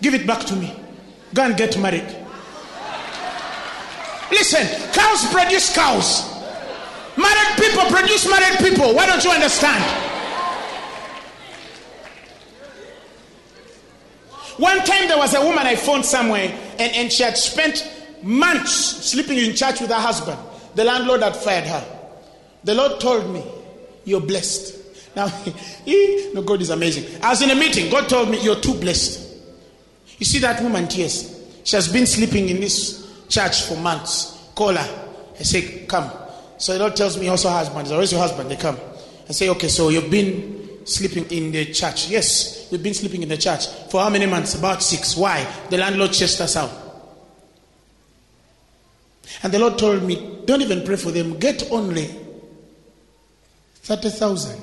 Give 0.00 0.14
it 0.14 0.26
back 0.26 0.40
to 0.46 0.56
me. 0.56 0.74
Go 1.34 1.42
and 1.42 1.56
get 1.56 1.78
married. 1.78 2.16
Listen, 4.30 4.66
cows 4.92 5.26
produce 5.32 5.74
cows. 5.74 6.30
Married 7.16 7.56
people 7.58 7.84
produce 7.90 8.28
married 8.28 8.58
people. 8.58 8.94
Why 8.94 9.06
don't 9.06 9.22
you 9.24 9.30
understand? 9.30 9.84
One 14.56 14.78
time 14.84 15.08
there 15.08 15.18
was 15.18 15.34
a 15.34 15.44
woman 15.44 15.66
I 15.66 15.74
found 15.74 16.04
somewhere 16.04 16.52
and, 16.78 16.92
and 16.94 17.12
she 17.12 17.22
had 17.22 17.36
spent 17.36 17.86
months 18.22 18.72
sleeping 19.10 19.38
in 19.38 19.54
church 19.54 19.80
with 19.80 19.90
her 19.90 20.00
husband. 20.00 20.38
The 20.74 20.84
landlord 20.84 21.22
had 21.22 21.36
fired 21.36 21.64
her. 21.64 21.84
The 22.64 22.74
Lord 22.74 23.00
told 23.00 23.30
me, 23.30 23.44
You're 24.04 24.20
blessed. 24.20 24.78
Now, 25.16 25.26
no, 26.34 26.42
God 26.42 26.60
is 26.60 26.70
amazing. 26.70 27.22
I 27.22 27.30
was 27.30 27.42
in 27.42 27.50
a 27.50 27.54
meeting. 27.54 27.90
God 27.90 28.08
told 28.08 28.30
me, 28.30 28.40
You're 28.42 28.60
too 28.60 28.74
blessed. 28.74 29.28
You 30.18 30.26
see 30.26 30.38
that 30.40 30.62
woman, 30.62 30.86
yes. 30.90 31.38
She 31.64 31.76
has 31.76 31.90
been 31.90 32.06
sleeping 32.06 32.48
in 32.48 32.60
this 32.60 33.24
church 33.28 33.62
for 33.62 33.76
months. 33.76 34.50
Call 34.54 34.74
her. 34.74 35.06
I 35.38 35.42
say, 35.42 35.86
come. 35.86 36.10
So 36.58 36.74
the 36.74 36.80
Lord 36.80 36.94
tells 36.96 37.18
me 37.18 37.28
also 37.28 37.48
husband. 37.48 37.88
Where's 37.88 38.12
your 38.12 38.20
husband? 38.20 38.50
They 38.50 38.56
come. 38.56 38.76
I 39.28 39.32
say, 39.32 39.48
okay, 39.48 39.68
so 39.68 39.88
you've 39.88 40.10
been 40.10 40.84
sleeping 40.84 41.24
in 41.30 41.52
the 41.52 41.72
church. 41.72 42.08
Yes, 42.08 42.68
we've 42.70 42.82
been 42.82 42.92
sleeping 42.94 43.22
in 43.22 43.28
the 43.28 43.38
church. 43.38 43.66
For 43.90 44.02
how 44.02 44.10
many 44.10 44.26
months? 44.26 44.54
About 44.54 44.82
six. 44.82 45.16
Why? 45.16 45.46
The 45.70 45.78
landlord 45.78 46.12
chased 46.12 46.40
us 46.40 46.56
out. 46.56 46.70
And 49.42 49.52
the 49.52 49.58
Lord 49.58 49.78
told 49.78 50.02
me, 50.02 50.42
don't 50.44 50.62
even 50.62 50.84
pray 50.84 50.96
for 50.96 51.10
them. 51.10 51.38
Get 51.38 51.70
only 51.70 52.10
30,000 53.82 54.60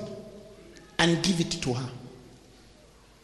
and 0.99 1.23
give 1.23 1.39
it 1.39 1.51
to 1.51 1.73
her. 1.73 1.89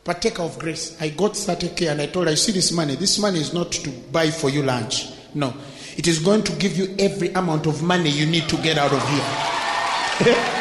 Partaker 0.04 0.41
of 0.44 0.60
grace. 0.60 0.98
I 1.02 1.10
got 1.10 1.32
30k 1.32 1.91
and 1.91 2.02
I 2.02 2.08
told 2.08 2.26
her, 2.26 2.32
I 2.32 2.36
see 2.36 2.52
this 2.52 2.72
money. 2.72 2.96
This 2.96 3.20
money 3.20 3.39
is 3.39 3.54
not 3.54 3.72
to 3.72 3.89
buy 4.12 4.30
for 4.32 4.50
you 4.50 4.64
lunch. 4.64 5.10
No. 5.34 5.54
It 5.96 6.08
is 6.08 6.20
going 6.20 6.44
to 6.44 6.52
give 6.54 6.76
you 6.78 6.96
every 7.00 7.30
amount 7.30 7.68
of 7.68 7.84
money 7.84 8.10
you 8.10 8.26
need 8.26 8.50
to 8.50 8.58
get 8.58 8.78
out 8.78 8.91
of 8.91 9.10
here. 9.10 10.36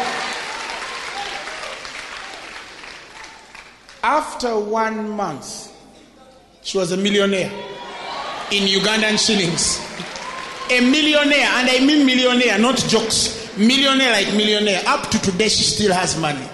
After 4.05 4.59
one 4.59 5.11
month, 5.11 5.73
she 6.63 6.77
was 6.79 6.93
a 6.93 6.97
millionaire 6.97 7.51
in 8.51 8.65
Ugandan 8.69 9.19
shillings. 9.19 9.81
A 10.73 10.81
millionaire, 10.81 11.49
and 11.61 11.69
I 11.69 11.85
mean 11.85 12.07
millionaire, 12.07 12.59
not 12.59 12.79
jokes. 12.89 13.55
Millionaire 13.59 14.11
like 14.13 14.29
millionaire. 14.29 14.81
Up 14.87 15.11
to 15.11 15.21
today, 15.21 15.49
she 15.49 15.65
still 15.65 15.93
has 15.93 16.19
money. 16.19 16.49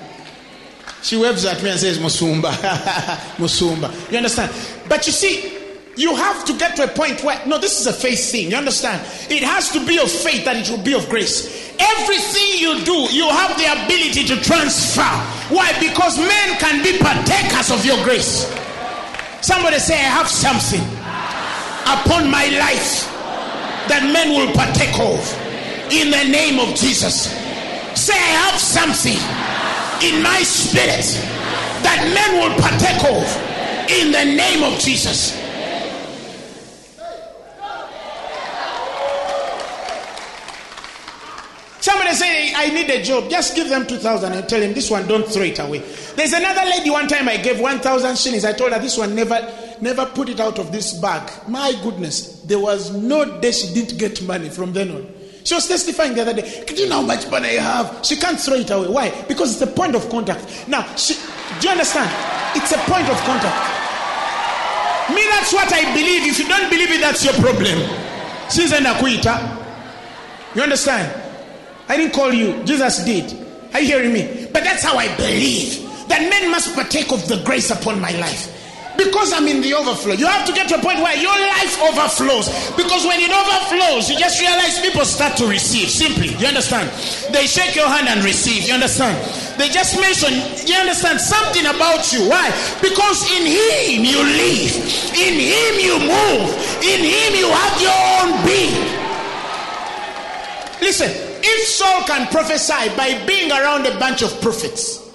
She 1.03 1.17
waves 1.17 1.45
at 1.45 1.63
me 1.63 1.71
and 1.71 1.79
says, 1.79 1.99
Musumba. 1.99 2.51
Musumba. 3.39 4.11
You 4.11 4.17
understand? 4.17 4.51
But 4.89 5.07
you 5.07 5.13
see, 5.13 5.57
you 5.95 6.17
have 6.17 6.45
to 6.47 6.59
get 6.59 6.75
to 6.77 6.85
a 6.85 6.89
point 6.89 7.23
where, 7.23 7.41
no, 7.47 7.59
this 7.59 7.81
is 7.81 7.87
a 7.87 7.93
faith 7.93 8.33
thing. 8.33 8.51
You 8.51 8.57
understand? 8.57 9.01
It 9.31 9.45
has 9.45 9.71
to 9.71 9.87
be 9.87 10.01
of 10.01 10.11
faith 10.11 10.45
that 10.47 10.57
it 10.57 10.69
will 10.69 10.83
be 10.83 10.95
of 10.95 11.09
grace. 11.09 11.73
Everything 11.79 12.59
you 12.59 12.85
do, 12.85 13.07
you 13.15 13.29
have 13.29 13.57
the 13.57 13.71
ability 13.71 14.25
to 14.35 14.37
transfer. 14.43 15.03
Why? 15.55 15.71
Because 15.79 16.19
men 16.19 16.59
can 16.59 16.83
be 16.83 16.99
partakers 16.99 17.71
of 17.71 17.87
your 17.87 18.03
grace. 18.03 18.51
Somebody 19.43 19.79
say, 19.79 19.95
I 19.95 20.11
have 20.19 20.27
something 20.29 20.83
upon 21.87 22.29
my 22.29 22.49
life 22.59 23.15
that 23.89 24.05
men 24.13 24.31
will 24.31 24.53
partake 24.55 24.95
of 25.01 25.21
in 25.93 26.11
the 26.11 26.25
name 26.31 26.61
of 26.61 26.75
Jesus. 26.75 27.33
Say, 27.99 28.15
I 28.15 28.51
have 28.51 28.61
something 28.61 29.19
in 30.07 30.23
my 30.23 30.43
spirit 30.43 31.05
that 31.83 32.01
men 32.15 32.31
will 32.41 32.55
partake 32.61 33.03
of 33.05 33.27
in 33.91 34.13
the 34.13 34.25
name 34.37 34.63
of 34.63 34.79
Jesus. 34.79 35.37
Somebody 41.81 42.15
say, 42.15 42.53
I 42.55 42.69
need 42.71 42.91
a 42.91 43.03
job. 43.03 43.31
Just 43.31 43.57
give 43.57 43.69
them 43.69 43.87
2,000 43.87 44.33
and 44.33 44.49
tell 44.49 44.61
him 44.61 44.75
this 44.75 44.91
one, 44.91 45.07
don't 45.07 45.27
throw 45.27 45.43
it 45.43 45.59
away. 45.59 45.79
There's 46.17 46.33
another 46.33 46.69
lady 46.69 46.91
one 46.91 47.09
time 47.09 47.29
I 47.29 47.37
gave 47.39 47.61
1,000 47.61 48.19
shillings. 48.19 48.45
I 48.45 48.53
told 48.53 48.73
her 48.73 48.79
this 48.79 48.99
one 48.99 49.15
never, 49.15 49.37
never 49.81 50.07
put 50.07 50.29
it 50.29 50.41
out 50.41 50.59
of 50.59 50.73
this 50.73 50.99
bag. 51.01 51.31
My 51.49 51.73
goodness, 51.83 52.41
there 52.43 52.59
was 52.59 52.93
no 52.93 53.41
day 53.41 53.53
she 53.53 53.73
didn't 53.75 53.99
get 53.99 54.23
money 54.23 54.49
from 54.49 54.73
then 54.73 54.91
on. 54.91 55.15
She 55.45 55.55
was 55.55 55.67
testifying 55.67 56.15
the 56.15 56.23
other 56.23 56.35
day. 56.35 56.65
Do 56.67 56.75
you 56.75 56.89
know 56.89 56.97
how 56.97 57.07
much 57.07 57.31
money 57.31 57.59
I 57.59 57.63
have? 57.63 58.05
She 58.05 58.17
can't 58.17 58.39
throw 58.39 58.57
it 58.57 58.71
away. 58.71 58.89
Why? 58.89 59.25
Because 59.29 59.53
it's 59.53 59.71
a 59.71 59.75
point 59.75 59.95
of 59.95 60.09
contact. 60.11 60.69
Now, 60.69 60.83
she, 60.95 61.15
do 61.15 61.69
you 61.69 61.71
understand? 61.71 62.11
It's 62.55 62.71
a 62.73 62.79
point 62.91 63.09
of 63.09 63.17
contact. 63.25 63.79
Me, 65.15 65.23
that's 65.31 65.53
what 65.53 65.73
I 65.73 65.83
believe. 65.95 66.29
If 66.29 66.39
you 66.39 66.47
don't 66.49 66.69
believe 66.69 66.91
it, 66.91 67.01
that's 67.01 67.25
your 67.25 67.33
problem. 67.35 67.79
She's 68.51 68.73
an 68.73 68.85
akuita. 68.85 69.57
You 70.55 70.63
understand? 70.63 71.23
I 71.89 71.97
didn't 71.97 72.13
call 72.13 72.33
you. 72.33 72.63
Jesus 72.65 73.05
did. 73.05 73.33
Are 73.73 73.81
you 73.81 73.87
hearing 73.87 74.13
me? 74.13 74.49
But 74.53 74.65
that's 74.65 74.83
how 74.83 74.99
I 74.99 75.15
believe 75.17 75.89
that 76.09 76.29
men 76.29 76.51
must 76.51 76.75
partake 76.75 77.13
of 77.13 77.27
the 77.29 77.43
grace 77.45 77.71
upon 77.71 78.01
my 78.01 78.11
life. 78.13 78.55
Because 78.99 79.33
I'm 79.33 79.47
in 79.47 79.63
the 79.63 79.73
overflow. 79.75 80.19
You 80.19 80.27
have 80.27 80.45
to 80.45 80.53
get 80.53 80.69
to 80.75 80.75
a 80.75 80.83
point 80.83 80.99
where 80.99 81.15
your 81.15 81.31
life 81.31 81.79
overflows. 81.87 82.51
Because 82.75 83.07
when 83.07 83.23
it 83.23 83.31
overflows, 83.31 84.11
you 84.11 84.19
just 84.19 84.43
realize 84.43 84.83
people 84.83 85.07
start 85.07 85.39
to 85.39 85.47
receive. 85.47 85.89
Simply. 85.89 86.35
You 86.35 86.51
understand? 86.51 86.91
They 87.33 87.47
shake 87.47 87.77
your 87.77 87.87
hand 87.87 88.09
and 88.09 88.25
receive. 88.25 88.67
You 88.67 88.75
understand? 88.75 89.15
They 89.55 89.69
just 89.71 89.95
mention, 90.03 90.35
you 90.67 90.75
understand, 90.75 91.21
something 91.21 91.67
about 91.67 92.13
you. 92.13 92.29
Why? 92.29 92.51
Because 92.83 93.23
in 93.31 93.47
Him 93.47 94.03
you 94.03 94.19
live, 94.19 94.75
in 95.15 95.35
Him 95.47 95.75
you 95.79 95.95
move, 96.03 96.51
in 96.83 96.99
Him 97.07 97.39
you 97.39 97.47
have 97.47 97.75
your 97.79 97.99
own 98.19 98.35
being. 98.43 98.83
Listen, 100.83 101.11
if 101.43 101.69
Saul 101.69 102.03
can 102.03 102.27
prophesy 102.29 102.91
by 102.97 103.25
being 103.27 103.51
around 103.51 103.87
a 103.87 103.97
bunch 103.99 104.23
of 104.23 104.41
prophets, 104.41 105.08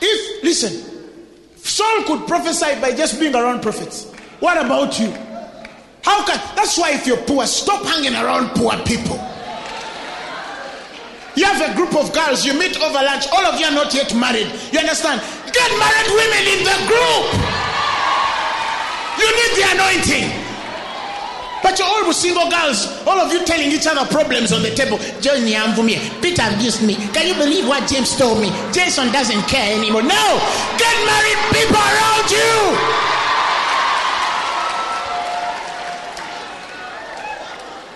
if, 0.00 0.44
listen, 0.44 0.84
Saul 1.56 2.04
could 2.04 2.26
prophesy 2.26 2.80
by 2.80 2.92
just 2.92 3.18
being 3.20 3.34
around 3.34 3.62
prophets. 3.62 4.12
What 4.40 4.56
about 4.64 4.98
you? 4.98 5.10
How 6.02 6.24
can, 6.24 6.40
that's 6.56 6.78
why 6.78 6.92
if 6.92 7.06
you're 7.06 7.18
poor, 7.18 7.46
stop 7.46 7.84
hanging 7.84 8.14
around 8.14 8.50
poor 8.50 8.72
people. 8.84 9.16
You 11.36 11.44
have 11.44 11.70
a 11.70 11.74
group 11.76 11.94
of 11.94 12.12
girls, 12.12 12.44
you 12.44 12.54
meet 12.58 12.76
over 12.80 12.98
lunch, 12.98 13.26
all 13.30 13.44
of 13.46 13.60
you 13.60 13.66
are 13.66 13.72
not 13.72 13.94
yet 13.94 14.14
married. 14.14 14.50
You 14.72 14.80
understand? 14.80 15.20
Get 15.52 15.70
married 15.78 16.10
women 16.10 16.44
in 16.50 16.64
the 16.64 16.76
group. 16.88 17.26
You 19.18 19.28
need 19.28 19.52
the 19.54 19.64
anointing. 19.74 20.47
But 21.68 21.78
you're 21.78 21.86
all 21.86 22.10
single 22.14 22.48
girls, 22.48 22.88
all 23.06 23.20
of 23.20 23.30
you 23.30 23.44
telling 23.44 23.70
each 23.70 23.86
other 23.86 24.06
problems 24.08 24.54
on 24.54 24.62
the 24.62 24.70
table. 24.70 24.96
For 24.96 25.82
me. 25.82 25.98
Peter 26.22 26.42
abused 26.50 26.82
me. 26.82 26.94
Can 27.12 27.28
you 27.28 27.34
believe 27.34 27.68
what 27.68 27.86
James 27.86 28.16
told 28.16 28.40
me? 28.40 28.48
Jason 28.72 29.12
doesn't 29.12 29.42
care 29.42 29.76
anymore. 29.76 30.00
No! 30.00 30.40
Get 30.78 30.96
married 31.04 31.36
people 31.52 31.76
around 31.76 32.30
you! 32.30 32.72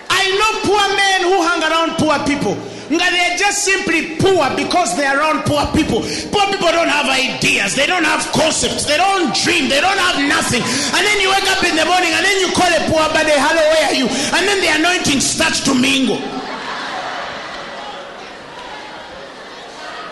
I 0.07 0.23
know 0.37 0.51
poor 0.69 0.85
men 0.93 1.21
who 1.23 1.41
hang 1.41 1.63
around 1.63 1.97
poor 1.97 2.19
people. 2.27 2.72
They're 2.97 3.37
just 3.37 3.63
simply 3.65 4.15
poor 4.17 4.49
because 4.55 4.95
they're 4.97 5.17
around 5.17 5.45
poor 5.45 5.65
people. 5.73 6.01
Poor 6.29 6.45
people 6.51 6.69
don't 6.69 6.89
have 6.89 7.07
ideas, 7.07 7.75
they 7.75 7.85
don't 7.85 8.03
have 8.03 8.21
concepts, 8.31 8.85
they 8.85 8.97
don't 8.97 9.33
dream, 9.33 9.69
they 9.69 9.81
don't 9.81 9.97
have 9.97 10.19
nothing. 10.27 10.61
And 10.61 11.01
then 11.01 11.19
you 11.21 11.29
wake 11.29 11.49
up 11.49 11.63
in 11.63 11.75
the 11.75 11.85
morning 11.85 12.11
and 12.13 12.23
then 12.25 12.37
you 12.39 12.49
call 12.53 12.69
a 12.69 12.81
poor 12.91 13.05
buddy, 13.09 13.33
hello, 13.33 13.61
where 13.61 13.87
are 13.89 13.97
you? 13.97 14.07
And 14.07 14.43
then 14.47 14.59
the 14.61 14.71
anointing 14.77 15.21
starts 15.21 15.61
to 15.65 15.73
mingle. 15.73 16.19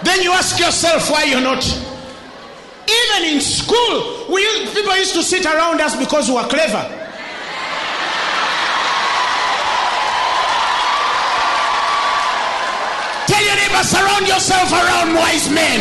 Then 0.03 0.21
you 0.23 0.31
ask 0.31 0.59
yourself 0.59 1.09
why 1.11 1.23
you're 1.23 1.41
not. 1.41 1.63
Even 2.89 3.35
in 3.35 3.41
school, 3.41 4.25
we, 4.33 4.41
people 4.73 4.95
used 4.97 5.13
to 5.13 5.23
sit 5.23 5.45
around 5.45 5.79
us 5.79 5.95
because 5.95 6.27
we 6.27 6.35
were 6.35 6.47
clever. 6.47 7.00
Tell 13.31 13.45
your 13.45 13.55
neighbor, 13.55 13.83
surround 13.83 14.27
yourself 14.27 14.73
around 14.73 15.15
wise 15.15 15.49
men. 15.49 15.79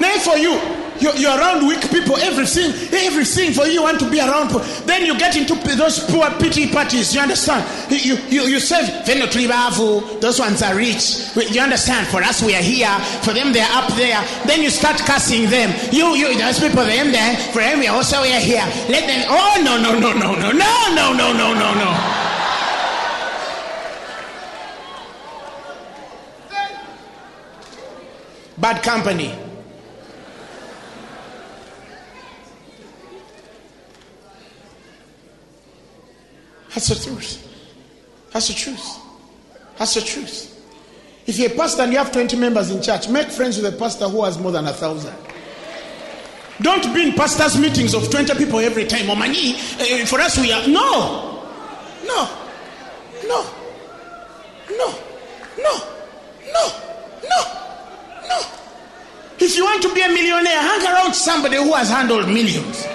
Now, 0.00 0.18
for 0.18 0.36
you, 0.36 0.58
you're, 0.98 1.14
you're, 1.14 1.38
around 1.38 1.64
weak 1.64 1.80
people, 1.90 2.16
everything, 2.16 2.72
everything 2.92 3.52
for 3.52 3.66
you, 3.66 3.82
want 3.82 4.00
to 4.00 4.10
be 4.10 4.18
around. 4.18 4.50
Then 4.84 5.06
you 5.06 5.16
get 5.16 5.36
into 5.36 5.54
those 5.76 6.00
poor 6.10 6.28
pity 6.40 6.68
parties. 6.72 7.14
You 7.14 7.20
understand? 7.20 7.64
You 7.88 8.16
you 8.28 8.42
you 8.48 8.58
serve 8.58 8.90
those 9.06 10.40
ones 10.40 10.62
are 10.62 10.74
rich. 10.74 11.36
You 11.36 11.60
understand? 11.60 12.08
For 12.08 12.20
us, 12.20 12.42
we 12.42 12.56
are 12.56 12.62
here. 12.62 12.98
For 13.22 13.32
them, 13.32 13.52
they're 13.52 13.70
up 13.70 13.92
there. 13.94 14.20
Then 14.44 14.60
you 14.62 14.70
start 14.70 14.98
cussing 14.98 15.48
them. 15.50 15.70
You 15.92 16.16
you 16.16 16.36
those 16.36 16.58
people, 16.58 16.84
them 16.84 17.12
there. 17.12 17.36
For 17.52 17.60
them, 17.60 17.78
we 17.78 17.86
also 17.86 18.22
we 18.22 18.32
are 18.32 18.40
here. 18.40 18.66
Let 18.88 19.06
them. 19.06 19.24
Oh 19.28 19.62
no 19.62 19.78
no 19.78 19.96
no 19.98 20.12
no 20.12 20.34
no 20.34 20.50
no 20.50 20.94
no 20.94 21.12
no 21.12 21.32
no 21.32 21.54
no 21.54 21.74
no. 21.74 22.33
Bad 28.58 28.82
company. 28.82 29.36
That's 36.74 36.88
the 36.88 36.94
truth. 36.96 37.40
That's 38.32 38.48
the 38.48 38.54
truth. 38.54 38.98
That's 39.76 39.94
the 39.94 40.00
truth. 40.00 40.50
If 41.26 41.38
you're 41.38 41.50
a 41.50 41.54
pastor 41.54 41.82
and 41.82 41.92
you 41.92 41.98
have 41.98 42.12
20 42.12 42.36
members 42.36 42.70
in 42.70 42.82
church, 42.82 43.08
make 43.08 43.28
friends 43.28 43.56
with 43.56 43.72
a 43.72 43.76
pastor 43.76 44.08
who 44.08 44.24
has 44.24 44.38
more 44.38 44.52
than 44.52 44.66
a 44.66 44.72
thousand. 44.72 45.14
Don't 46.60 46.94
be 46.94 47.08
in 47.08 47.14
pastors' 47.14 47.58
meetings 47.58 47.94
of 47.94 48.10
20 48.10 48.34
people 48.34 48.60
every 48.60 48.86
time. 48.86 49.06
Omani, 49.06 49.54
uh, 49.80 50.06
for 50.06 50.20
us, 50.20 50.38
we 50.38 50.52
are. 50.52 50.66
No. 50.68 51.42
No. 52.06 52.28
No. 53.26 53.44
No. 54.70 54.94
No. 55.58 55.82
No. 56.52 56.72
No. 58.28 58.42
If 59.38 59.56
you 59.56 59.63
want 59.74 59.82
to 59.82 59.94
be 59.94 60.02
a 60.02 60.08
millionaire, 60.08 60.60
hang 60.60 60.86
around 60.86 61.14
somebody 61.14 61.56
who 61.56 61.72
has 61.74 61.90
handled 61.90 62.28
millions. 62.28 62.86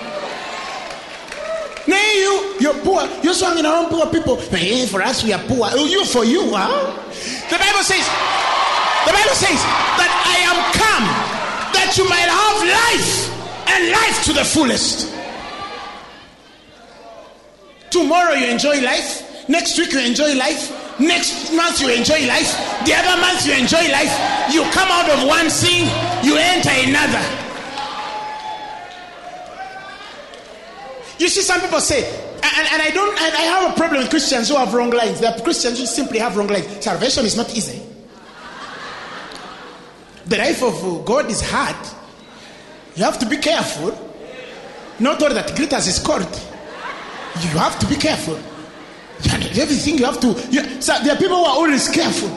Nay, 1.87 2.13
you, 2.15 2.55
you're 2.59 2.79
poor. 2.85 3.01
You're 3.23 3.33
hanging 3.33 3.65
around 3.65 3.89
poor 3.89 4.05
people. 4.07 4.37
For 4.37 5.01
us, 5.01 5.23
we 5.23 5.33
are 5.33 5.43
poor. 5.43 5.67
Oh, 5.71 5.85
you 5.85 6.05
for 6.05 6.23
you, 6.23 6.51
huh? 6.53 6.93
The 7.49 7.57
Bible 7.57 7.83
says, 7.83 8.05
the 9.05 9.11
Bible 9.11 9.35
says 9.35 9.59
that 9.99 10.11
I 10.23 10.37
am 10.47 10.59
come 10.71 11.05
that 11.73 11.97
you 11.97 12.07
might 12.07 12.29
have 12.29 12.63
life 12.63 13.27
and 13.69 13.91
life 13.91 14.23
to 14.25 14.33
the 14.33 14.45
fullest. 14.45 15.13
Tomorrow 17.89 18.33
you 18.33 18.47
enjoy 18.47 18.81
life. 18.81 19.49
Next 19.49 19.77
week 19.77 19.91
you 19.91 19.99
enjoy 19.99 20.35
life. 20.35 20.78
Next 20.99 21.53
month 21.53 21.79
you 21.79 21.89
enjoy 21.89 22.27
life. 22.27 22.51
The 22.85 22.93
other 22.93 23.21
month 23.21 23.45
you 23.47 23.53
enjoy 23.53 23.89
life. 23.91 24.11
You 24.51 24.63
come 24.71 24.89
out 24.91 25.09
of 25.09 25.25
one 25.27 25.49
thing, 25.49 25.87
you 26.23 26.35
enter 26.37 26.69
another. 26.69 27.23
You 31.19 31.27
see, 31.27 31.41
some 31.41 31.61
people 31.61 31.81
say, 31.81 32.03
and, 32.35 32.67
and 32.71 32.81
I 32.81 32.91
don't, 32.93 33.21
I 33.21 33.27
have 33.27 33.71
a 33.71 33.75
problem 33.75 34.01
with 34.01 34.09
Christians 34.09 34.49
who 34.49 34.55
have 34.55 34.73
wrong 34.73 34.89
lines. 34.89 35.21
Are 35.21 35.37
Christians 35.39 35.79
who 35.79 35.85
simply 35.85 36.19
have 36.19 36.35
wrong 36.37 36.47
lines. 36.47 36.83
Salvation 36.83 37.25
is 37.25 37.35
not 37.35 37.55
easy. 37.55 37.81
The 40.25 40.37
life 40.37 40.63
of 40.63 41.05
God 41.05 41.29
is 41.29 41.41
hard. 41.41 41.75
You 42.95 43.03
have 43.03 43.19
to 43.19 43.25
be 43.25 43.37
careful. 43.37 43.97
Not 44.99 45.21
all 45.23 45.33
that 45.33 45.55
glitters 45.55 45.87
is 45.87 45.99
gold. 45.99 46.21
You 47.41 47.49
have 47.57 47.79
to 47.79 47.87
be 47.87 47.95
careful. 47.95 48.39
Everything 49.25 49.97
you 49.97 50.05
have 50.05 50.19
to. 50.21 50.27
You, 50.49 50.81
so 50.81 50.93
there 51.03 51.13
are 51.13 51.17
people 51.17 51.37
who 51.37 51.43
are 51.43 51.55
always 51.55 51.89
careful. 51.89 52.29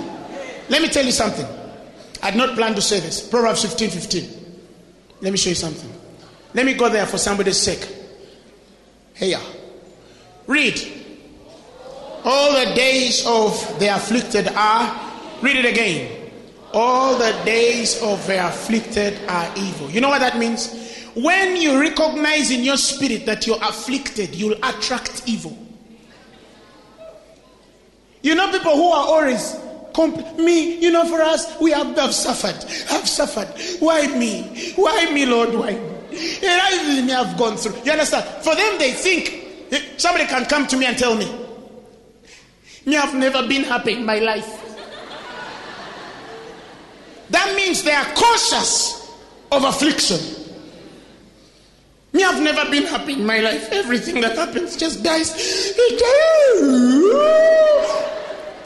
Let 0.68 0.82
me 0.82 0.88
tell 0.88 1.04
you 1.04 1.12
something. 1.12 1.46
I 2.22 2.30
did 2.30 2.38
not 2.38 2.56
plan 2.56 2.74
to 2.74 2.82
say 2.82 3.00
this. 3.00 3.26
Proverbs 3.26 3.62
15 3.62 3.90
15. 3.90 4.30
Let 5.20 5.32
me 5.32 5.38
show 5.38 5.50
you 5.50 5.54
something. 5.54 5.90
Let 6.54 6.66
me 6.66 6.74
go 6.74 6.88
there 6.88 7.06
for 7.06 7.18
somebody's 7.18 7.58
sake. 7.58 7.88
Here. 9.14 9.40
Read. 10.46 10.80
All 12.24 12.52
the 12.52 12.74
days 12.74 13.24
of 13.26 13.78
the 13.78 13.88
afflicted 13.88 14.48
are. 14.48 15.10
Read 15.40 15.56
it 15.56 15.64
again. 15.64 16.30
All 16.72 17.16
the 17.16 17.32
days 17.44 18.00
of 18.02 18.26
the 18.26 18.46
afflicted 18.46 19.18
are 19.28 19.52
evil. 19.56 19.90
You 19.90 20.00
know 20.00 20.08
what 20.08 20.20
that 20.20 20.38
means? 20.38 20.72
When 21.14 21.56
you 21.56 21.78
recognize 21.78 22.50
in 22.50 22.62
your 22.62 22.78
spirit 22.78 23.26
that 23.26 23.46
you're 23.46 23.62
afflicted, 23.62 24.34
you'll 24.34 24.56
attract 24.62 25.22
evil. 25.26 25.56
You 28.22 28.34
know, 28.34 28.50
people 28.50 28.76
who 28.76 28.88
are 28.88 29.06
always 29.06 29.56
compl- 29.92 30.38
me, 30.38 30.78
you 30.78 30.90
know, 30.90 31.06
for 31.06 31.20
us, 31.20 31.60
we 31.60 31.72
have, 31.72 31.96
have 31.96 32.14
suffered. 32.14 32.56
Have 32.90 33.08
suffered. 33.08 33.48
Why 33.80 34.06
me? 34.06 34.72
Why 34.76 35.10
me, 35.12 35.26
Lord? 35.26 35.54
Why 35.54 35.72
me? 35.72 35.92
I 36.12 37.06
have 37.10 37.36
gone 37.38 37.56
through. 37.56 37.80
You 37.84 37.92
understand? 37.92 38.24
For 38.44 38.54
them, 38.54 38.78
they 38.78 38.92
think 38.92 39.72
eh, 39.72 39.80
somebody 39.96 40.26
can 40.26 40.44
come 40.46 40.66
to 40.68 40.76
me 40.76 40.86
and 40.86 40.96
tell 40.96 41.16
me, 41.16 41.30
me 42.86 42.94
have 42.94 43.14
never 43.14 43.46
been 43.46 43.64
happy 43.64 43.92
in 43.94 44.04
my 44.04 44.18
life. 44.18 44.58
That 47.30 47.54
means 47.56 47.82
they 47.82 47.92
are 47.94 48.04
cautious 48.14 49.10
of 49.50 49.64
affliction. 49.64 50.20
Me, 52.12 52.22
I've 52.24 52.42
never 52.42 52.70
been 52.70 52.84
happy 52.84 53.14
in 53.14 53.24
my 53.24 53.38
life. 53.38 53.72
Everything 53.72 54.20
that 54.20 54.36
happens 54.36 54.76
just 54.76 55.02
dies. 55.02 55.32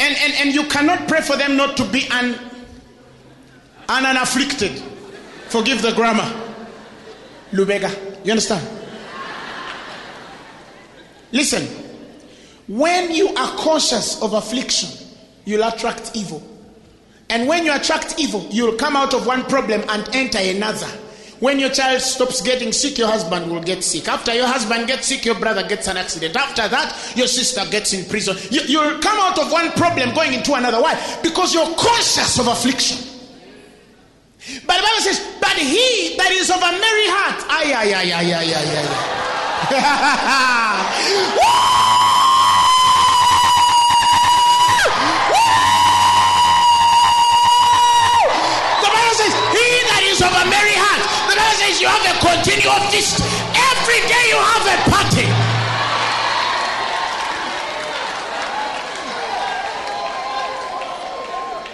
And, 0.06 0.16
and, 0.18 0.34
and 0.34 0.54
you 0.54 0.62
cannot 0.68 1.08
pray 1.08 1.20
for 1.20 1.36
them 1.36 1.56
not 1.56 1.76
to 1.78 1.84
be 1.84 2.06
un, 2.12 2.38
un, 3.88 4.06
unafflicted. 4.06 4.80
Forgive 5.48 5.82
the 5.82 5.92
grammar. 5.94 6.32
Lubega. 7.50 8.24
You 8.24 8.30
understand? 8.30 8.68
Listen, 11.32 11.66
when 12.68 13.10
you 13.10 13.34
are 13.34 13.56
cautious 13.56 14.22
of 14.22 14.34
affliction, 14.34 14.90
you'll 15.44 15.64
attract 15.64 16.12
evil. 16.14 16.40
And 17.28 17.48
when 17.48 17.64
you 17.64 17.74
attract 17.74 18.20
evil, 18.20 18.46
you'll 18.48 18.76
come 18.76 18.94
out 18.94 19.12
of 19.12 19.26
one 19.26 19.42
problem 19.46 19.82
and 19.88 20.08
enter 20.14 20.38
another. 20.38 20.88
When 21.40 21.58
your 21.58 21.68
child 21.68 22.00
stops 22.00 22.40
getting 22.40 22.72
sick, 22.72 22.96
your 22.96 23.08
husband 23.08 23.50
will 23.50 23.60
get 23.62 23.84
sick. 23.84 24.08
After 24.08 24.34
your 24.34 24.46
husband 24.46 24.86
gets 24.86 25.08
sick, 25.08 25.24
your 25.24 25.34
brother 25.34 25.66
gets 25.68 25.86
an 25.86 25.98
accident. 25.98 26.34
After 26.34 26.66
that, 26.66 27.12
your 27.14 27.26
sister 27.26 27.62
gets 27.70 27.92
in 27.92 28.06
prison. 28.06 28.36
You, 28.50 28.62
you'll 28.66 28.98
come 29.00 29.18
out 29.20 29.38
of 29.38 29.52
one 29.52 29.70
problem 29.72 30.14
going 30.14 30.32
into 30.32 30.54
another. 30.54 30.80
Why? 30.80 30.94
Because 31.22 31.52
you're 31.52 31.74
conscious 31.76 32.38
of 32.38 32.46
affliction. 32.46 32.96
But 34.66 34.76
the 34.76 34.82
Bible 34.82 35.00
says, 35.00 35.20
but 35.40 35.58
he 35.58 36.16
that 36.16 36.30
is 36.30 36.48
of 36.50 36.56
a 36.56 36.72
merry 36.72 37.08
heart. 37.10 37.44
Ay, 37.50 37.74
ay, 37.74 37.92
ay, 37.92 38.12
ay, 38.12 38.32
ay, 38.32 38.54
ay, 38.54 38.76
ay. 38.78 39.16
Says 51.56 51.80
you 51.80 51.88
have 51.88 52.04
a 52.04 52.14
continual 52.20 52.80
feast. 52.92 53.20
Every 53.56 54.00
day 54.04 54.24
you 54.28 54.36
have 54.36 54.66
a 54.68 54.76
party. 54.92 55.26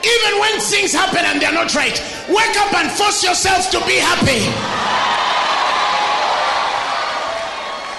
Even 0.02 0.32
when 0.40 0.54
things 0.60 0.92
happen 0.92 1.24
and 1.26 1.40
they're 1.40 1.52
not 1.52 1.74
right, 1.74 1.98
wake 2.28 2.56
up 2.62 2.74
and 2.74 2.90
force 2.90 3.22
yourself 3.22 3.70
to 3.70 3.78
be 3.86 3.98
happy. 3.98 4.42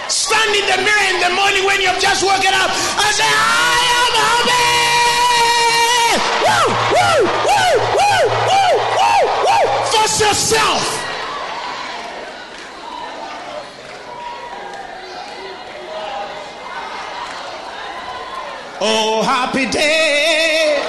Stand 0.08 0.56
in 0.56 0.66
the 0.72 0.78
mirror 0.84 1.06
in 1.12 1.20
the 1.20 1.32
morning 1.36 1.66
when 1.66 1.82
you've 1.82 2.00
just 2.00 2.24
woken 2.24 2.54
up 2.54 2.72
and 2.72 3.12
say, 3.16 3.28
I 3.28 3.80
am 4.00 4.14
happy. 4.24 4.84
Woo, 6.44 6.68
woo, 6.94 7.20
woo, 7.48 7.76
woo, 7.98 8.24
woo, 8.48 8.72
woo. 9.48 9.66
Force 9.92 10.20
yourself. 10.22 11.04
Oh, 18.86 19.24
happy 19.44 19.70
day. 19.70 20.80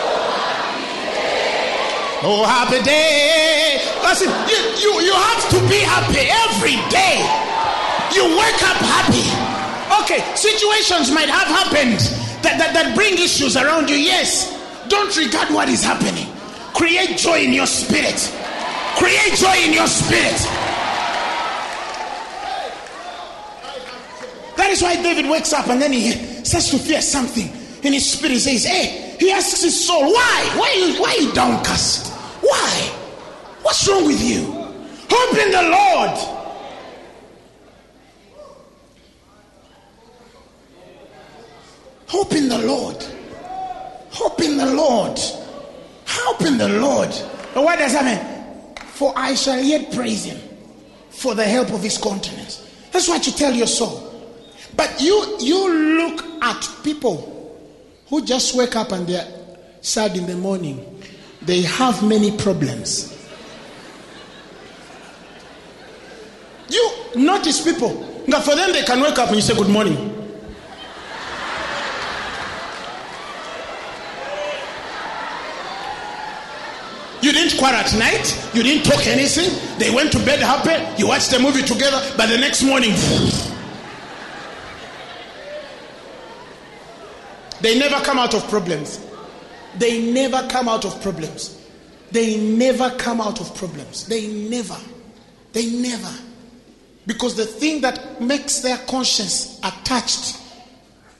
Oh, 2.22 2.46
happy 2.46 2.80
day. 2.84 3.82
Listen, 4.00 4.30
you, 4.46 4.58
you, 4.78 4.92
you 5.02 5.12
have 5.12 5.42
to 5.50 5.58
be 5.66 5.82
happy 5.82 6.30
every 6.30 6.78
day. 6.86 7.18
You 8.14 8.30
wake 8.38 8.62
up 8.62 8.78
happy. 8.78 9.26
Okay, 10.04 10.22
situations 10.36 11.10
might 11.10 11.28
have 11.28 11.48
happened 11.48 11.98
that, 12.46 12.54
that, 12.62 12.70
that 12.74 12.94
bring 12.94 13.14
issues 13.14 13.56
around 13.56 13.90
you. 13.90 13.96
Yes. 13.96 14.54
Don't 14.88 15.14
regard 15.16 15.52
what 15.52 15.68
is 15.68 15.82
happening. 15.82 16.30
Create 16.74 17.18
joy 17.18 17.40
in 17.40 17.52
your 17.52 17.66
spirit. 17.66 18.22
Create 18.94 19.34
joy 19.34 19.56
in 19.66 19.72
your 19.72 19.88
spirit. 19.88 20.38
That 24.56 24.70
is 24.70 24.80
why 24.80 24.94
David 25.02 25.28
wakes 25.28 25.52
up 25.52 25.66
and 25.66 25.82
then 25.82 25.92
he 25.92 26.12
says 26.44 26.70
to 26.70 26.78
fear 26.78 27.02
something 27.02 27.63
in 27.84 27.92
his 27.92 28.10
spirit 28.10 28.38
says, 28.38 28.64
Hey, 28.64 29.16
he 29.20 29.30
asks 29.30 29.62
his 29.62 29.86
soul, 29.86 30.12
Why? 30.12 30.52
Why 30.56 30.72
you, 30.72 31.00
why 31.00 31.14
you 31.20 31.32
downcast? 31.32 32.12
Why? 32.42 32.70
What's 33.62 33.86
wrong 33.88 34.06
with 34.06 34.22
you? 34.22 34.44
Hope 35.10 35.38
in 35.38 35.50
the 35.50 35.62
Lord. 35.62 36.44
Hope 42.08 42.32
in 42.34 42.48
the 42.48 42.58
Lord. 42.58 43.04
Hope 44.10 44.40
in 44.40 44.56
the 44.56 44.66
Lord. 44.66 45.18
Hope 46.06 46.42
in 46.42 46.58
the 46.58 46.68
Lord. 46.68 47.10
And 47.54 47.64
what 47.64 47.78
does 47.78 47.92
that 47.92 48.04
mean? 48.04 48.76
For 48.86 49.12
I 49.16 49.34
shall 49.34 49.60
yet 49.60 49.92
praise 49.92 50.24
him 50.24 50.40
for 51.10 51.34
the 51.34 51.44
help 51.44 51.72
of 51.72 51.82
his 51.82 51.98
countenance. 51.98 52.70
That's 52.92 53.08
what 53.08 53.26
you 53.26 53.32
tell 53.32 53.52
your 53.52 53.66
soul. 53.66 54.12
But 54.76 55.00
you 55.00 55.36
you 55.40 55.98
look 55.98 56.24
at 56.42 56.68
people 56.84 57.33
who 58.14 58.24
just 58.24 58.54
wake 58.54 58.76
up 58.76 58.92
and 58.92 59.08
they're 59.08 59.26
sad 59.80 60.16
in 60.16 60.24
the 60.24 60.36
morning, 60.36 61.02
they 61.42 61.62
have 61.62 62.00
many 62.06 62.30
problems. 62.36 63.10
You 66.68 66.90
notice 67.16 67.64
people, 67.64 67.90
for 67.90 68.54
them 68.54 68.72
they 68.72 68.84
can 68.84 69.00
wake 69.00 69.18
up 69.18 69.26
and 69.30 69.36
you 69.36 69.42
say 69.42 69.56
good 69.56 69.68
morning. 69.68 69.96
You 77.20 77.32
didn't 77.32 77.58
quarrel 77.58 77.74
at 77.74 77.92
night. 77.98 78.54
You 78.54 78.62
didn't 78.62 78.84
talk 78.84 79.08
anything. 79.08 79.78
They 79.80 79.92
went 79.92 80.12
to 80.12 80.18
bed 80.24 80.38
happy. 80.38 81.02
You 81.02 81.08
watched 81.08 81.32
the 81.32 81.40
movie 81.40 81.62
together. 81.62 82.00
But 82.16 82.26
the 82.26 82.38
next 82.38 82.62
morning, 82.62 82.92
They 87.64 87.78
never 87.78 87.98
come 88.04 88.18
out 88.18 88.34
of 88.34 88.46
problems. 88.50 89.00
They 89.78 90.12
never 90.12 90.46
come 90.48 90.68
out 90.68 90.84
of 90.84 91.00
problems. 91.00 91.66
They 92.10 92.36
never 92.38 92.90
come 92.98 93.22
out 93.22 93.40
of 93.40 93.56
problems. 93.56 94.06
They 94.06 94.26
never. 94.26 94.76
They 95.54 95.70
never. 95.70 96.14
Because 97.06 97.36
the 97.36 97.46
thing 97.46 97.80
that 97.80 98.20
makes 98.20 98.60
their 98.60 98.76
conscience 98.86 99.58
attached 99.64 100.36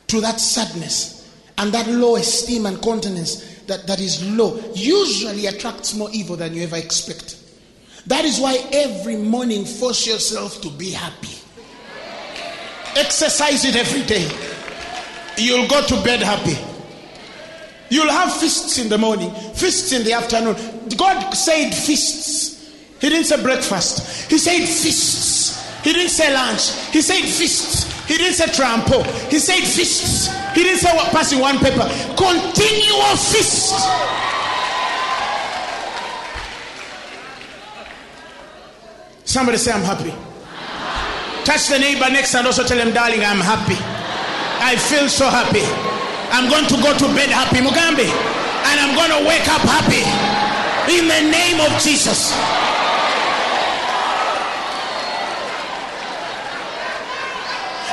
to 0.09 0.21
that 0.21 0.39
sadness 0.39 1.33
and 1.57 1.73
that 1.73 1.87
low 1.87 2.17
esteem 2.17 2.67
and 2.67 2.83
countenance 2.83 3.61
that, 3.61 3.87
that 3.87 3.99
is 3.99 4.23
low 4.29 4.61
usually 4.75 5.47
attracts 5.47 5.95
more 5.95 6.11
evil 6.13 6.37
than 6.37 6.53
you 6.53 6.65
ever 6.65 6.77
expect. 6.77 7.39
That 8.07 8.27
is 8.27 8.39
why 8.39 8.59
every 8.71 9.17
morning 9.17 9.65
force 9.65 10.07
yourself 10.07 10.61
to 10.61 10.69
be 10.69 10.91
happy. 10.91 11.39
Exercise 12.97 13.65
it 13.65 13.77
every 13.77 14.03
day. 14.03 14.54
You'll 15.37 15.69
go 15.69 15.85
to 15.87 16.03
bed 16.03 16.23
happy. 16.23 16.57
You'll 17.91 18.11
have 18.11 18.33
feasts 18.35 18.79
in 18.79 18.89
the 18.89 18.99
morning, 18.99 19.31
feasts 19.55 19.93
in 19.93 20.05
the 20.05 20.13
afternoon. 20.13 20.57
God 20.97 21.33
said 21.33 21.73
feasts. 21.73 22.73
He 23.01 23.09
didn't 23.09 23.27
say 23.27 23.43
breakfast. 23.43 24.31
He 24.31 24.39
said 24.39 24.67
feasts. 24.67 25.63
He 25.83 25.93
didn't 25.93 26.11
say 26.11 26.33
lunch. 26.33 26.71
He 26.91 27.03
said 27.03 27.23
feasts. 27.23 27.85
He 28.07 28.17
didn't 28.17 28.35
say 28.35 28.47
trampo. 28.47 29.05
He 29.31 29.39
said 29.39 29.61
feasts. 29.61 30.29
He 30.55 30.63
didn't 30.63 30.81
say 30.81 30.95
what 30.97 31.11
passing 31.11 31.41
one 31.41 31.59
paper. 31.59 31.87
Continual 32.17 33.17
feast. 33.17 33.75
Somebody 39.25 39.59
say 39.59 39.73
I'm 39.73 39.83
happy. 39.83 40.15
Touch 41.45 41.69
the 41.69 41.79
neighbor 41.79 42.09
next 42.11 42.35
and 42.35 42.47
also 42.47 42.65
tell 42.65 42.79
him, 42.79 42.95
darling, 42.95 43.21
I'm 43.21 43.41
happy. 43.41 43.94
I 44.61 44.77
feel 44.77 45.09
so 45.09 45.29
happy. 45.29 45.65
I'm 46.31 46.51
going 46.51 46.67
to 46.67 46.77
go 46.83 46.93
to 46.97 47.07
bed 47.15 47.31
happy, 47.31 47.59
Mugambi. 47.63 48.11
And 48.67 48.77
I'm 48.81 48.95
going 48.95 49.11
to 49.11 49.29
wake 49.29 49.47
up 49.49 49.63
happy. 49.63 50.03
In 50.91 51.09
the 51.09 51.31
name 51.31 51.61
of 51.61 51.71
Jesus. 51.81 52.33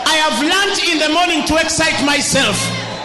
I 0.06 0.16
have 0.16 0.42
learned 0.42 0.80
in 0.90 1.00
the 1.00 1.14
morning 1.14 1.46
to 1.48 1.56
excite 1.56 2.04
myself. 2.06 2.58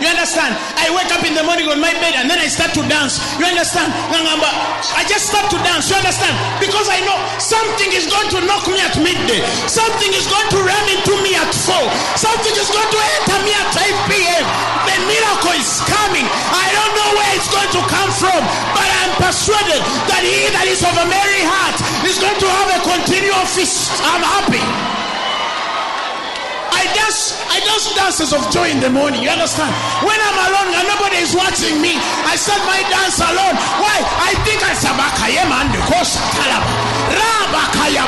You 0.07 0.15
understand? 0.15 0.55
I 0.79 0.87
wake 0.95 1.11
up 1.11 1.27
in 1.27 1.35
the 1.35 1.43
morning 1.43 1.67
on 1.67 1.83
my 1.83 1.91
bed 1.99 2.15
and 2.15 2.31
then 2.31 2.39
I 2.39 2.47
start 2.47 2.71
to 2.79 2.83
dance. 2.87 3.19
You 3.43 3.47
understand? 3.51 3.91
I 3.91 5.03
just 5.11 5.27
start 5.27 5.51
to 5.51 5.59
dance. 5.67 5.91
You 5.91 5.99
understand? 5.99 6.31
Because 6.63 6.87
I 6.87 7.03
know 7.03 7.19
something 7.43 7.91
is 7.91 8.07
going 8.07 8.31
to 8.31 8.39
knock 8.47 8.71
me 8.71 8.79
at 8.79 8.95
midday. 9.03 9.43
Something 9.67 10.15
is 10.15 10.31
going 10.31 10.47
to 10.55 10.63
ram 10.63 10.87
into 10.95 11.11
me 11.27 11.35
at 11.35 11.51
4. 11.51 11.91
Something 12.15 12.55
is 12.55 12.71
going 12.71 12.87
to 12.87 13.01
enter 13.19 13.39
me 13.43 13.51
at 13.51 13.67
5 13.75 13.83
p.m. 14.07 14.47
The 14.87 14.97
miracle 15.11 15.59
is 15.59 15.83
coming. 15.91 16.27
I 16.55 16.67
don't 16.71 16.95
know 16.95 17.11
where 17.19 17.33
it's 17.35 17.51
going 17.51 17.73
to 17.75 17.83
come 17.91 18.11
from, 18.15 18.41
but 18.79 18.87
I'm 19.03 19.11
persuaded 19.19 19.83
that 20.07 20.23
he 20.23 20.55
that 20.55 20.71
is 20.71 20.87
of 20.87 20.95
a 21.03 21.07
merry 21.11 21.43
heart 21.43 21.83
is 22.07 22.23
going 22.23 22.39
to 22.39 22.47
have 22.47 22.79
a 22.79 22.81
continual 22.95 23.43
feast. 23.51 23.91
I'm 24.07 24.23
happy. 24.23 24.95
I 26.77 26.85
dance, 26.93 27.33
I 27.49 27.59
dance 27.64 27.89
dances 27.97 28.31
of 28.37 28.45
joy 28.53 28.68
in 28.68 28.81
the 28.85 28.93
morning. 28.93 29.24
You 29.24 29.33
understand? 29.33 29.72
When 30.05 30.18
I'm 30.20 30.39
alone 30.53 30.77
and 30.77 30.85
nobody 30.85 31.18
is 31.24 31.33
watching 31.33 31.81
me. 31.81 31.97
I 32.29 32.37
start 32.37 32.61
my 32.68 32.81
dance 32.93 33.18
alone. 33.18 33.57
Why? 33.81 33.97
I 34.29 34.37
think 34.45 34.61
I 34.61 34.77
sabakaye 34.77 35.43
man 35.49 35.72
the 35.72 35.81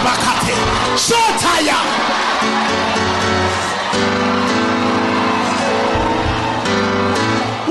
bakate. 0.04 0.56
Shotaya. 0.96 1.78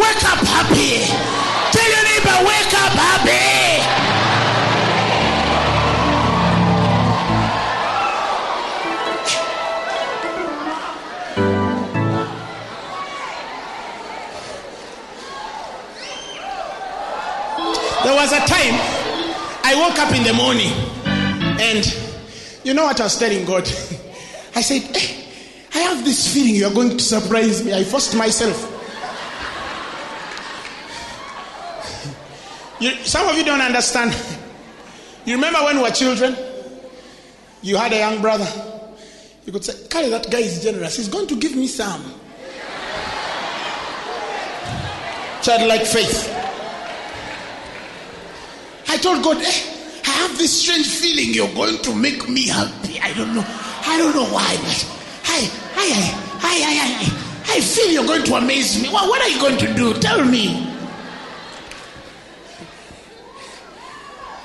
Wake 0.02 0.24
up, 0.32 0.42
happy. 0.54 1.06
Tell 1.74 1.90
your 1.94 2.04
neighbor, 2.10 2.38
wake 2.48 2.74
up, 2.74 2.94
happy. 2.94 3.57
Was 18.30 18.44
a 18.44 18.46
time 18.46 18.74
I 19.64 19.74
woke 19.76 19.98
up 20.00 20.14
in 20.14 20.24
the 20.24 20.34
morning 20.34 20.74
and 21.62 21.86
you 22.66 22.74
know 22.74 22.84
what 22.84 23.00
I 23.00 23.04
was 23.06 23.18
telling 23.18 23.46
God? 23.46 23.64
I 24.56 24.62
said, 24.62 24.84
"Eh, 24.98 25.24
I 25.74 25.78
have 25.80 26.04
this 26.04 26.34
feeling 26.34 26.56
you're 26.56 26.74
going 26.74 26.90
to 26.90 27.00
surprise 27.00 27.64
me. 27.64 27.74
I 27.74 27.84
forced 27.86 28.16
myself. 28.16 28.74
You, 32.80 32.92
some 33.06 33.28
of 33.28 33.36
you 33.38 33.44
don't 33.46 33.62
understand. 33.62 34.14
You 35.26 35.36
remember 35.36 35.60
when 35.64 35.78
we 35.78 35.84
were 35.84 35.90
children? 35.92 36.36
You 37.62 37.76
had 37.76 37.92
a 37.92 37.98
young 37.98 38.22
brother. 38.22 38.48
You 39.46 39.52
could 39.52 39.66
say, 39.66 39.88
Carry, 39.90 40.10
that 40.10 40.30
guy 40.30 40.40
is 40.40 40.64
generous. 40.64 40.96
He's 40.96 41.10
going 41.10 41.28
to 41.28 41.36
give 41.38 41.56
me 41.56 41.68
some. 41.68 42.04
Childlike 45.42 45.86
faith. 45.86 46.37
I 48.90 48.98
told 48.98 49.24
God, 49.24 49.38
eh, 49.38 50.02
I 50.06 50.10
have 50.10 50.38
this 50.38 50.62
strange 50.64 50.88
feeling 50.88 51.34
you're 51.34 51.54
going 51.54 51.78
to 51.84 51.94
make 51.96 52.28
me 52.30 52.48
happy. 52.48 53.00
I 53.00 53.14
don't 53.14 53.36
know. 53.36 53.46
I 53.46 53.98
don't 53.98 54.16
know 54.16 54.26
why, 54.26 54.56
but 54.58 54.80
I, 55.26 55.50
I, 55.76 55.88
I, 56.42 56.58
I, 56.64 57.52
I, 57.52 57.56
I, 57.58 57.62
feel 57.62 57.92
you're 57.92 58.06
going 58.06 58.24
to 58.24 58.36
amaze 58.36 58.82
me. 58.82 58.90
What 58.90 59.22
are 59.22 59.30
you 59.30 59.40
going 59.40 59.58
to 59.58 59.74
do? 59.74 59.94
Tell 60.00 60.24
me. 60.24 60.74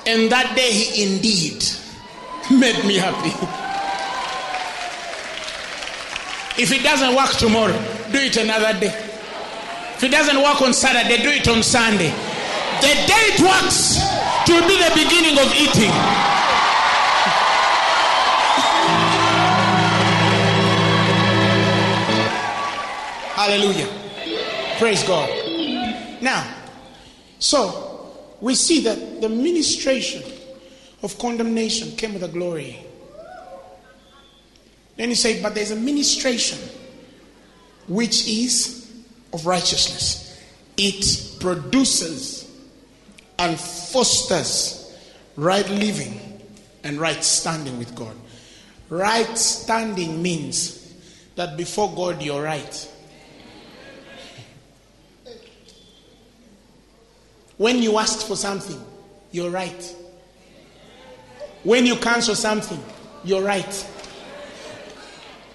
And 0.06 0.30
that 0.32 0.54
day, 0.56 0.72
he 0.72 1.14
indeed 1.14 1.64
made 2.50 2.84
me 2.84 2.96
happy. 2.96 3.30
If 6.60 6.72
it 6.72 6.82
doesn't 6.82 7.14
work 7.14 7.30
tomorrow, 7.30 7.72
do 8.10 8.18
it 8.18 8.36
another 8.36 8.78
day. 8.78 8.94
If 9.96 10.02
it 10.02 10.10
doesn't 10.10 10.42
work 10.42 10.60
on 10.60 10.74
Saturday, 10.74 11.22
do 11.22 11.30
it 11.30 11.46
on 11.48 11.62
Sunday. 11.62 12.12
The 12.82 12.94
day 13.06 13.24
it 13.30 13.40
works, 13.40 14.02
will 14.48 14.66
be 14.68 14.76
the 14.76 14.90
beginning 14.94 15.38
of 15.38 15.54
eating. 15.54 15.92
Hallelujah. 23.34 23.88
Praise 24.78 25.02
God. 25.04 25.30
Now, 26.20 26.54
so 27.38 28.12
we 28.40 28.54
see 28.54 28.80
that 28.80 29.20
the 29.20 29.28
ministration 29.28 30.22
of 31.02 31.18
condemnation 31.18 31.96
came 31.96 32.14
with 32.14 32.24
a 32.24 32.28
glory. 32.28 32.84
Then 34.96 35.08
he 35.08 35.14
said, 35.14 35.42
but 35.42 35.54
there's 35.54 35.70
a 35.70 35.76
ministration 35.76 36.58
which 37.88 38.28
is 38.28 38.92
of 39.32 39.46
righteousness. 39.46 40.38
It 40.76 41.40
produces 41.40 42.51
and 43.42 43.58
fosters 43.58 44.96
right 45.34 45.68
living 45.68 46.40
and 46.84 47.00
right 47.00 47.24
standing 47.24 47.76
with 47.76 47.92
God. 47.96 48.14
Right 48.88 49.36
standing 49.36 50.22
means 50.22 50.94
that 51.34 51.56
before 51.56 51.92
God 51.92 52.22
you're 52.22 52.42
right. 52.42 52.88
When 57.56 57.82
you 57.82 57.98
ask 57.98 58.26
for 58.26 58.36
something, 58.36 58.80
you're 59.32 59.50
right. 59.50 59.96
When 61.64 61.84
you 61.84 61.96
cancel 61.96 62.36
something, 62.36 62.82
you're 63.24 63.42
right. 63.42 63.88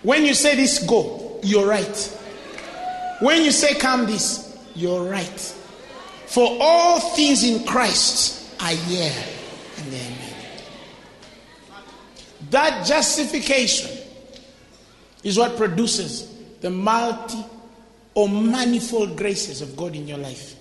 When 0.03 0.25
you 0.25 0.33
say 0.33 0.55
this 0.55 0.85
go, 0.85 1.39
you're 1.41 1.67
right. 1.67 2.17
When 3.21 3.43
you 3.43 3.51
say 3.51 3.75
come 3.75 4.05
this, 4.05 4.57
you're 4.75 5.09
right. 5.09 5.53
For 6.27 6.57
all 6.59 6.99
things 6.99 7.43
in 7.43 7.65
Christ 7.65 8.61
are 8.61 8.73
yeah 8.73 9.13
and 9.77 9.87
amen. 9.87 10.17
That 12.49 12.85
justification 12.85 13.97
is 15.23 15.37
what 15.37 15.57
produces 15.57 16.33
the 16.61 16.69
multi 16.69 17.43
or 18.13 18.27
manifold 18.27 19.17
graces 19.17 19.61
of 19.61 19.75
God 19.77 19.95
in 19.95 20.07
your 20.07 20.17
life. 20.17 20.55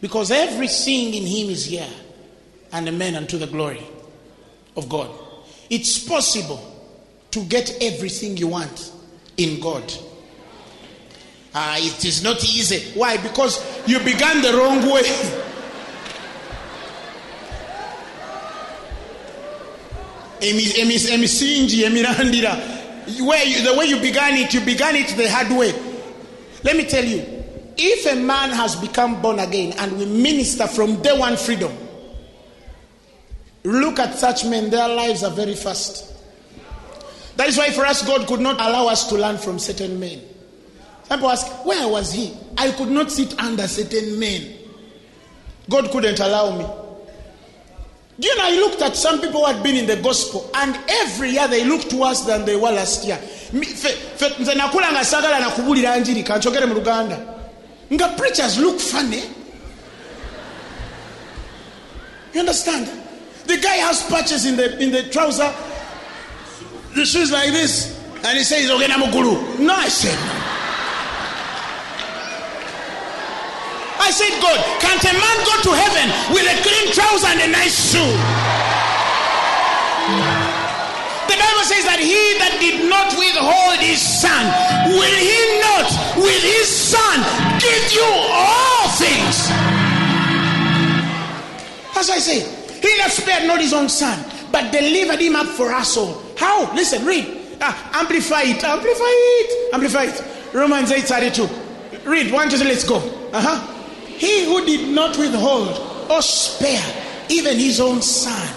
Because 0.00 0.30
everything 0.30 1.14
in 1.14 1.24
Him 1.24 1.48
is 1.48 1.64
here 1.64 1.88
and 2.72 2.88
amen 2.88 3.16
unto 3.16 3.38
the 3.38 3.46
glory 3.46 3.82
of 4.76 4.88
God. 4.88 5.10
It's 5.70 5.98
possible 5.98 6.60
to 7.30 7.44
get 7.44 7.78
everything 7.80 8.36
you 8.36 8.48
want 8.48 8.92
in 9.36 9.60
God. 9.60 9.92
Ah, 11.58 11.78
it 11.78 12.04
is 12.04 12.22
not 12.22 12.44
easy. 12.44 12.92
Why? 12.92 13.16
Because 13.16 13.64
you 13.88 13.98
began 14.00 14.42
the 14.42 14.52
wrong 14.58 14.92
way. 14.92 15.02
Where 23.24 23.44
you, 23.46 23.62
the 23.62 23.74
way 23.78 23.86
you 23.86 24.00
began 24.00 24.34
it 24.34 24.52
you 24.52 24.60
began 24.60 24.94
it 24.96 25.08
the 25.16 25.30
hard 25.30 25.50
way 25.56 25.72
let 26.62 26.76
me 26.76 26.84
tell 26.84 27.04
you 27.04 27.24
if 27.76 28.12
a 28.12 28.16
man 28.16 28.50
has 28.50 28.76
become 28.76 29.22
born 29.22 29.38
again 29.38 29.72
and 29.78 29.96
we 29.98 30.04
minister 30.04 30.66
from 30.66 31.00
day 31.02 31.18
one 31.18 31.36
freedom 31.36 31.72
look 33.64 33.98
at 33.98 34.14
such 34.14 34.44
men 34.44 34.68
their 34.68 34.88
lives 34.88 35.22
are 35.22 35.30
very 35.30 35.54
fast 35.54 36.12
that 37.36 37.48
is 37.48 37.56
why 37.56 37.70
for 37.70 37.86
us 37.86 38.04
god 38.06 38.26
could 38.26 38.40
not 38.40 38.60
allow 38.60 38.88
us 38.88 39.08
to 39.08 39.14
learn 39.16 39.38
from 39.38 39.58
certain 39.58 39.98
men 39.98 40.20
people 41.08 41.30
ask 41.30 41.46
where 41.64 41.88
was 41.88 42.12
he? 42.12 42.36
I 42.56 42.70
could 42.72 42.90
not 42.90 43.10
sit 43.10 43.38
under 43.38 43.66
certain 43.68 44.18
men. 44.18 44.54
God 45.68 45.90
couldn't 45.90 46.20
allow 46.20 46.56
me. 46.56 46.66
Do 48.18 48.28
you 48.28 48.36
know, 48.36 48.44
I 48.44 48.50
looked 48.52 48.80
at 48.80 48.96
some 48.96 49.20
people 49.20 49.40
who 49.44 49.52
had 49.52 49.62
been 49.62 49.76
in 49.76 49.86
the 49.86 49.96
gospel, 49.96 50.50
and 50.54 50.74
every 50.88 51.30
year 51.30 51.46
they 51.48 51.64
looked 51.64 51.92
worse 51.92 52.22
than 52.22 52.46
they 52.46 52.56
were 52.56 52.70
last 52.70 53.04
year. 53.04 53.18
Nze 53.52 54.54
nakula 54.54 54.92
nga 54.92 55.04
sagala 55.04 55.40
nakubulira 55.40 55.96
njiri 55.98 56.22
kanchogere 56.22 56.66
mu 56.66 56.74
luganda. 56.74 57.18
Nga 57.92 58.08
preachers 58.16 58.58
look 58.58 58.80
funny. 58.80 59.22
You 62.32 62.40
understand? 62.40 62.88
The 63.46 63.58
guy 63.58 63.76
has 63.76 64.02
patches 64.04 64.46
in 64.46 64.56
the 64.56 64.78
in 64.82 64.90
the 64.90 65.04
trouser. 65.10 65.52
The 66.94 67.04
shoes 67.04 67.30
like 67.30 67.52
this 67.52 67.96
and 68.26 68.38
he 68.38 68.44
says 68.44 68.70
ogenda 68.70 68.96
mugulu 68.96 69.58
no 69.58 69.74
i 69.74 69.88
said 69.88 70.18
no 70.26 70.55
I 73.98 74.10
said, 74.10 74.32
God, 74.40 74.58
can't 74.80 75.02
a 75.02 75.14
man 75.14 75.36
go 75.44 75.54
to 75.66 75.72
heaven 75.74 76.06
with 76.32 76.46
a 76.46 76.56
clean 76.62 76.92
trouser 76.92 77.28
and 77.32 77.40
a 77.40 77.48
nice 77.50 77.74
shoe? 77.92 78.12
The 81.26 81.34
Bible 81.34 81.66
says 81.66 81.84
that 81.90 81.98
he 81.98 82.38
that 82.38 82.54
did 82.62 82.86
not 82.88 83.10
withhold 83.18 83.82
his 83.82 83.98
son, 83.98 84.46
will 84.94 85.18
he 85.18 85.40
not 85.58 85.90
with 86.22 86.42
his 86.42 86.68
son 86.70 87.18
give 87.58 87.84
you 87.90 88.06
all 88.06 88.86
things? 88.94 89.50
Why 91.92 92.02
I 92.14 92.18
say, 92.18 92.40
he 92.80 92.96
that 92.98 93.10
spared 93.10 93.46
not 93.48 93.60
his 93.60 93.72
own 93.72 93.88
son, 93.88 94.22
but 94.52 94.70
delivered 94.70 95.20
him 95.20 95.34
up 95.34 95.48
for 95.48 95.72
us 95.72 95.96
all. 95.96 96.22
How? 96.36 96.72
Listen, 96.74 97.04
read. 97.04 97.26
Ah, 97.60 98.00
amplify 98.00 98.42
it, 98.42 98.62
amplify 98.62 99.04
it, 99.08 99.74
amplify 99.74 100.04
it. 100.04 100.54
Romans 100.54 100.92
8 100.92 101.04
32. 101.04 101.48
Read, 102.04 102.30
one, 102.32 102.48
two, 102.48 102.58
three, 102.58 102.68
let's 102.68 102.84
go. 102.84 102.96
Uh-huh. 103.32 103.75
He 104.18 104.44
who 104.44 104.64
did 104.64 104.88
not 104.88 105.16
withhold 105.18 106.10
or 106.10 106.22
spare 106.22 106.82
even 107.28 107.58
his 107.58 107.80
own 107.80 108.00
son, 108.02 108.48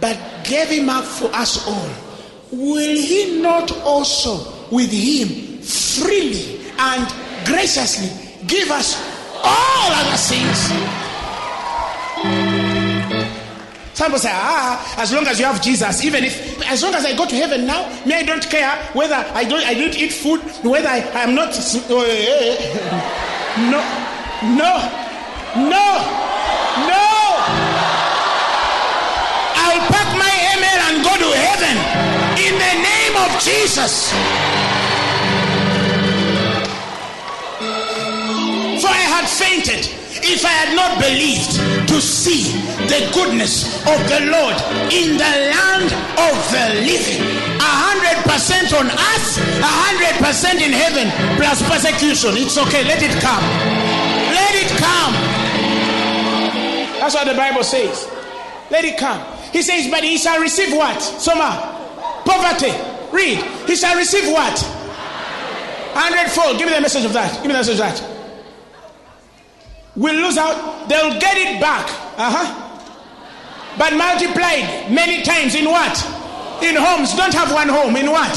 but 0.00 0.18
gave 0.44 0.68
him 0.68 0.88
up 0.88 1.04
for 1.04 1.26
us 1.34 1.66
all, 1.66 1.90
will 2.50 2.96
he 2.96 3.40
not 3.40 3.70
also 3.82 4.52
with 4.70 4.90
him 4.90 5.58
freely 5.60 6.60
and 6.78 7.06
graciously 7.46 8.10
give 8.46 8.70
us 8.70 8.96
all 9.42 9.92
other 9.92 10.16
things? 10.16 10.58
Some 13.94 14.06
people 14.06 14.20
say, 14.20 14.30
ah, 14.32 14.94
as 14.98 15.12
long 15.12 15.26
as 15.26 15.38
you 15.38 15.44
have 15.44 15.60
Jesus, 15.60 16.04
even 16.04 16.24
if, 16.24 16.62
as 16.70 16.82
long 16.82 16.94
as 16.94 17.04
I 17.04 17.14
go 17.14 17.26
to 17.26 17.34
heaven 17.36 17.66
now, 17.66 17.86
me, 18.06 18.14
I 18.14 18.22
don't 18.22 18.48
care 18.48 18.74
whether 18.94 19.14
I 19.14 19.44
don't, 19.44 19.62
I 19.64 19.74
don't 19.74 19.94
eat 19.96 20.12
food, 20.12 20.40
whether 20.64 20.88
I, 20.88 20.98
am 21.22 21.34
not. 21.34 21.52
No. 23.70 24.08
No, 24.42 25.01
no, 25.56 25.88
no. 26.88 27.08
I'll 29.54 29.84
pack 29.92 30.08
my 30.16 30.32
email 30.56 30.78
and 30.88 31.04
go 31.04 31.12
to 31.12 31.30
heaven 31.36 31.76
in 32.40 32.54
the 32.56 32.74
name 32.80 33.14
of 33.20 33.30
Jesus. 33.40 34.10
For 38.80 38.88
I 38.88 39.04
had 39.12 39.28
fainted 39.28 39.92
if 40.24 40.44
I 40.44 40.54
had 40.64 40.74
not 40.74 40.98
believed 40.98 41.60
to 41.88 42.00
see 42.00 42.56
the 42.88 43.10
goodness 43.12 43.84
of 43.84 44.00
the 44.08 44.32
Lord 44.32 44.56
in 44.88 45.20
the 45.20 45.34
land 45.52 45.92
of 46.16 46.34
the 46.48 46.80
living. 46.80 47.20
A 47.60 47.72
hundred 47.92 48.24
percent 48.24 48.72
on 48.72 48.86
earth, 48.88 49.30
a 49.60 49.68
hundred 49.68 50.16
percent 50.24 50.62
in 50.62 50.72
heaven, 50.72 51.12
plus 51.36 51.60
persecution. 51.68 52.40
It's 52.40 52.56
okay, 52.56 52.84
let 52.84 53.02
it 53.02 53.12
come. 53.20 53.44
Let 54.32 54.54
it 54.56 54.72
come. 54.80 55.21
That's 57.02 57.16
what 57.16 57.26
the 57.26 57.34
Bible 57.34 57.64
says. 57.64 58.06
Let 58.70 58.84
it 58.84 58.96
come. 58.96 59.18
He 59.50 59.60
says, 59.60 59.90
but 59.90 60.04
he 60.04 60.16
shall 60.18 60.38
receive 60.38 60.72
what? 60.72 61.02
Soma. 61.02 62.22
Poverty. 62.24 62.70
Read. 63.10 63.42
He 63.66 63.74
shall 63.74 63.96
receive 63.96 64.30
what? 64.30 64.54
Hundredfold. 65.98 66.58
Give 66.58 66.68
me 66.68 66.74
the 66.74 66.80
message 66.80 67.04
of 67.04 67.12
that. 67.14 67.34
Give 67.42 67.50
me 67.50 67.54
the 67.54 67.58
message 67.58 67.80
of 67.80 67.90
that. 67.90 67.98
Will 69.96 70.14
lose 70.14 70.38
out. 70.38 70.88
They'll 70.88 71.18
get 71.18 71.36
it 71.36 71.60
back. 71.60 71.90
Uh 72.14 72.30
huh. 72.30 72.46
But 73.76 73.98
multiplied 73.98 74.86
many 74.88 75.24
times 75.24 75.56
in 75.56 75.64
what? 75.64 75.98
In 76.62 76.76
homes. 76.78 77.16
Don't 77.16 77.34
have 77.34 77.50
one 77.50 77.68
home. 77.68 77.96
In 77.96 78.12
what? 78.12 78.30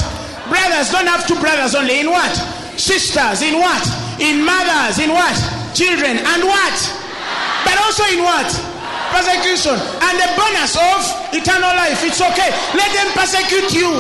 Brothers 0.50 0.90
don't 0.90 1.06
have 1.06 1.28
two 1.28 1.38
brothers 1.40 1.76
only. 1.76 2.00
In 2.00 2.10
what? 2.10 2.34
Sisters. 2.82 3.44
In 3.44 3.60
what? 3.62 3.86
In 4.20 4.44
mothers. 4.44 4.98
In 4.98 5.12
what? 5.14 5.38
Children. 5.76 6.18
And 6.18 6.44
what? 6.44 7.05
Also 7.84 8.04
in 8.12 8.24
what? 8.24 8.48
Persecution. 9.12 9.76
And 9.76 10.16
the 10.20 10.30
bonus 10.36 10.76
of 10.76 11.00
eternal 11.32 11.74
life. 11.76 12.04
It's 12.04 12.22
okay. 12.22 12.52
Let 12.76 12.90
them 12.96 13.10
persecute 13.14 13.72
you. 13.74 13.92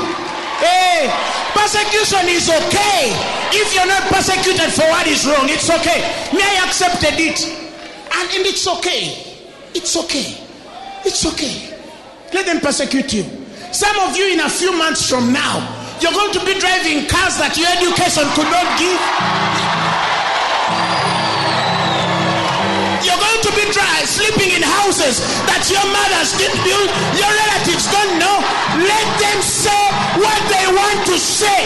Hey, 0.59 1.11
persecution 1.51 2.27
is 2.31 2.47
okay. 2.49 3.11
If 3.51 3.75
you're 3.75 3.87
not 3.87 4.03
persecuted 4.07 4.71
for 4.71 4.87
what 4.87 5.07
is 5.07 5.25
wrong, 5.27 5.47
it's 5.51 5.69
okay. 5.69 5.99
Me, 6.31 6.41
I 6.41 6.63
accepted 6.65 7.19
it. 7.19 7.43
And, 7.43 8.27
and 8.31 8.45
it's 8.47 8.67
okay. 8.67 9.35
It's 9.73 9.95
okay. 9.97 10.39
It's 11.03 11.25
okay. 11.25 11.75
Let 12.33 12.45
them 12.45 12.59
persecute 12.59 13.13
you. 13.13 13.23
Some 13.71 13.97
of 14.07 14.15
you, 14.15 14.31
in 14.33 14.39
a 14.39 14.49
few 14.49 14.75
months 14.77 15.09
from 15.09 15.33
now, 15.33 15.59
you're 15.99 16.13
going 16.13 16.31
to 16.33 16.39
be 16.45 16.59
driving 16.59 17.07
cars 17.07 17.37
that 17.37 17.55
your 17.55 17.67
education 17.67 18.23
could 18.35 18.47
not 18.51 18.67
give. 18.79 19.94
You're 23.15 23.23
going 23.23 23.43
to 23.43 23.55
be 23.55 23.71
dry, 23.71 24.03
sleeping 24.03 24.51
in 24.51 24.61
houses 24.61 25.23
that 25.47 25.63
your 25.71 25.87
mothers 25.87 26.35
didn't 26.35 26.59
build, 26.67 26.91
your 27.15 27.31
relatives 27.47 27.87
don't 27.87 28.19
know. 28.19 28.43
Let 28.75 29.07
them 29.23 29.39
say 29.39 29.87
what 30.19 30.41
they 30.51 30.67
want 30.75 31.07
to 31.07 31.17
say. 31.17 31.63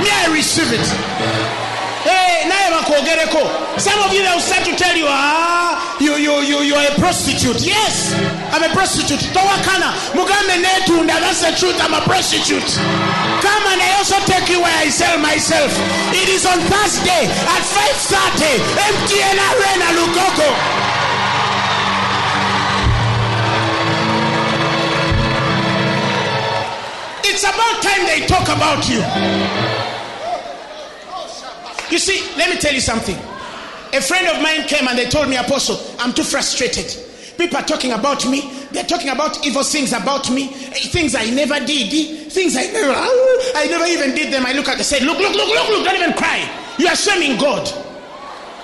May 0.00 0.08
I 0.08 0.32
receive 0.32 0.72
it. 0.72 1.65
Hey, 2.06 2.46
naye 2.48 2.70
bakwogereko. 2.70 3.42
Some 3.80 3.98
of 4.06 4.12
you 4.14 4.22
they 4.22 4.30
will 4.30 4.40
start 4.40 4.64
to 4.64 4.74
tell 4.76 4.94
you, 4.96 5.06
ah, 5.08 5.98
you, 6.00 6.14
you, 6.16 6.38
you, 6.46 6.58
you 6.62 6.74
are 6.74 6.86
a 6.86 6.94
prostitute. 7.02 7.60
Yes, 7.66 8.14
I'm 8.54 8.62
a 8.62 8.70
prostitute. 8.72 9.26
Towakana, 9.34 9.90
mugambe 10.14 10.54
netunda, 10.62 11.18
that's 11.18 11.42
the 11.42 11.50
truth, 11.58 11.74
I'm 11.82 11.94
a 11.94 12.00
prostitute. 12.06 12.70
Come 13.42 13.64
and 13.74 13.80
I 13.82 13.90
also 13.98 14.16
take 14.30 14.48
you 14.48 14.62
where 14.62 14.78
I 14.78 14.88
sell 14.88 15.18
myself. 15.18 15.74
It 16.14 16.28
is 16.30 16.46
on 16.46 16.58
Thursday 16.70 17.26
at 17.26 17.62
5.30, 17.74 18.54
MTN 18.94 19.36
Arena, 19.50 19.88
Lugogo. 19.98 20.50
It's 27.24 27.42
about 27.42 27.82
time 27.82 28.06
they 28.06 28.26
talk 28.26 28.48
about 28.48 28.88
you. 28.88 29.85
You 31.90 31.98
see, 31.98 32.20
let 32.36 32.50
me 32.50 32.58
tell 32.58 32.74
you 32.74 32.80
something. 32.80 33.16
A 33.92 34.00
friend 34.00 34.26
of 34.26 34.42
mine 34.42 34.66
came 34.66 34.88
and 34.88 34.98
they 34.98 35.08
told 35.08 35.28
me, 35.28 35.36
Apostle, 35.36 35.78
I'm 35.98 36.12
too 36.12 36.24
frustrated. 36.24 36.86
People 37.38 37.58
are 37.58 37.64
talking 37.64 37.92
about 37.92 38.26
me. 38.28 38.50
They're 38.72 38.84
talking 38.84 39.10
about 39.10 39.46
evil 39.46 39.62
things 39.62 39.92
about 39.92 40.30
me, 40.30 40.48
things 40.48 41.14
I 41.14 41.30
never 41.30 41.64
did, 41.64 42.32
things 42.32 42.56
I 42.56 42.66
never, 42.72 42.92
I 42.92 43.66
never 43.70 43.84
even 43.84 44.14
did 44.14 44.32
them. 44.32 44.44
I 44.44 44.52
look 44.52 44.68
at, 44.68 44.78
I 44.78 44.82
said, 44.82 45.02
look, 45.02 45.18
look, 45.18 45.34
look, 45.34 45.48
look, 45.48 45.68
look, 45.68 45.84
don't 45.84 45.96
even 45.96 46.12
cry. 46.14 46.44
You 46.78 46.88
are 46.88 46.96
shaming 46.96 47.38
God. 47.38 47.66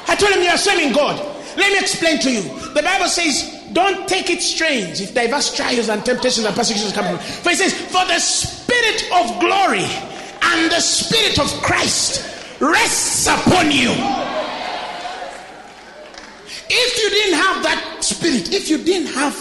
I 0.09 0.17
told 0.17 0.33
him 0.33 0.43
you 0.43 0.49
are 0.49 0.59
shaming 0.59 0.93
God. 0.93 1.17
Let 1.57 1.73
me 1.73 1.79
explain 1.79 2.19
to 2.21 2.31
you. 2.31 2.43
The 2.75 2.83
Bible 2.83 3.09
says, 3.09 3.63
don't 3.73 4.09
take 4.09 4.29
it 4.29 4.43
strange 4.43 5.01
if 5.01 5.15
diverse 5.15 5.55
trials 5.55 5.89
and 5.89 6.05
temptations 6.05 6.47
and 6.47 6.55
persecutions 6.55 6.93
come. 6.93 7.19
For 7.19 7.51
it 7.51 7.59
says, 7.59 7.73
for 7.73 8.05
the 8.07 8.19
spirit 8.19 9.05
of 9.15 9.41
glory 9.41 9.87
and 10.43 10.71
the 10.71 10.81
spirit 10.81 11.39
of 11.39 11.49
Christ 11.63 12.42
rests 12.63 13.27
upon 13.27 13.71
you. 13.73 13.91
If 16.71 17.03
you 17.03 17.11
didn't 17.11 17.39
have 17.39 17.63
that 17.65 17.97
spirit, 18.01 18.53
if 18.53 18.71
you 18.71 18.79
didn't 18.79 19.13
have 19.13 19.37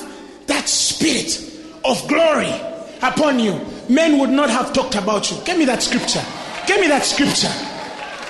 that 0.47 0.67
spirit 0.67 1.39
of 1.85 2.05
glory 2.07 2.51
upon 3.01 3.39
you, 3.39 3.59
men 3.87 4.19
would 4.19 4.31
not 4.31 4.49
have 4.49 4.73
talked 4.73 4.95
about 4.95 5.31
you. 5.31 5.37
Give 5.45 5.57
me 5.57 5.65
that 5.65 5.83
scripture. 5.83 6.23
Give 6.67 6.81
me 6.81 6.87
that 6.87 7.05
scripture. 7.05 7.51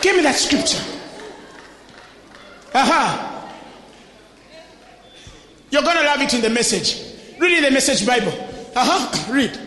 Give 0.01 0.15
me 0.15 0.23
that 0.23 0.35
scripture. 0.35 0.83
Aha. 2.75 3.27
You're 5.69 5.83
going 5.83 5.97
to 5.97 6.03
love 6.03 6.21
it 6.21 6.33
in 6.33 6.41
the 6.41 6.49
message. 6.49 7.01
Read 7.39 7.63
the 7.63 7.71
message 7.71 8.05
Bible. 8.05 8.33
Uh-huh. 8.75 9.33
Read. 9.33 9.57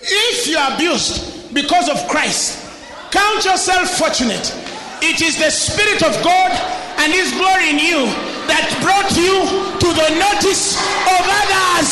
If 0.00 0.46
you 0.46 0.56
are 0.56 0.74
abused 0.74 1.52
because 1.54 1.88
of 1.88 2.06
Christ, 2.08 2.67
count 3.10 3.44
yourself 3.44 3.96
fortunate. 3.98 4.52
It 5.00 5.22
is 5.22 5.38
the 5.38 5.50
Spirit 5.50 6.02
of 6.02 6.12
God 6.22 6.50
and 6.98 7.12
His 7.12 7.30
glory 7.32 7.70
in 7.70 7.78
you 7.78 8.10
that 8.50 8.66
brought 8.82 9.12
you 9.14 9.46
to 9.78 9.88
the 9.94 10.08
notice 10.18 10.76
of 11.06 11.22
others. 11.22 11.88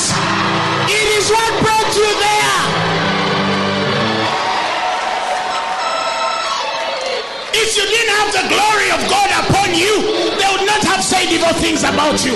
It 0.90 1.06
is 1.16 1.30
what 1.30 1.52
brought 1.62 1.92
you 1.94 2.10
there. 2.18 2.96
If 7.56 7.72
you 7.72 7.86
didn't 7.88 8.12
have 8.20 8.30
the 8.36 8.44
glory 8.52 8.90
of 8.92 9.00
God 9.08 9.30
upon 9.46 9.72
you, 9.72 10.02
they 10.36 10.48
would 10.52 10.66
not 10.66 10.84
have 10.84 11.02
said 11.02 11.32
evil 11.32 11.54
things 11.56 11.82
about 11.84 12.20
you. 12.24 12.34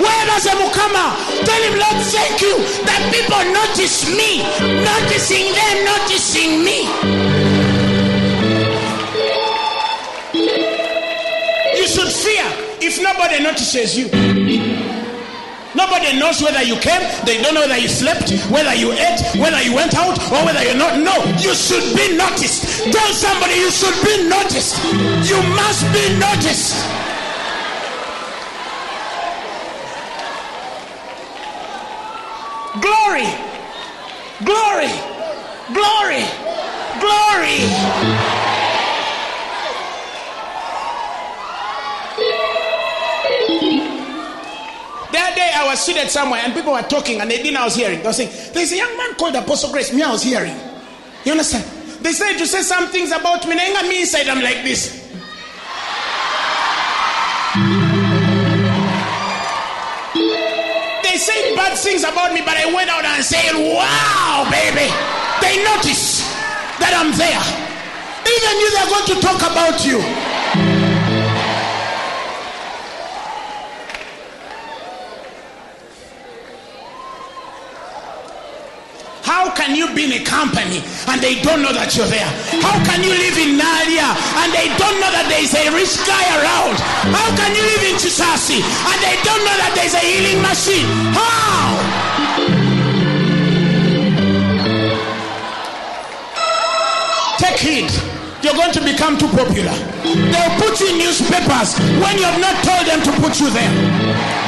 Where 0.00 0.24
does 0.26 0.46
a 0.46 0.56
Mukama? 0.56 1.18
Tell 1.44 1.62
him, 1.62 1.76
Lord, 1.76 2.00
thank 2.08 2.40
you 2.40 2.56
that 2.88 3.02
people 3.12 3.42
notice 3.52 4.08
me, 4.08 4.40
noticing 4.80 5.52
them, 5.52 5.76
noticing 5.84 6.64
me. 6.64 7.41
Nobody 13.12 13.42
notices 13.42 13.98
you. 13.98 14.08
Nobody 15.74 16.18
knows 16.18 16.42
whether 16.42 16.62
you 16.62 16.76
came, 16.76 17.00
they 17.24 17.42
don't 17.42 17.54
know 17.54 17.62
whether 17.62 17.78
you 17.78 17.88
slept, 17.88 18.30
whether 18.50 18.74
you 18.74 18.92
ate, 18.92 19.20
whether 19.40 19.60
you 19.62 19.74
went 19.74 19.94
out, 19.94 20.18
or 20.30 20.44
whether 20.44 20.62
you're 20.62 20.76
not. 20.76 21.00
No, 21.00 21.16
you 21.40 21.54
should 21.54 21.96
be 21.96 22.16
noticed. 22.16 22.84
Tell 22.92 23.12
somebody 23.12 23.54
you 23.54 23.70
should 23.70 23.96
be 24.04 24.28
noticed. 24.28 24.76
You 25.28 25.40
must 25.56 25.84
be 25.92 26.18
noticed. 26.18 26.76
Glory, 32.80 33.28
glory, 34.44 34.92
glory, 35.72 36.24
glory. 37.00 38.61
Day 45.52 45.58
I 45.58 45.66
was 45.66 45.80
seated 45.80 46.10
somewhere 46.10 46.40
and 46.44 46.54
people 46.54 46.72
were 46.72 46.82
talking 46.82 47.20
and 47.20 47.30
they 47.30 47.42
didn't 47.42 47.56
I 47.56 47.64
was 47.64 47.76
hearing. 47.76 48.00
They 48.00 48.06
were 48.06 48.12
saying, 48.12 48.32
There's 48.52 48.72
a 48.72 48.76
young 48.76 48.96
man 48.96 49.14
called 49.14 49.34
Apostle 49.36 49.70
Grace. 49.72 49.92
Me, 49.92 50.02
I 50.02 50.10
was 50.10 50.22
hearing. 50.22 50.56
You 51.24 51.32
understand? 51.32 51.64
They 52.02 52.12
said 52.12 52.38
to 52.38 52.46
say 52.46 52.62
some 52.62 52.88
things 52.88 53.12
about 53.12 53.46
me. 53.46 53.56
And 53.58 53.88
me 53.88 54.00
inside, 54.00 54.28
I'm 54.28 54.42
like 54.42 54.64
this. 54.64 54.98
They 61.04 61.18
said 61.18 61.54
bad 61.54 61.76
things 61.78 62.02
about 62.02 62.32
me, 62.32 62.40
but 62.40 62.56
I 62.56 62.72
went 62.72 62.88
out 62.90 63.04
and 63.04 63.22
said, 63.22 63.52
Wow, 63.54 64.48
baby. 64.50 64.88
They 65.40 65.62
notice 65.62 66.22
that 66.80 66.94
I'm 66.96 67.12
there. 67.14 67.44
Even 68.24 68.54
you, 68.58 68.68
they're 68.72 68.90
going 68.90 69.08
to 69.10 69.16
talk 69.20 69.42
about 69.42 69.84
you. 69.84 70.31
How 79.22 79.54
can 79.54 79.76
you 79.76 79.86
be 79.94 80.04
in 80.04 80.12
a 80.20 80.24
company 80.24 80.82
and 81.06 81.20
they 81.22 81.40
don't 81.42 81.62
know 81.62 81.72
that 81.72 81.94
you're 81.94 82.10
there? 82.10 82.26
How 82.58 82.74
can 82.82 83.06
you 83.06 83.14
live 83.14 83.38
in 83.38 83.54
Naalya 83.54 84.10
and 84.42 84.50
they 84.50 84.66
don't 84.74 84.98
know 84.98 85.10
that 85.14 85.30
there 85.30 85.42
is 85.42 85.54
a 85.54 85.70
rich 85.70 85.94
guy 86.02 86.26
around? 86.42 86.76
How 87.14 87.30
can 87.38 87.54
you 87.54 87.62
live 87.62 87.82
in 87.86 87.96
Kisaasi 88.02 88.58
and 88.58 88.98
they 88.98 89.14
don't 89.22 89.42
know 89.46 89.56
that 89.62 89.72
there's 89.78 89.94
a 89.94 90.02
healing 90.02 90.42
machine? 90.42 90.86
How? 91.14 91.78
Take 97.38 97.58
heed. 97.62 97.90
You're 98.42 98.58
going 98.58 98.74
to 98.74 98.82
become 98.82 99.18
too 99.18 99.30
popular. 99.30 99.74
They'll 100.02 100.56
put 100.58 100.80
you 100.82 100.90
in 100.90 100.98
newspapers 100.98 101.78
when 102.02 102.18
you 102.18 102.26
have 102.26 102.42
not 102.42 102.58
told 102.66 102.90
them 102.90 102.98
to 103.06 103.12
put 103.22 103.38
you 103.38 103.50
there. 103.54 104.41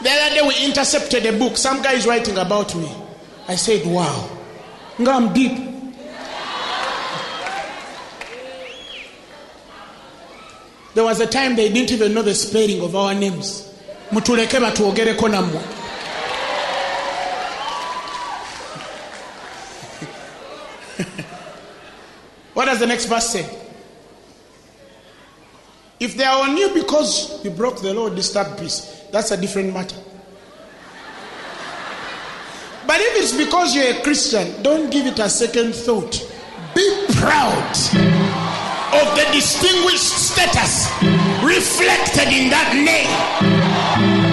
The 0.00 0.10
other 0.10 0.34
day 0.34 0.42
we 0.46 0.64
intercepted 0.64 1.26
a 1.26 1.36
book. 1.36 1.56
Some 1.56 1.82
guy 1.82 1.94
is 1.94 2.06
writing 2.06 2.38
about 2.38 2.74
me. 2.76 2.90
I 3.48 3.56
said, 3.56 3.84
wow. 3.86 4.30
Nga, 4.98 5.10
I'm 5.10 5.32
deep. 5.32 5.68
There 10.94 11.04
was 11.04 11.20
a 11.20 11.26
time 11.26 11.54
they 11.56 11.72
didn't 11.72 11.92
even 11.92 12.14
know 12.14 12.22
the 12.22 12.34
spelling 12.34 12.80
of 12.82 12.96
our 12.96 13.14
names. 13.14 13.72
What 22.54 22.64
does 22.64 22.80
the 22.80 22.86
next 22.86 23.04
verse 23.04 23.28
say? 23.28 23.48
If 26.00 26.16
they 26.16 26.24
are 26.24 26.42
on 26.42 26.56
you 26.56 26.74
because 26.74 27.44
you 27.44 27.50
broke 27.50 27.80
the 27.80 27.94
law, 27.94 28.08
disturb 28.08 28.58
peace, 28.58 28.97
that's 29.10 29.30
a 29.30 29.36
different 29.36 29.72
matter. 29.72 29.96
But 32.86 33.00
if 33.00 33.22
it's 33.22 33.36
because 33.36 33.74
you're 33.74 33.96
a 33.98 34.02
Christian, 34.02 34.62
don't 34.62 34.90
give 34.90 35.06
it 35.06 35.18
a 35.18 35.28
second 35.28 35.74
thought. 35.74 36.24
Be 36.74 37.06
proud 37.16 37.76
of 38.94 39.16
the 39.16 39.26
distinguished 39.32 40.08
status 40.08 40.88
reflected 41.44 42.28
in 42.32 42.48
that 42.50 42.72
name. 42.74 43.10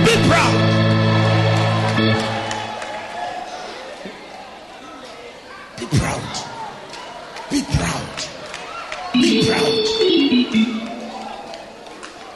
Be 0.06 0.16
proud. 0.30 0.56
Be 5.80 5.86
proud. 5.98 6.34
Be 7.50 7.62
proud. 7.76 8.18
Be 9.14 9.46
proud. 9.48 9.86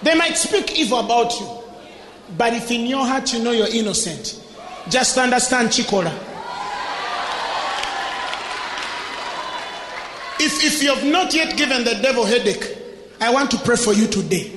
They 0.01 0.15
might 0.15 0.37
speak 0.37 0.77
evil 0.77 0.99
about 0.99 1.39
you, 1.39 1.47
but 2.37 2.53
if 2.53 2.71
in 2.71 2.85
your 2.85 3.05
heart 3.05 3.33
you 3.33 3.43
know 3.43 3.51
you're 3.51 3.67
innocent, 3.73 4.41
just 4.89 5.17
understand 5.17 5.69
Chikola. 5.69 6.13
If, 10.41 10.63
if 10.63 10.81
you 10.81 10.93
have 10.95 11.03
not 11.05 11.33
yet 11.33 11.57
given 11.57 11.83
the 11.83 11.95
devil 12.01 12.25
headache, 12.25 12.77
I 13.19 13.29
want 13.33 13.51
to 13.51 13.57
pray 13.57 13.75
for 13.75 13.93
you 13.93 14.07
today. 14.07 14.51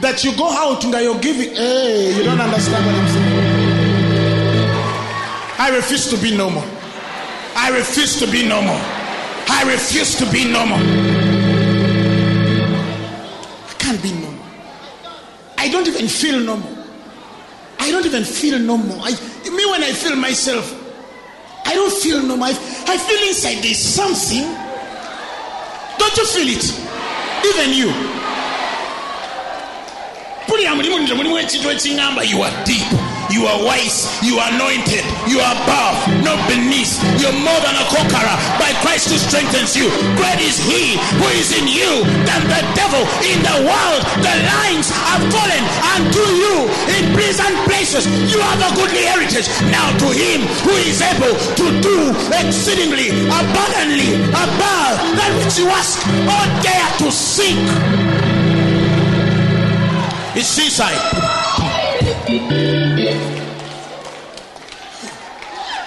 That 0.00 0.24
you 0.24 0.34
go 0.36 0.48
out 0.50 0.82
and 0.84 0.94
you're 0.94 1.20
giving. 1.20 1.54
Hey, 1.54 2.16
you 2.16 2.22
don't 2.22 2.40
understand 2.40 2.86
what 2.86 2.94
I'm 2.94 3.08
saying. 3.08 3.58
I 5.58 5.76
refuse 5.76 6.08
to 6.10 6.16
be 6.16 6.36
normal. 6.36 6.64
I 7.54 7.76
refuse 7.76 8.18
to 8.20 8.26
be 8.30 8.48
normal. 8.48 8.78
I 9.50 9.64
refuse 9.66 10.14
to 10.16 10.30
be 10.32 10.50
normal. 10.50 10.78
I 13.68 13.74
can't 13.78 14.02
be 14.02 14.12
normal. 14.12 14.37
I 15.58 15.68
don't 15.68 15.86
even 15.88 16.06
feel 16.06 16.38
normal. 16.40 16.72
I 17.80 17.90
don't 17.90 18.06
even 18.06 18.24
feel 18.24 18.58
normal. 18.58 19.00
I, 19.02 19.10
me, 19.50 19.66
when 19.66 19.82
I 19.82 19.92
feel 19.92 20.14
myself, 20.16 20.72
I 21.66 21.74
don't 21.74 21.92
feel 21.92 22.22
normal. 22.22 22.44
I, 22.44 22.50
I 22.50 22.96
feel 22.96 23.28
inside 23.28 23.62
there's 23.62 23.78
something. 23.78 24.44
Don't 25.98 26.16
you 26.16 26.26
feel 26.26 26.48
it? 26.48 26.64
Even 27.44 27.74
you. 27.74 28.17
Mulimu 30.58 31.14
mulimu 31.14 31.38
ekintu 31.38 31.68
you 32.26 32.42
are 32.42 32.64
deep. 32.64 32.82
You 33.30 33.46
are 33.46 33.62
wise. 33.62 34.10
You 34.26 34.42
are 34.42 34.50
anointed. 34.50 35.06
You 35.30 35.38
are 35.38 35.54
above 35.54 35.94
not 36.26 36.42
beneath. 36.50 36.98
You're 37.22 37.30
more 37.30 37.60
than 37.62 37.78
a 37.78 37.86
conqueror. 37.94 38.36
By 38.58 38.74
christ 38.82 39.06
who 39.06 39.18
strengthens 39.22 39.76
you. 39.78 39.86
Great 40.18 40.42
is 40.42 40.58
he 40.58 40.98
who 41.22 41.30
is 41.38 41.54
in 41.54 41.70
you 41.70 42.02
than 42.26 42.42
the 42.50 42.62
devil 42.74 43.06
in 43.22 43.38
the 43.46 43.70
world. 43.70 44.02
The 44.18 44.34
lines 44.50 44.90
are 44.90 45.22
fallen 45.30 45.64
unto 45.94 46.24
you 46.26 46.66
in 46.98 47.14
pleasant 47.14 47.54
places. 47.62 48.10
You 48.26 48.42
have 48.42 48.58
a 48.58 48.74
goodly 48.74 49.06
heritage. 49.06 49.46
Now 49.70 49.94
to 50.02 50.08
him 50.10 50.42
who 50.66 50.74
is 50.90 50.98
able 50.98 51.38
to 51.38 51.66
do 51.78 52.10
exceedingly 52.34 53.14
abundantly 53.30 54.18
above 54.34 54.94
that 55.14 55.30
which 55.38 55.54
you 55.54 55.70
ask 55.70 56.02
or 56.26 56.44
dare 56.66 56.90
to 57.06 57.12
seek 57.14 58.27
it's 60.38 60.48
suicide. 60.48 60.94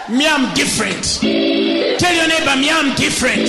Me, 0.10 0.28
I'm 0.28 0.54
different. 0.54 1.20
Tell 2.00 2.14
your 2.14 2.28
neighbor, 2.28 2.60
me, 2.60 2.70
I'm 2.70 2.94
different. 2.96 3.48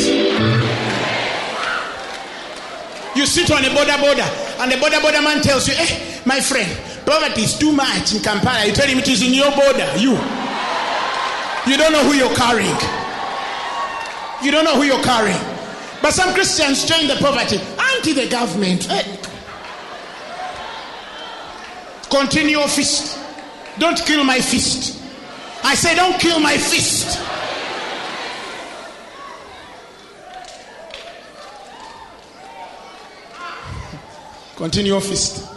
You 3.16 3.26
sit 3.26 3.50
on 3.50 3.64
a 3.64 3.74
border 3.74 3.98
border, 3.98 4.22
and 4.60 4.70
the 4.70 4.78
border 4.78 5.00
border 5.00 5.20
man 5.20 5.42
tells 5.42 5.66
you, 5.66 5.74
"Hey, 5.74 6.22
my 6.24 6.40
friend, 6.40 6.70
poverty 7.04 7.42
is 7.42 7.58
too 7.58 7.72
much 7.72 8.14
in 8.14 8.22
Kampala." 8.22 8.64
You 8.64 8.72
tell 8.72 8.86
him 8.86 8.98
it 8.98 9.08
is 9.08 9.22
in 9.22 9.34
your 9.34 9.50
border. 9.50 9.90
You, 9.98 10.12
you 11.66 11.76
don't 11.76 11.92
know 11.92 12.04
who 12.04 12.14
you're 12.14 12.34
carrying. 12.36 12.78
You 14.40 14.52
don't 14.52 14.64
know 14.64 14.76
who 14.76 14.84
you're 14.84 15.02
carrying. 15.02 15.40
But 16.00 16.14
some 16.14 16.32
Christians 16.32 16.84
join 16.84 17.06
the 17.06 17.16
poverty 17.16 17.60
anti 17.96 18.12
the 18.12 18.28
government. 18.28 18.84
Hey, 18.84 19.18
Continue 22.12 22.58
your 22.58 22.68
fist. 22.68 23.18
Don't 23.78 23.96
kill 23.96 24.22
my 24.22 24.38
fist. 24.38 25.02
I 25.64 25.74
say, 25.74 25.96
don't 25.96 26.20
kill 26.20 26.38
my 26.40 26.58
fist. 26.58 27.16
Continue 34.56 34.92
your 34.92 35.00
fist. 35.00 35.48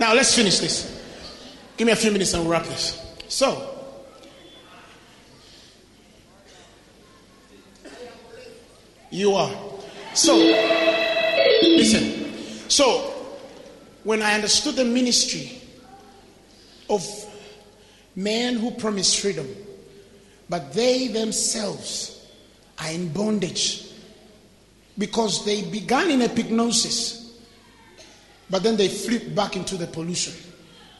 Now 0.00 0.14
let's 0.14 0.34
finish 0.34 0.60
this. 0.60 0.90
Give 1.76 1.84
me 1.84 1.92
a 1.92 1.96
few 1.96 2.10
minutes 2.10 2.32
and 2.32 2.42
we'll 2.42 2.52
wrap 2.52 2.64
this. 2.64 2.98
So, 3.28 3.74
you 9.10 9.34
are. 9.34 9.54
So, 10.14 10.36
listen. 11.66 12.70
So, 12.70 13.15
when 14.06 14.22
I 14.22 14.34
understood 14.34 14.76
the 14.76 14.84
ministry 14.84 15.60
of 16.88 17.04
men 18.14 18.54
who 18.54 18.70
promise 18.70 19.20
freedom, 19.20 19.48
but 20.48 20.72
they 20.72 21.08
themselves 21.08 22.24
are 22.78 22.92
in 22.92 23.12
bondage 23.12 23.90
because 24.96 25.44
they 25.44 25.62
began 25.62 26.08
in 26.08 26.20
epignosis, 26.20 27.32
but 28.48 28.62
then 28.62 28.76
they 28.76 28.86
flipped 28.86 29.34
back 29.34 29.56
into 29.56 29.76
the 29.76 29.88
pollution 29.88 30.34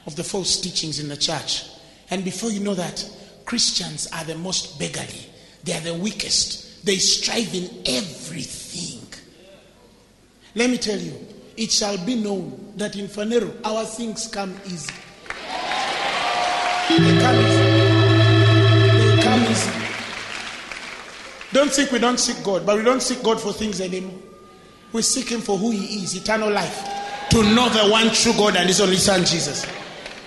of 0.06 0.16
the 0.16 0.24
false 0.24 0.60
teachings 0.60 0.98
in 0.98 1.09
the 1.09 1.16
church. 1.16 1.62
And 2.10 2.24
before 2.24 2.51
you 2.51 2.59
know 2.59 2.74
that, 2.74 3.09
Christians 3.44 4.09
are 4.12 4.24
the 4.24 4.36
most 4.36 4.81
beggarly, 4.81 5.31
they 5.62 5.74
are 5.74 5.81
the 5.81 5.94
weakest, 5.94 6.85
they 6.85 6.97
strive 6.97 7.55
in 7.55 7.70
everything. 7.86 9.06
Let 10.56 10.70
me 10.70 10.76
tell 10.76 10.98
you, 10.98 11.14
it 11.57 11.73
shall 11.73 11.97
be 12.05 12.15
known 12.16 12.73
that 12.77 12.97
in 12.97 13.07
Phaneroo 13.07 13.55
our 13.65 13.85
things 13.85 14.28
come 14.28 14.55
easy. 14.66 14.93
They 16.89 17.19
come 17.19 17.37
easy. 17.37 17.62
They 19.16 19.23
come 19.23 19.43
easy. 19.51 19.70
Don't 21.53 21.73
think 21.73 21.91
we 21.91 21.99
don't 21.99 22.19
seek 22.20 22.45
God, 22.45 22.66
but 22.66 22.77
we 22.77 22.85
don't 22.85 23.03
seek 23.03 23.23
God 23.23 23.41
for 23.41 23.53
things 23.53 23.81
anymore. 23.81 24.19
We 24.93 25.03
seek 25.03 25.31
Him 25.31 25.41
for 25.41 25.57
who 25.57 25.70
He 25.70 26.03
is, 26.03 26.15
eternal 26.15 26.51
life. 26.51 26.89
To 27.31 27.43
know 27.43 27.69
the 27.69 27.89
one 27.91 28.11
true 28.11 28.33
God 28.35 28.57
and 28.57 28.69
His 28.69 28.81
only 28.81 28.97
Son, 28.97 29.24
Jesus. 29.24 29.66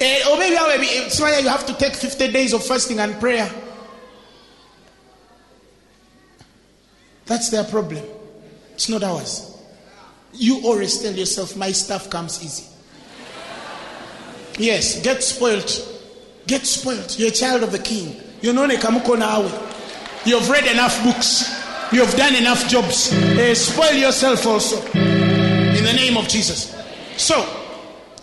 Eh, 0.02 0.24
or 0.30 0.38
maybe 0.38 0.56
it's 0.56 1.20
why 1.20 1.38
you 1.40 1.48
have 1.48 1.66
to 1.68 1.74
take 1.74 1.94
50 1.94 2.32
days 2.32 2.54
of 2.54 2.64
fasting 2.66 3.00
and 3.00 3.20
prayer. 3.20 3.50
That's 7.26 7.50
their 7.50 7.64
problem. 7.64 8.04
It's 8.74 8.90
not 8.90 9.04
ours. 9.04 9.49
You 10.34 10.62
always 10.64 11.02
tell 11.02 11.14
yourself, 11.14 11.56
my 11.56 11.72
stuff 11.72 12.10
comes 12.10 12.44
easy. 12.44 12.66
Yes, 14.58 15.02
get 15.02 15.24
spoiled. 15.24 15.72
Get 16.48 16.66
spoiled. 16.66 17.18
You're 17.18 17.30
a 17.30 17.32
child 17.32 17.64
of 17.64 17.72
the 17.72 17.80
king. 17.80 18.16
You 18.42 18.54
know 18.54 18.66
You've 20.26 20.50
read 20.50 20.66
enough 20.68 21.02
books. 21.04 21.64
You've 21.92 22.14
done 22.16 22.36
enough 22.36 22.68
jobs. 22.68 23.12
Uh, 23.14 23.56
spoil 23.56 23.94
yourself 23.94 24.46
also. 24.46 24.86
In 24.92 25.84
the 25.84 25.94
name 25.94 26.18
of 26.18 26.28
Jesus. 26.28 26.76
So, 27.18 27.48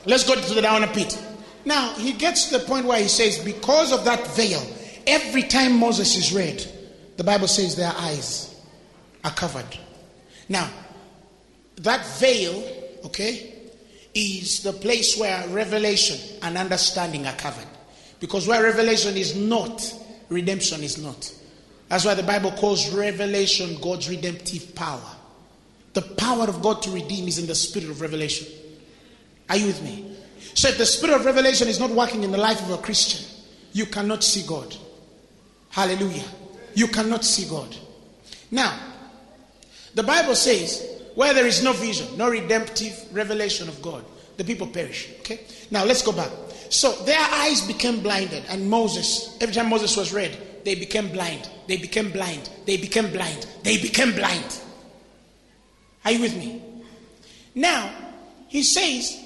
let's 0.05 0.27
go 0.27 0.35
to 0.35 0.55
the 0.55 0.63
down 0.63 0.87
pit. 0.89 1.19
Now, 1.65 1.95
he 1.95 2.13
gets 2.13 2.51
to 2.51 2.59
the 2.59 2.65
point 2.65 2.87
where 2.87 3.01
he 3.01 3.09
says, 3.09 3.39
because 3.39 3.93
of 3.93 4.05
that 4.05 4.27
veil, 4.37 4.63
every 5.07 5.43
time 5.43 5.79
Moses 5.79 6.17
is 6.17 6.33
read, 6.33 6.65
the 7.17 7.25
Bible 7.25 7.49
says 7.49 7.75
their 7.75 7.93
eyes 7.97 8.55
are 9.25 9.33
covered. 9.33 9.79
Now, 10.49 10.71
that 11.77 12.07
veil, 12.19 12.63
okay, 13.05 13.55
is 14.15 14.63
the 14.63 14.73
place 14.73 15.19
where 15.19 15.47
revelation 15.49 16.19
and 16.43 16.57
understanding 16.57 17.27
are 17.27 17.35
covered. 17.35 17.67
Because 18.19 18.49
where 18.49 18.63
revelation 18.63 19.17
is 19.17 19.37
not, 19.37 19.83
redemption 20.31 20.83
is 20.83 21.03
not. 21.03 21.33
That's 21.89 22.05
why 22.05 22.15
the 22.15 22.23
Bible 22.23 22.51
calls 22.53 22.93
revelation 22.95 23.79
God's 23.81 24.09
redemptive 24.09 24.75
power. 24.75 25.17
The 25.93 26.03
power 26.03 26.45
of 26.45 26.63
God 26.63 26.83
to 26.83 26.91
redeem 26.91 27.29
is 27.29 27.39
in 27.39 27.47
the 27.47 27.55
spirit 27.55 27.91
of 27.91 28.01
revelation. 28.01 28.49
Are 29.49 29.57
you 29.57 29.67
with 29.67 29.83
me? 29.83 30.17
So 30.55 30.69
if 30.69 30.79
the 30.79 30.87
spirit 30.87 31.17
of 31.17 31.25
revelation 31.25 31.69
is 31.69 31.79
not 31.79 31.91
working 31.91 32.23
in 32.23 32.33
the 32.33 32.39
life 32.39 32.61
of 32.63 32.71
a 32.71 32.79
Christian, 32.79 33.25
you 33.73 33.87
cannot 33.87 34.25
see 34.25 34.47
God. 34.47 34.75
Hallelujah. 35.71 36.25
You 36.75 36.89
cannot 36.89 37.25
see 37.25 37.49
God. 37.49 37.77
Now, 38.51 38.79
the 39.95 40.03
Bible 40.03 40.35
says, 40.35 40.96
where 41.17 41.35
there 41.35 41.47
is 41.47 41.65
no 41.65 41.73
vision, 41.73 42.07
no 42.17 42.31
redemptive 42.31 43.05
revelation 43.11 43.69
of 43.69 43.83
God, 43.83 44.05
the 44.37 44.45
people 44.45 44.67
perish. 44.67 45.09
Okay? 45.21 45.41
Now 45.71 45.85
let's 45.85 46.03
go 46.03 46.13
back. 46.13 46.31
So 46.69 46.93
their 47.05 47.19
eyes 47.19 47.67
became 47.67 48.01
blinded, 48.03 48.45
and 48.49 48.71
Moses, 48.71 49.37
every 49.41 49.55
time 49.55 49.69
Moses 49.69 49.97
was 49.97 50.13
read, 50.13 50.37
they 50.65 50.75
became 50.75 51.09
blind. 51.09 51.49
They 51.67 51.79
became 51.79 52.11
blind. 52.11 52.51
They 52.67 52.77
became 52.77 53.11
blind. 53.11 53.47
They 53.63 53.79
became 53.79 54.13
blind. 54.13 54.61
Are 56.05 56.13
you 56.13 56.21
with 56.21 56.37
me? 56.37 56.63
Now, 57.55 57.91
he 58.49 58.63
says 58.63 59.19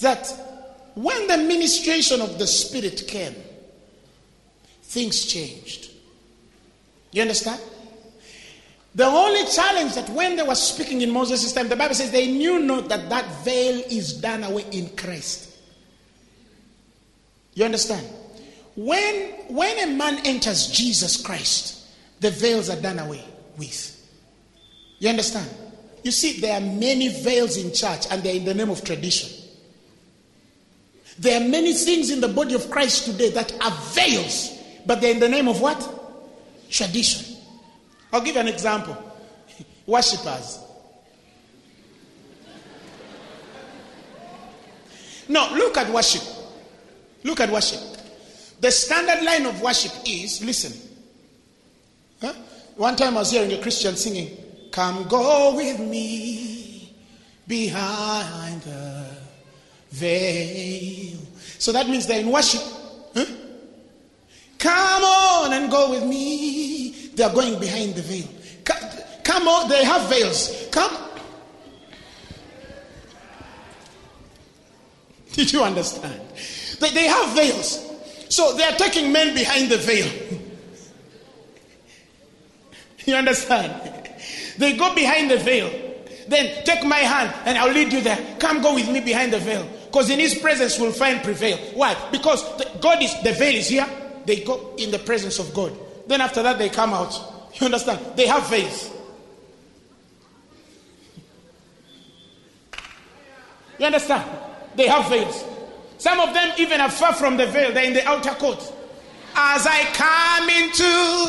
that 0.00 0.26
when 0.94 1.28
the 1.28 1.36
ministration 1.38 2.20
of 2.20 2.38
the 2.38 2.46
Spirit 2.46 3.04
came, 3.06 3.34
things 4.82 5.26
changed. 5.26 5.90
You 7.12 7.22
understand? 7.22 7.60
The 8.96 9.04
only 9.04 9.44
challenge 9.44 9.94
that 9.94 10.08
when 10.08 10.36
they 10.36 10.42
were 10.42 10.54
speaking 10.54 11.02
in 11.02 11.10
Moses' 11.10 11.52
time, 11.52 11.68
the 11.68 11.76
Bible 11.76 11.94
says 11.94 12.10
they 12.10 12.32
knew 12.32 12.60
not 12.60 12.88
that 12.88 13.10
that 13.10 13.44
veil 13.44 13.82
is 13.90 14.14
done 14.14 14.42
away 14.42 14.64
in 14.72 14.88
Christ. 14.96 15.54
You 17.52 17.66
understand? 17.66 18.06
When, 18.74 19.32
when 19.48 19.78
a 19.86 19.94
man 19.94 20.24
enters 20.24 20.68
Jesus 20.68 21.20
Christ, 21.20 21.86
the 22.20 22.30
veils 22.30 22.70
are 22.70 22.80
done 22.80 22.98
away 22.98 23.22
with. 23.58 23.92
You 24.98 25.10
understand? 25.10 25.50
You 26.02 26.10
see, 26.10 26.40
there 26.40 26.56
are 26.56 26.60
many 26.62 27.08
veils 27.08 27.58
in 27.58 27.74
church 27.74 28.06
and 28.10 28.22
they're 28.22 28.36
in 28.36 28.46
the 28.46 28.54
name 28.54 28.70
of 28.70 28.82
tradition. 28.82 29.28
There 31.18 31.38
are 31.38 31.46
many 31.46 31.74
things 31.74 32.08
in 32.08 32.22
the 32.22 32.28
body 32.28 32.54
of 32.54 32.70
Christ 32.70 33.04
today 33.04 33.28
that 33.30 33.52
are 33.62 33.72
veils, 33.92 34.58
but 34.86 35.02
they're 35.02 35.12
in 35.12 35.20
the 35.20 35.28
name 35.28 35.48
of 35.48 35.60
what? 35.60 35.86
Tradition. 36.70 37.25
I'll 38.16 38.22
give 38.22 38.34
you 38.34 38.40
an 38.40 38.48
example. 38.48 38.96
Worshippers. 39.86 40.60
No, 45.28 45.50
look 45.52 45.76
at 45.76 45.92
worship. 45.92 46.22
Look 47.24 47.40
at 47.40 47.50
worship. 47.50 47.80
The 48.58 48.70
standard 48.70 49.22
line 49.22 49.44
of 49.44 49.60
worship 49.60 49.92
is 50.06 50.42
listen. 50.42 50.72
Huh? 52.22 52.32
One 52.76 52.96
time 52.96 53.16
I 53.16 53.20
was 53.20 53.32
hearing 53.32 53.52
a 53.52 53.60
Christian 53.60 53.96
singing, 53.96 54.34
Come 54.70 55.06
go 55.08 55.54
with 55.54 55.78
me 55.78 56.94
behind 57.46 58.62
the 58.62 59.10
veil. 59.90 61.18
So 61.58 61.70
that 61.72 61.86
means 61.86 62.06
they're 62.06 62.20
in 62.20 62.30
worship. 62.30 62.62
Huh? 63.14 63.26
Come 64.58 65.04
on 65.04 65.52
and 65.52 65.70
go 65.70 65.90
with 65.90 66.04
me. 66.04 66.85
They 67.16 67.24
are 67.24 67.32
going 67.32 67.58
behind 67.58 67.94
the 67.94 68.02
veil. 68.02 68.28
Come 69.24 69.48
on, 69.48 69.68
they 69.68 69.84
have 69.84 70.08
veils. 70.08 70.68
Come. 70.70 70.96
Did 75.32 75.52
you 75.52 75.62
understand? 75.62 76.20
They, 76.78 76.90
they 76.90 77.08
have 77.08 77.34
veils. 77.34 77.84
So 78.28 78.54
they 78.56 78.64
are 78.64 78.76
taking 78.76 79.12
men 79.12 79.34
behind 79.34 79.70
the 79.70 79.78
veil. 79.78 80.12
you 83.04 83.14
understand? 83.14 83.92
They 84.58 84.74
go 84.74 84.94
behind 84.94 85.30
the 85.30 85.36
veil. 85.36 85.70
Then 86.28 86.64
take 86.64 86.82
my 86.82 86.96
hand 86.96 87.34
and 87.44 87.58
I'll 87.58 87.70
lead 87.70 87.92
you 87.92 88.00
there. 88.00 88.18
Come 88.38 88.62
go 88.62 88.74
with 88.74 88.90
me 88.90 89.00
behind 89.00 89.34
the 89.34 89.38
veil. 89.38 89.68
Because 89.84 90.08
in 90.08 90.18
his 90.18 90.34
presence 90.34 90.78
we'll 90.78 90.92
find 90.92 91.22
prevail. 91.22 91.58
Why? 91.74 91.94
Because 92.10 92.42
the, 92.56 92.66
God 92.80 93.02
is 93.02 93.12
the 93.22 93.32
veil 93.32 93.54
is 93.54 93.68
here. 93.68 93.86
They 94.24 94.40
go 94.40 94.74
in 94.78 94.90
the 94.90 94.98
presence 94.98 95.38
of 95.38 95.52
God. 95.52 95.76
Then 96.06 96.20
after 96.20 96.42
that 96.42 96.58
they 96.58 96.68
come 96.68 96.92
out. 96.92 97.14
You 97.54 97.66
understand? 97.66 98.16
They 98.16 98.26
have 98.26 98.48
veils. 98.48 98.90
You 103.78 103.86
understand? 103.86 104.28
They 104.74 104.86
have 104.88 105.08
veils. 105.08 105.44
Some 105.98 106.20
of 106.20 106.34
them 106.34 106.52
even 106.58 106.80
are 106.80 106.90
far 106.90 107.14
from 107.14 107.36
the 107.36 107.46
veil, 107.46 107.72
they're 107.72 107.84
in 107.84 107.94
the 107.94 108.06
outer 108.06 108.34
court. 108.34 108.60
As 109.34 109.66
I 109.66 109.84
come 109.92 110.48
into 110.48 110.84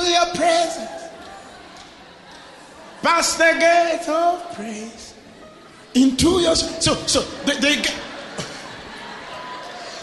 your 0.10 0.26
presence, 0.36 1.10
past 3.02 3.38
the 3.38 3.56
gate 3.60 4.10
of 4.10 4.56
praise, 4.56 5.14
into 5.94 6.42
your 6.42 6.56
so 6.56 6.94
so 6.94 7.22
they, 7.46 7.58
they. 7.60 7.82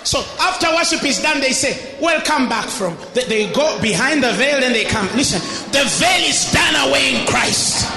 So 0.05 0.21
after 0.39 0.69
worship 0.75 1.03
is 1.05 1.21
done, 1.21 1.41
they 1.41 1.53
say, 1.53 1.97
"Welcome 2.01 2.49
back 2.49 2.69
from." 2.69 2.97
They, 3.15 3.51
go 3.53 3.81
behind 3.81 4.23
the 4.23 4.33
veil, 4.33 4.63
and 4.63 4.75
they 4.75 4.85
come. 4.85 5.09
Listen, 5.17 5.41
the 5.73 5.85
veil 5.99 6.29
is 6.29 6.53
done 6.53 6.89
away 6.89 7.17
in 7.17 7.27
Christ. 7.27 7.91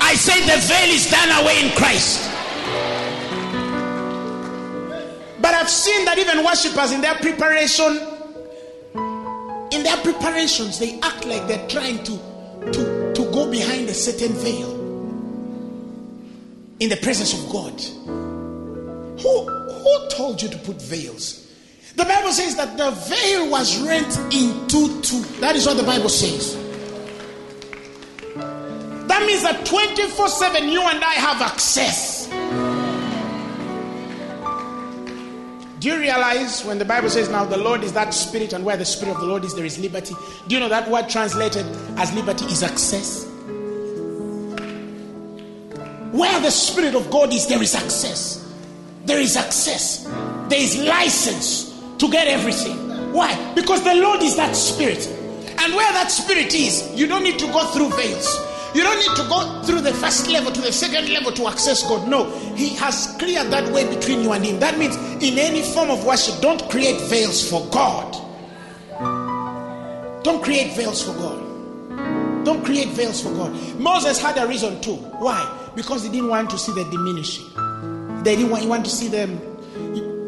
I 0.00 0.14
say 0.14 0.40
the 0.40 0.60
veil 0.66 0.94
is 0.94 1.10
done 1.10 1.30
away 1.42 1.64
in 1.64 1.70
Christ. 1.76 2.30
But 5.40 5.54
I've 5.54 5.70
seen 5.70 6.04
that 6.04 6.18
even 6.18 6.44
worshippers 6.44 6.90
in 6.90 7.00
their 7.00 7.14
preparation, 7.14 8.00
in 9.70 9.82
their 9.84 9.96
preparations, 9.98 10.80
they 10.80 10.98
act 11.00 11.24
like 11.24 11.46
they're 11.46 11.68
trying 11.68 12.02
to, 12.02 12.18
to, 12.72 13.12
to 13.14 13.22
go 13.30 13.48
behind 13.48 13.88
a 13.88 13.94
certain 13.94 14.32
veil 14.32 14.72
in 16.80 16.88
the 16.88 16.96
presence 16.96 17.32
of 17.32 17.48
God. 17.50 18.25
Who, 19.22 19.46
who 19.48 20.08
told 20.08 20.42
you 20.42 20.48
to 20.48 20.58
put 20.58 20.80
veils? 20.80 21.46
The 21.96 22.04
Bible 22.04 22.32
says 22.32 22.56
that 22.56 22.76
the 22.76 22.90
veil 22.90 23.50
was 23.50 23.80
rent 23.80 24.18
in 24.32 24.68
two, 24.68 25.00
two. 25.00 25.22
That 25.40 25.56
is 25.56 25.66
what 25.66 25.78
the 25.78 25.82
Bible 25.82 26.10
says. 26.10 26.54
That 29.06 29.24
means 29.26 29.42
that 29.42 29.64
24 29.64 30.28
7 30.28 30.68
you 30.68 30.82
and 30.82 31.02
I 31.02 31.14
have 31.14 31.40
access. 31.40 32.26
Do 35.80 35.88
you 35.88 35.98
realize 35.98 36.64
when 36.64 36.78
the 36.78 36.84
Bible 36.84 37.08
says 37.08 37.30
now 37.30 37.44
the 37.44 37.56
Lord 37.56 37.82
is 37.82 37.92
that 37.92 38.12
spirit, 38.12 38.52
and 38.52 38.64
where 38.64 38.76
the 38.76 38.84
spirit 38.84 39.14
of 39.14 39.20
the 39.20 39.26
Lord 39.26 39.44
is, 39.44 39.54
there 39.54 39.64
is 39.64 39.78
liberty? 39.78 40.14
Do 40.48 40.54
you 40.54 40.60
know 40.60 40.68
that 40.68 40.90
word 40.90 41.08
translated 41.08 41.64
as 41.96 42.12
liberty 42.12 42.44
is 42.46 42.62
access? 42.62 43.24
Where 46.12 46.40
the 46.40 46.50
spirit 46.50 46.94
of 46.94 47.10
God 47.10 47.32
is, 47.32 47.46
there 47.46 47.62
is 47.62 47.74
access. 47.74 48.45
There 49.06 49.20
is 49.20 49.36
access. 49.36 50.04
There 50.48 50.60
is 50.60 50.76
license 50.82 51.80
to 51.98 52.10
get 52.10 52.26
everything. 52.26 53.12
Why? 53.12 53.54
Because 53.54 53.82
the 53.82 53.94
Lord 53.94 54.20
is 54.22 54.36
that 54.36 54.54
spirit. 54.54 55.06
And 55.58 55.74
where 55.74 55.90
that 55.92 56.10
spirit 56.10 56.54
is, 56.54 56.92
you 56.94 57.06
don't 57.06 57.22
need 57.22 57.38
to 57.38 57.46
go 57.46 57.64
through 57.66 57.90
veils. 57.90 58.38
You 58.74 58.82
don't 58.82 58.98
need 58.98 59.16
to 59.16 59.28
go 59.28 59.62
through 59.62 59.80
the 59.80 59.94
first 59.94 60.28
level 60.28 60.52
to 60.52 60.60
the 60.60 60.72
second 60.72 61.08
level 61.08 61.32
to 61.32 61.46
access 61.46 61.82
God. 61.88 62.08
No, 62.08 62.30
He 62.54 62.70
has 62.76 63.14
cleared 63.18 63.46
that 63.50 63.72
way 63.72 63.88
between 63.88 64.20
you 64.22 64.32
and 64.32 64.44
Him. 64.44 64.60
That 64.60 64.76
means 64.76 64.96
in 65.22 65.38
any 65.38 65.62
form 65.62 65.88
of 65.88 66.04
worship, 66.04 66.42
don't 66.42 66.68
create 66.68 67.00
veils 67.02 67.48
for 67.48 67.66
God. 67.70 68.12
Don't 70.24 70.42
create 70.42 70.76
veils 70.76 71.02
for 71.02 71.14
God. 71.14 72.44
Don't 72.44 72.64
create 72.64 72.88
veils 72.88 73.22
for 73.22 73.30
God. 73.30 73.52
Moses 73.78 74.20
had 74.20 74.36
a 74.36 74.46
reason 74.46 74.80
too. 74.80 74.96
Why? 74.96 75.70
Because 75.74 76.02
he 76.02 76.10
didn't 76.10 76.28
want 76.28 76.50
to 76.50 76.58
see 76.58 76.72
the 76.72 76.84
diminishing. 76.90 77.46
They 78.26 78.34
didn't 78.34 78.50
want, 78.50 78.64
he 78.64 78.68
wanted 78.68 78.86
to 78.86 78.90
see 78.90 79.06
them. 79.06 79.36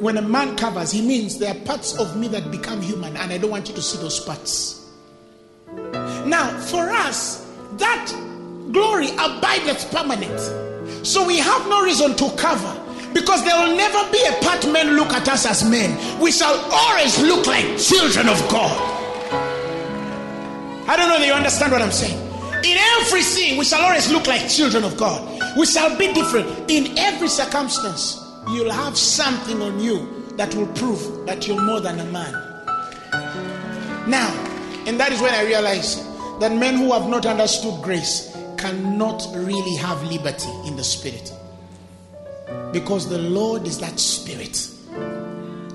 When 0.00 0.18
a 0.18 0.22
man 0.22 0.56
covers, 0.56 0.92
he 0.92 1.02
means 1.02 1.36
there 1.40 1.50
are 1.52 1.58
parts 1.64 1.98
of 1.98 2.16
me 2.16 2.28
that 2.28 2.48
become 2.52 2.80
human, 2.80 3.16
and 3.16 3.32
I 3.32 3.38
don't 3.38 3.50
want 3.50 3.68
you 3.68 3.74
to 3.74 3.82
see 3.82 3.98
those 3.98 4.20
parts. 4.20 4.88
Now, 6.24 6.56
for 6.60 6.90
us, 6.90 7.44
that 7.72 8.06
glory 8.70 9.08
abideth 9.10 9.90
permanent. 9.90 10.38
So 11.04 11.26
we 11.26 11.38
have 11.38 11.68
no 11.68 11.82
reason 11.82 12.14
to 12.14 12.30
cover 12.36 12.72
because 13.12 13.44
there 13.44 13.66
will 13.66 13.76
never 13.76 14.12
be 14.12 14.24
a 14.28 14.44
part 14.44 14.64
men 14.70 14.94
look 14.94 15.08
at 15.08 15.28
us 15.28 15.44
as 15.44 15.68
men. 15.68 15.90
We 16.20 16.30
shall 16.30 16.54
always 16.70 17.20
look 17.20 17.48
like 17.48 17.78
children 17.78 18.28
of 18.28 18.38
God. 18.48 18.78
I 20.88 20.96
don't 20.96 21.08
know 21.08 21.16
if 21.16 21.26
you 21.26 21.32
understand 21.32 21.72
what 21.72 21.82
I'm 21.82 21.90
saying. 21.90 22.27
In 22.64 22.76
everything, 23.00 23.56
we 23.56 23.64
shall 23.64 23.82
always 23.82 24.10
look 24.10 24.26
like 24.26 24.48
children 24.48 24.84
of 24.84 24.96
God. 24.96 25.56
We 25.56 25.66
shall 25.66 25.96
be 25.96 26.12
different. 26.12 26.70
In 26.70 26.98
every 26.98 27.28
circumstance, 27.28 28.24
you'll 28.48 28.72
have 28.72 28.96
something 28.96 29.62
on 29.62 29.80
you 29.80 30.32
that 30.36 30.54
will 30.54 30.66
prove 30.68 31.26
that 31.26 31.46
you're 31.46 31.60
more 31.60 31.80
than 31.80 32.00
a 32.00 32.04
man. 32.04 32.32
Now, 34.08 34.28
and 34.86 34.98
that 34.98 35.12
is 35.12 35.20
when 35.20 35.34
I 35.34 35.44
realized 35.44 36.04
that 36.40 36.52
men 36.52 36.76
who 36.76 36.92
have 36.92 37.08
not 37.08 37.26
understood 37.26 37.82
grace 37.82 38.36
cannot 38.56 39.26
really 39.34 39.76
have 39.76 40.02
liberty 40.04 40.50
in 40.66 40.76
the 40.76 40.84
spirit. 40.84 41.32
Because 42.72 43.08
the 43.08 43.18
Lord 43.18 43.66
is 43.66 43.78
that 43.78 43.98
spirit. 43.98 44.70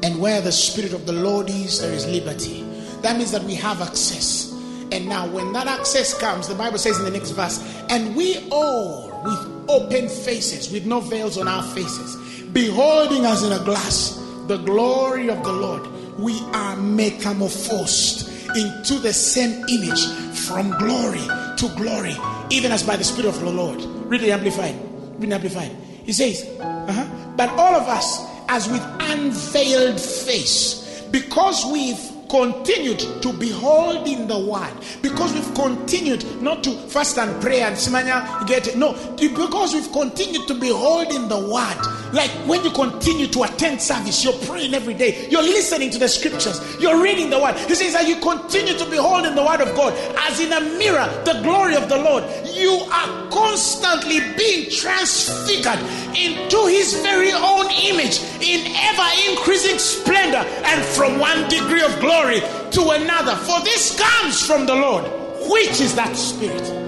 And 0.03 0.19
where 0.19 0.41
the 0.41 0.51
spirit 0.51 0.93
of 0.93 1.05
the 1.05 1.13
Lord 1.13 1.49
is, 1.49 1.79
there 1.79 1.93
is 1.93 2.05
liberty. 2.07 2.63
That 3.01 3.17
means 3.17 3.31
that 3.31 3.43
we 3.43 3.55
have 3.55 3.81
access. 3.81 4.52
And 4.93 5.09
now, 5.09 5.27
when 5.27 5.51
that 5.53 5.65
access 5.65 6.13
comes, 6.13 6.47
the 6.47 6.53
Bible 6.53 6.77
says 6.77 6.99
in 6.99 7.05
the 7.05 7.09
next 7.09 7.31
verse, 7.31 7.59
and 7.89 8.15
we 8.15 8.47
all 8.51 9.09
with 9.23 9.65
open 9.67 10.07
faces, 10.07 10.71
with 10.71 10.85
no 10.85 10.99
veils 10.99 11.35
on 11.35 11.47
our 11.47 11.63
faces, 11.73 12.15
beholding 12.53 13.25
as 13.25 13.41
in 13.41 13.51
a 13.53 13.63
glass 13.63 14.23
the 14.45 14.57
glory 14.57 15.29
of 15.29 15.43
the 15.43 15.51
Lord, 15.51 15.87
we 16.19 16.39
are 16.53 16.75
metamorphosed 16.75 18.29
into 18.55 18.99
the 18.99 19.11
same 19.11 19.65
image 19.67 20.05
from 20.45 20.77
glory 20.77 21.25
to 21.57 21.73
glory, 21.75 22.15
even 22.51 22.71
as 22.71 22.83
by 22.83 22.95
the 22.95 23.03
Spirit 23.03 23.29
of 23.29 23.39
the 23.39 23.49
Lord. 23.49 23.81
Read 24.07 24.21
the 24.21 24.31
Amplified. 24.31 24.75
Read 25.19 25.31
the 25.31 25.35
Amplified. 25.35 25.71
He 26.03 26.13
says, 26.13 26.47
uh-huh, 26.59 27.33
But 27.35 27.49
all 27.51 27.73
of 27.73 27.87
us, 27.87 28.23
as 28.47 28.69
with 28.69 28.83
unveiled 28.99 29.99
face, 29.99 31.01
because 31.09 31.65
we've 31.65 32.12
continued 32.33 32.97
to 33.21 33.31
behold 33.33 34.07
in 34.07 34.27
the 34.27 34.39
word 34.39 34.73
because 35.03 35.31
we've 35.33 35.53
continued 35.53 36.25
not 36.41 36.63
to 36.63 36.71
fast 36.89 37.19
and 37.19 37.39
pray 37.39 37.61
and 37.61 37.75
simanya 37.75 38.43
get 38.47 38.67
it. 38.67 38.75
no 38.75 38.93
because 39.17 39.75
we've 39.75 39.91
continued 39.91 40.47
to 40.47 40.55
behold 40.55 41.13
in 41.13 41.29
the 41.29 41.37
word 41.37 42.02
like 42.13 42.31
when 42.47 42.63
you 42.63 42.71
continue 42.71 43.27
to 43.27 43.43
attend 43.43 43.81
service 43.81 44.23
you're 44.23 44.39
praying 44.45 44.73
every 44.73 44.93
day 44.93 45.27
you're 45.29 45.43
listening 45.43 45.89
to 45.89 45.97
the 45.97 46.07
scriptures 46.07 46.61
you're 46.79 47.01
reading 47.01 47.29
the 47.29 47.39
word 47.39 47.55
he 47.67 47.75
says 47.75 47.93
that 47.93 48.07
you 48.07 48.15
continue 48.21 48.77
to 48.77 48.85
behold 48.89 49.25
in 49.25 49.35
the 49.35 49.43
word 49.43 49.61
of 49.61 49.75
god 49.75 49.93
as 50.19 50.39
in 50.39 50.53
a 50.53 50.61
mirror 50.77 51.07
the 51.25 51.39
glory 51.43 51.75
of 51.75 51.89
the 51.89 51.97
lord 51.97 52.23
you 52.53 52.71
are 52.91 53.29
constantly 53.29 54.19
being 54.37 54.69
transfigured 54.69 55.79
into 56.15 56.67
his 56.67 56.93
very 57.01 57.31
own 57.31 57.65
image 57.71 58.21
in 58.41 58.71
ever 58.75 59.07
increasing 59.29 59.77
splendor 59.79 60.37
and 60.37 60.83
from 60.85 61.19
one 61.19 61.47
degree 61.49 61.81
of 61.81 61.99
glory 61.99 62.39
to 62.71 62.89
another. 62.89 63.35
For 63.35 63.59
this 63.61 63.97
comes 63.99 64.45
from 64.45 64.65
the 64.65 64.75
Lord, 64.75 65.05
which 65.49 65.81
is 65.81 65.95
that 65.95 66.15
spirit. 66.15 66.82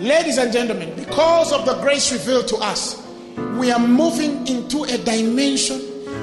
Ladies 0.00 0.36
and 0.36 0.52
gentlemen, 0.52 0.94
because 0.94 1.54
of 1.54 1.64
the 1.64 1.72
grace 1.80 2.12
revealed 2.12 2.46
to 2.48 2.56
us, 2.56 3.02
we 3.56 3.70
are 3.70 3.78
moving 3.78 4.46
into 4.46 4.84
a 4.84 4.98
dimension, 4.98 5.80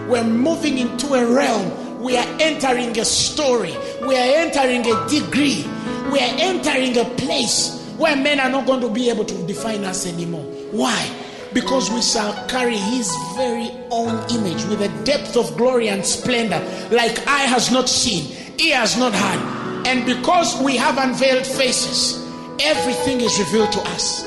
we're 0.07 0.23
moving 0.23 0.77
into 0.77 1.15
a 1.15 1.25
realm, 1.25 1.99
we 1.99 2.15
are 2.15 2.27
entering 2.39 2.95
a 2.99 3.03
story, 3.03 3.73
we 4.05 4.15
are 4.15 4.37
entering 4.37 4.81
a 4.81 5.09
degree, 5.09 5.65
we 6.11 6.19
are 6.19 6.35
entering 6.37 6.95
a 6.99 7.05
place 7.15 7.95
where 7.97 8.15
men 8.15 8.39
are 8.39 8.49
not 8.49 8.67
going 8.67 8.81
to 8.81 8.89
be 8.89 9.09
able 9.09 9.25
to 9.25 9.47
define 9.47 9.83
us 9.85 10.05
anymore. 10.05 10.43
Why? 10.69 11.11
Because 11.51 11.89
we 11.89 12.03
shall 12.03 12.47
carry 12.47 12.77
his 12.77 13.11
very 13.35 13.71
own 13.89 14.23
image 14.29 14.63
with 14.65 14.81
a 14.81 15.03
depth 15.03 15.35
of 15.35 15.57
glory 15.57 15.89
and 15.89 16.05
splendor 16.05 16.59
like 16.91 17.27
eye 17.27 17.47
has 17.47 17.71
not 17.71 17.89
seen, 17.89 18.35
ear 18.59 18.75
has 18.75 18.99
not 18.99 19.15
heard. 19.15 19.87
And 19.87 20.05
because 20.05 20.61
we 20.61 20.75
have 20.77 20.99
unveiled 20.99 21.47
faces, 21.47 22.22
everything 22.59 23.21
is 23.21 23.39
revealed 23.39 23.71
to 23.73 23.79
us. 23.81 24.25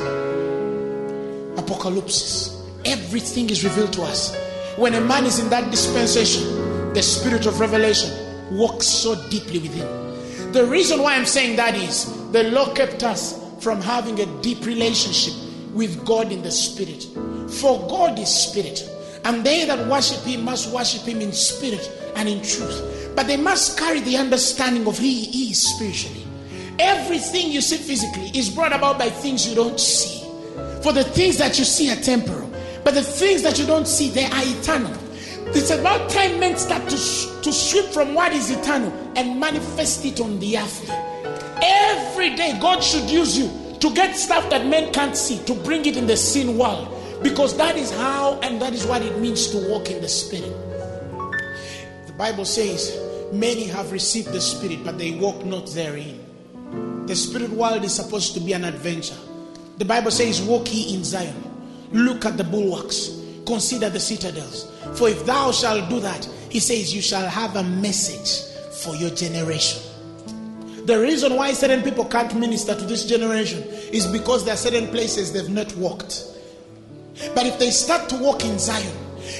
Apocalypse. 1.58 2.62
Everything 2.84 3.50
is 3.50 3.64
revealed 3.64 3.92
to 3.94 4.02
us. 4.02 4.36
When 4.76 4.94
a 4.94 5.00
man 5.00 5.24
is 5.24 5.38
in 5.38 5.48
that 5.50 5.70
dispensation, 5.70 6.92
the 6.92 7.02
spirit 7.02 7.46
of 7.46 7.60
revelation 7.60 8.10
walks 8.56 8.86
so 8.86 9.14
deeply 9.28 9.58
within. 9.58 10.52
The 10.52 10.64
reason 10.64 11.02
why 11.02 11.16
I'm 11.16 11.26
saying 11.26 11.56
that 11.56 11.74
is 11.74 12.06
the 12.32 12.44
law 12.44 12.72
kept 12.74 13.02
us 13.02 13.42
from 13.60 13.80
having 13.80 14.20
a 14.20 14.42
deep 14.42 14.64
relationship 14.64 15.34
with 15.72 16.04
God 16.04 16.32
in 16.32 16.42
the 16.42 16.50
spirit. 16.50 17.04
For 17.50 17.86
God 17.88 18.18
is 18.18 18.28
spirit, 18.28 18.88
and 19.24 19.44
they 19.44 19.64
that 19.64 19.88
worship 19.88 20.22
him 20.24 20.44
must 20.44 20.72
worship 20.72 21.02
him 21.02 21.20
in 21.20 21.32
spirit 21.32 21.90
and 22.16 22.28
in 22.28 22.42
truth. 22.42 23.12
But 23.14 23.26
they 23.26 23.36
must 23.36 23.78
carry 23.78 24.00
the 24.00 24.16
understanding 24.16 24.86
of 24.86 24.98
who 24.98 25.04
he 25.04 25.50
is 25.50 25.62
spiritually. 25.74 26.25
Everything 26.78 27.50
you 27.50 27.60
see 27.60 27.76
physically 27.76 28.30
is 28.38 28.50
brought 28.50 28.72
about 28.72 28.98
by 28.98 29.08
things 29.08 29.48
you 29.48 29.54
don't 29.54 29.80
see. 29.80 30.20
For 30.82 30.92
the 30.92 31.04
things 31.04 31.38
that 31.38 31.58
you 31.58 31.64
see 31.64 31.90
are 31.90 32.00
temporal, 32.00 32.50
but 32.84 32.94
the 32.94 33.02
things 33.02 33.42
that 33.42 33.58
you 33.58 33.66
don't 33.66 33.88
see, 33.88 34.10
they 34.10 34.26
are 34.26 34.42
eternal. 34.42 34.96
It's 35.48 35.70
about 35.70 36.10
time 36.10 36.40
men 36.40 36.56
start 36.56 36.82
to, 36.88 36.96
to 36.96 37.52
swim 37.52 37.84
from 37.92 38.14
what 38.14 38.32
is 38.32 38.50
eternal 38.50 38.92
and 39.16 39.40
manifest 39.40 40.04
it 40.04 40.20
on 40.20 40.38
the 40.38 40.58
earth. 40.58 40.90
Every 41.62 42.34
day, 42.34 42.58
God 42.60 42.82
should 42.82 43.08
use 43.08 43.38
you 43.38 43.50
to 43.78 43.94
get 43.94 44.16
stuff 44.16 44.50
that 44.50 44.66
men 44.66 44.92
can't 44.92 45.16
see, 45.16 45.38
to 45.44 45.54
bring 45.54 45.86
it 45.86 45.96
in 45.96 46.06
the 46.06 46.16
seen 46.16 46.58
world. 46.58 46.92
Because 47.22 47.56
that 47.56 47.76
is 47.76 47.90
how 47.92 48.38
and 48.40 48.60
that 48.60 48.74
is 48.74 48.86
what 48.86 49.02
it 49.02 49.18
means 49.18 49.48
to 49.48 49.70
walk 49.70 49.90
in 49.90 50.02
the 50.02 50.08
Spirit. 50.08 50.52
The 52.06 52.12
Bible 52.16 52.44
says, 52.44 53.00
Many 53.32 53.64
have 53.64 53.92
received 53.92 54.32
the 54.32 54.40
Spirit, 54.40 54.84
but 54.84 54.98
they 54.98 55.12
walk 55.12 55.44
not 55.44 55.66
therein. 55.68 56.25
The 57.06 57.14
spirit 57.14 57.50
world 57.50 57.84
is 57.84 57.94
supposed 57.94 58.34
to 58.34 58.40
be 58.40 58.52
an 58.52 58.64
adventure. 58.64 59.16
The 59.78 59.84
Bible 59.84 60.10
says, 60.10 60.42
Walk 60.42 60.72
ye 60.72 60.94
in 60.94 61.04
Zion. 61.04 61.34
Look 61.92 62.24
at 62.24 62.36
the 62.36 62.44
bulwarks. 62.44 63.22
Consider 63.46 63.90
the 63.90 64.00
citadels. 64.00 64.70
For 64.94 65.08
if 65.08 65.24
thou 65.24 65.52
shalt 65.52 65.88
do 65.88 66.00
that, 66.00 66.24
he 66.50 66.58
says, 66.58 66.94
You 66.94 67.02
shall 67.02 67.28
have 67.28 67.56
a 67.56 67.62
message 67.62 68.52
for 68.82 68.96
your 68.96 69.10
generation. 69.10 69.80
The 70.86 70.98
reason 70.98 71.34
why 71.34 71.52
certain 71.52 71.82
people 71.82 72.04
can't 72.04 72.34
minister 72.38 72.74
to 72.74 72.84
this 72.84 73.04
generation 73.06 73.62
is 73.92 74.06
because 74.06 74.44
there 74.44 74.54
are 74.54 74.58
certain 74.58 74.86
places 74.88 75.32
they've 75.32 75.48
not 75.48 75.74
walked. 75.76 76.24
But 77.34 77.46
if 77.46 77.58
they 77.58 77.70
start 77.70 78.08
to 78.10 78.18
walk 78.18 78.44
in 78.44 78.58
Zion, 78.58 78.94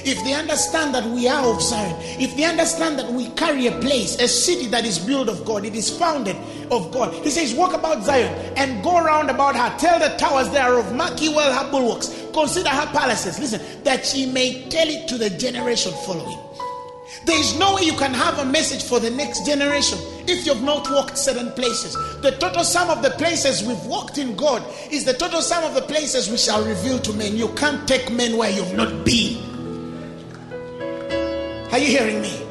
if 0.05 0.23
they 0.23 0.33
understand 0.33 0.93
that 0.95 1.05
we 1.05 1.27
are 1.27 1.45
of 1.45 1.61
Zion, 1.61 1.95
if 2.19 2.35
they 2.35 2.43
understand 2.43 2.99
that 2.99 3.11
we 3.11 3.29
carry 3.31 3.67
a 3.67 3.79
place, 3.79 4.19
a 4.19 4.27
city 4.27 4.67
that 4.67 4.85
is 4.85 4.99
built 4.99 5.29
of 5.29 5.45
God, 5.45 5.65
it 5.65 5.75
is 5.75 5.89
founded 5.89 6.35
of 6.71 6.91
God. 6.91 7.13
He 7.23 7.29
says, 7.29 7.53
Walk 7.53 7.73
about 7.73 8.03
Zion 8.03 8.33
and 8.55 8.83
go 8.83 9.03
round 9.03 9.29
about 9.29 9.55
her. 9.55 9.77
Tell 9.77 9.99
the 9.99 10.15
towers 10.17 10.49
thereof, 10.49 10.93
mark 10.95 11.21
ye 11.21 11.29
well 11.29 11.51
her 11.53 11.71
bulwarks, 11.71 12.07
consider 12.33 12.69
her 12.69 12.87
palaces. 12.87 13.39
Listen, 13.39 13.61
that 13.83 14.05
she 14.05 14.25
may 14.25 14.67
tell 14.69 14.87
it 14.87 15.07
to 15.07 15.17
the 15.17 15.29
generation 15.31 15.91
following. 16.05 16.37
There 17.25 17.39
is 17.39 17.57
no 17.57 17.75
way 17.75 17.81
you 17.81 17.93
can 17.93 18.13
have 18.13 18.39
a 18.39 18.45
message 18.45 18.83
for 18.83 18.99
the 18.99 19.09
next 19.09 19.45
generation 19.45 19.99
if 20.27 20.45
you've 20.45 20.63
not 20.63 20.89
walked 20.89 21.17
certain 21.17 21.51
places. 21.53 21.93
The 22.21 22.31
total 22.39 22.63
sum 22.63 22.89
of 22.89 23.01
the 23.01 23.11
places 23.11 23.63
we've 23.67 23.85
walked 23.85 24.17
in 24.17 24.35
God 24.35 24.63
is 24.91 25.03
the 25.03 25.13
total 25.13 25.41
sum 25.41 25.63
of 25.63 25.73
the 25.73 25.81
places 25.81 26.29
we 26.29 26.37
shall 26.37 26.63
reveal 26.65 26.99
to 26.99 27.13
men. 27.13 27.35
You 27.35 27.49
can't 27.49 27.87
take 27.87 28.11
men 28.11 28.37
where 28.37 28.49
you've 28.49 28.73
not 28.73 29.03
been. 29.03 29.46
Are 31.77 31.79
you 31.79 31.95
hearing 31.95 32.23
me? 32.23 32.41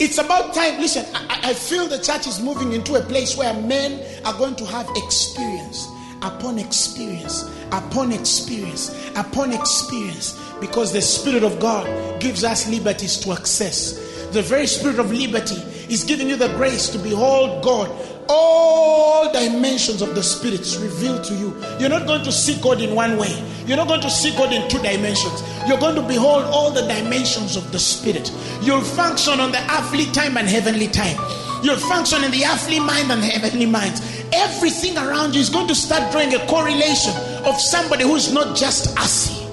It's 0.00 0.16
about 0.16 0.54
time. 0.54 0.80
Listen, 0.80 1.04
I, 1.14 1.50
I 1.50 1.52
feel 1.52 1.86
the 1.86 1.98
church 1.98 2.26
is 2.26 2.40
moving 2.40 2.72
into 2.72 2.94
a 2.94 3.02
place 3.02 3.36
where 3.36 3.52
men 3.52 4.02
are 4.24 4.32
going 4.38 4.56
to 4.56 4.64
have 4.64 4.88
experience 4.96 5.86
upon 6.22 6.58
experience, 6.58 7.44
upon 7.72 8.10
experience, 8.10 8.88
upon 9.16 9.52
experience, 9.52 10.40
because 10.60 10.94
the 10.94 11.02
Spirit 11.02 11.42
of 11.42 11.60
God 11.60 12.22
gives 12.22 12.42
us 12.42 12.66
liberties 12.66 13.18
to 13.18 13.32
access. 13.32 13.98
The 14.30 14.40
very 14.40 14.66
Spirit 14.66 14.98
of 14.98 15.12
liberty 15.12 15.60
is 15.92 16.02
giving 16.02 16.30
you 16.30 16.36
the 16.36 16.48
grace 16.56 16.88
to 16.88 16.98
behold 16.98 17.62
God. 17.62 17.90
All 18.28 19.32
dimensions 19.32 20.00
of 20.00 20.14
the 20.14 20.22
spirits 20.22 20.76
revealed 20.76 21.24
to 21.24 21.34
you. 21.34 21.54
You're 21.78 21.90
not 21.90 22.06
going 22.06 22.22
to 22.24 22.32
see 22.32 22.60
God 22.60 22.80
in 22.80 22.94
one 22.94 23.18
way. 23.18 23.32
You're 23.66 23.76
not 23.76 23.88
going 23.88 24.00
to 24.00 24.10
see 24.10 24.30
God 24.36 24.52
in 24.52 24.68
two 24.68 24.78
dimensions. 24.78 25.42
You're 25.66 25.78
going 25.78 25.96
to 25.96 26.02
behold 26.02 26.44
all 26.44 26.70
the 26.70 26.82
dimensions 26.82 27.56
of 27.56 27.70
the 27.72 27.78
spirit. 27.78 28.30
You'll 28.62 28.80
function 28.80 29.40
on 29.40 29.52
the 29.52 29.60
earthly 29.72 30.06
time 30.12 30.36
and 30.36 30.48
heavenly 30.48 30.88
time. 30.88 31.16
You'll 31.62 31.76
function 31.76 32.24
in 32.24 32.30
the 32.30 32.44
earthly 32.44 32.78
mind 32.78 33.10
and 33.10 33.22
heavenly 33.22 33.66
minds. 33.66 34.00
Everything 34.32 34.96
around 34.96 35.34
you 35.34 35.40
is 35.40 35.50
going 35.50 35.68
to 35.68 35.74
start 35.74 36.12
drawing 36.12 36.34
a 36.34 36.46
correlation 36.46 37.14
of 37.44 37.60
somebody 37.60 38.04
who's 38.04 38.32
not 38.32 38.56
just 38.56 38.96
assy. 38.98 39.46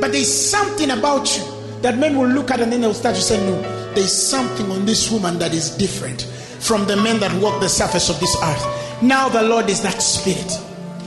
But 0.00 0.12
there's 0.12 0.32
something 0.32 0.90
about 0.90 1.36
you 1.36 1.44
that 1.82 1.98
men 1.98 2.16
will 2.16 2.28
look 2.28 2.50
at 2.50 2.60
and 2.60 2.72
then 2.72 2.80
they'll 2.80 2.94
start 2.94 3.16
to 3.16 3.22
say, 3.22 3.38
No, 3.46 3.60
there's 3.94 4.12
something 4.12 4.70
on 4.70 4.86
this 4.86 5.10
woman 5.10 5.38
that 5.38 5.52
is 5.52 5.70
different 5.70 6.26
from 6.60 6.86
the 6.86 6.96
men 6.96 7.18
that 7.20 7.32
walk 7.42 7.60
the 7.60 7.68
surface 7.68 8.10
of 8.10 8.20
this 8.20 8.36
earth. 8.42 9.02
Now 9.02 9.28
the 9.28 9.42
Lord 9.42 9.68
is 9.68 9.82
that 9.82 10.00
spirit. 10.02 10.52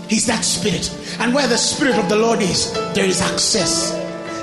He's 0.09 0.25
that 0.27 0.43
spirit. 0.43 0.91
And 1.19 1.33
where 1.33 1.47
the 1.47 1.57
spirit 1.57 1.95
of 1.97 2.09
the 2.09 2.15
Lord 2.15 2.41
is, 2.41 2.73
there 2.93 3.05
is 3.05 3.21
access. 3.21 3.93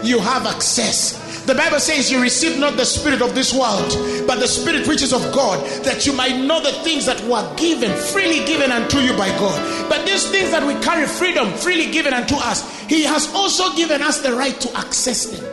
You 0.03 0.19
have 0.19 0.47
access. 0.47 1.19
The 1.47 1.55
Bible 1.55 1.81
says 1.81 2.13
you 2.13 2.21
receive 2.21 2.59
not 2.59 2.77
the 2.77 2.85
spirit 2.85 3.23
of 3.23 3.35
this 3.35 3.53
world, 3.53 3.91
but 4.27 4.39
the 4.39 4.47
spirit 4.47 4.87
which 4.87 5.03
is 5.03 5.13
of 5.13 5.23
God, 5.33 5.65
that 5.85 6.07
you 6.07 6.13
might 6.13 6.37
know 6.37 6.61
the 6.63 6.73
things 6.85 7.07
that 7.07 7.21
were 7.25 7.55
given, 7.57 7.91
freely 7.97 8.45
given 8.47 8.71
unto 8.71 8.99
you 8.99 9.13
by 9.15 9.29
God. 9.39 9.89
But 9.89 10.07
these 10.07 10.31
things 10.31 10.51
that 10.53 10.65
we 10.65 10.75
carry 10.85 11.07
freedom, 11.07 11.53
freely 11.55 11.91
given 11.91 12.15
unto 12.15 12.37
us, 12.37 12.81
He 12.83 13.03
has 13.05 13.33
also 13.35 13.75
given 13.75 14.01
us 14.03 14.21
the 14.21 14.33
right 14.35 14.59
to 14.61 14.77
access 14.79 15.27
them. 15.27 15.50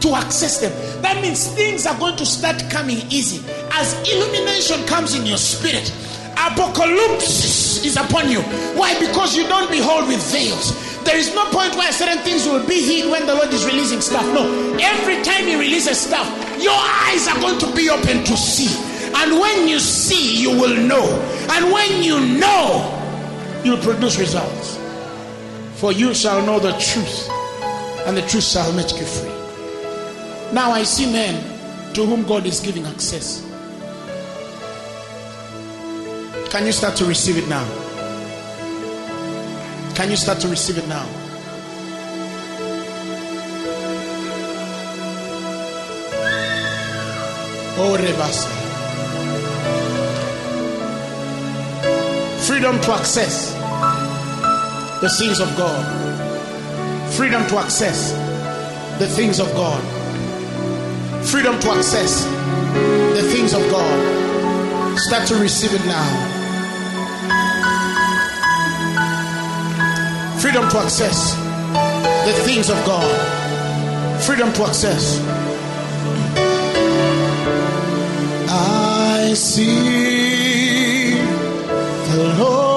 To 0.00 0.14
access 0.14 0.58
them. 0.58 0.72
That 1.02 1.20
means 1.22 1.48
things 1.48 1.86
are 1.86 1.98
going 1.98 2.16
to 2.16 2.26
start 2.26 2.62
coming 2.70 2.98
easy. 3.10 3.44
As 3.72 3.94
illumination 4.08 4.84
comes 4.86 5.14
in 5.14 5.26
your 5.26 5.38
spirit, 5.38 5.92
apocalypse 6.36 7.84
is 7.84 7.96
upon 7.96 8.30
you. 8.30 8.40
Why? 8.78 8.98
Because 8.98 9.36
you 9.36 9.46
don't 9.48 9.70
behold 9.70 10.08
with 10.08 10.22
veils. 10.32 10.74
There 11.04 11.16
is 11.16 11.34
no 11.34 11.44
point 11.50 11.74
where 11.76 11.90
certain 11.92 12.18
things 12.24 12.46
will 12.46 12.66
be 12.66 12.80
hid 12.80 13.10
when 13.10 13.26
the 13.26 13.34
Lord 13.34 13.52
is 13.52 13.64
releasing 13.64 14.00
stuff. 14.00 14.24
No. 14.34 14.44
Every 14.80 15.22
time 15.22 15.46
He 15.46 15.56
releases 15.56 15.98
stuff, 15.98 16.28
your 16.60 16.76
eyes 16.76 17.26
are 17.28 17.40
going 17.40 17.58
to 17.58 17.74
be 17.74 17.88
open 17.88 18.24
to 18.24 18.36
see. 18.36 18.68
And 19.16 19.40
when 19.40 19.66
you 19.66 19.78
see, 19.78 20.40
you 20.40 20.50
will 20.50 20.76
know. 20.76 21.04
And 21.50 21.72
when 21.72 22.02
you 22.02 22.20
know, 22.38 22.96
you'll 23.64 23.78
produce 23.78 24.18
results. 24.18 24.78
For 25.74 25.92
you 25.92 26.12
shall 26.14 26.44
know 26.44 26.58
the 26.58 26.72
truth, 26.72 27.28
and 28.06 28.16
the 28.16 28.22
truth 28.22 28.44
shall 28.44 28.72
make 28.74 28.90
you 28.92 29.06
free. 29.06 29.29
Now 30.52 30.72
I 30.72 30.82
see 30.82 31.06
men 31.10 31.94
to 31.94 32.04
whom 32.04 32.24
God 32.24 32.44
is 32.44 32.58
giving 32.58 32.84
access. 32.84 33.46
Can 36.50 36.66
you 36.66 36.72
start 36.72 36.96
to 36.96 37.04
receive 37.04 37.38
it 37.38 37.48
now? 37.48 37.64
Can 39.94 40.10
you 40.10 40.16
start 40.16 40.40
to 40.40 40.48
receive 40.48 40.78
it 40.78 40.88
now? 40.88 41.06
Oh, 47.78 47.96
Rebasa. 47.96 48.50
Freedom 52.48 52.80
to 52.80 52.92
access 52.92 53.52
the 55.00 55.08
things 55.08 55.38
of 55.38 55.56
God. 55.56 55.84
Freedom 57.12 57.46
to 57.46 57.58
access 57.58 58.12
the 58.98 59.06
things 59.06 59.38
of 59.38 59.46
God. 59.54 59.99
Freedom 61.24 61.58
to 61.60 61.70
access 61.70 62.24
the 63.14 63.22
things 63.32 63.52
of 63.52 63.60
God. 63.70 64.98
Start 64.98 65.26
to 65.28 65.36
receive 65.36 65.72
it 65.74 65.84
now. 65.86 66.38
Freedom 70.40 70.68
to 70.68 70.78
access 70.78 71.34
the 72.26 72.32
things 72.44 72.70
of 72.70 72.76
God. 72.86 74.22
Freedom 74.22 74.52
to 74.54 74.64
access. 74.64 75.20
I 78.48 79.34
see 79.34 81.14
the 82.10 82.34
Lord. 82.38 82.69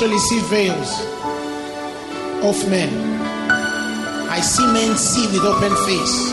I 0.00 0.16
see 0.16 0.38
veils 0.42 1.00
of 2.44 2.70
men. 2.70 2.88
I 4.30 4.40
see 4.40 4.64
men 4.72 4.96
see 4.96 5.26
with 5.26 5.42
open 5.42 5.74
face. 5.86 6.30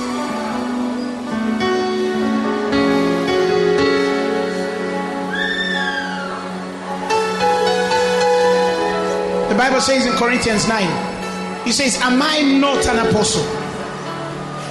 The 9.49 9.55
Bible 9.57 9.81
says 9.81 10.05
in 10.05 10.13
Corinthians 10.13 10.67
9, 10.67 11.65
He 11.65 11.71
says, 11.71 11.99
Am 12.01 12.21
I 12.21 12.41
not 12.41 12.85
an 12.85 13.07
apostle? 13.07 13.43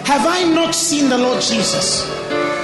Have 0.05 0.25
I 0.25 0.45
not 0.45 0.73
seen 0.73 1.09
the 1.09 1.19
Lord 1.19 1.43
Jesus? 1.43 2.07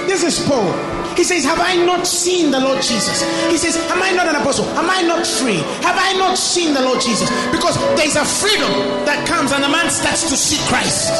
This 0.07 0.23
is 0.23 0.47
Paul. 0.47 0.71
He 1.15 1.23
says, 1.25 1.43
Have 1.43 1.59
I 1.59 1.75
not 1.75 2.07
seen 2.07 2.51
the 2.51 2.59
Lord 2.59 2.81
Jesus? 2.81 3.21
He 3.51 3.57
says, 3.57 3.75
Am 3.91 4.01
I 4.01 4.11
not 4.11 4.27
an 4.27 4.35
apostle? 4.35 4.65
Am 4.77 4.89
I 4.89 5.01
not 5.01 5.27
free? 5.27 5.61
Have 5.91 5.99
I 5.99 6.15
not 6.15 6.37
seen 6.37 6.73
the 6.73 6.79
Lord 6.79 7.01
Jesus? 7.01 7.27
Because 7.51 7.75
there's 7.99 8.15
a 8.15 8.23
freedom 8.23 8.71
that 9.03 9.27
comes 9.27 9.51
and 9.51 9.59
a 9.59 9.67
man 9.67 9.91
starts 9.91 10.23
to 10.31 10.39
see 10.39 10.55
Christ. 10.71 11.11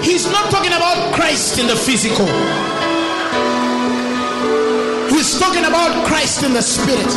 He's 0.00 0.24
not 0.32 0.48
talking 0.48 0.72
about 0.72 1.12
Christ 1.12 1.60
in 1.60 1.68
the 1.68 1.76
physical, 1.76 2.24
he's 5.12 5.36
talking 5.36 5.68
about 5.68 5.92
Christ 6.08 6.48
in 6.48 6.56
the 6.56 6.64
spirit. 6.64 7.12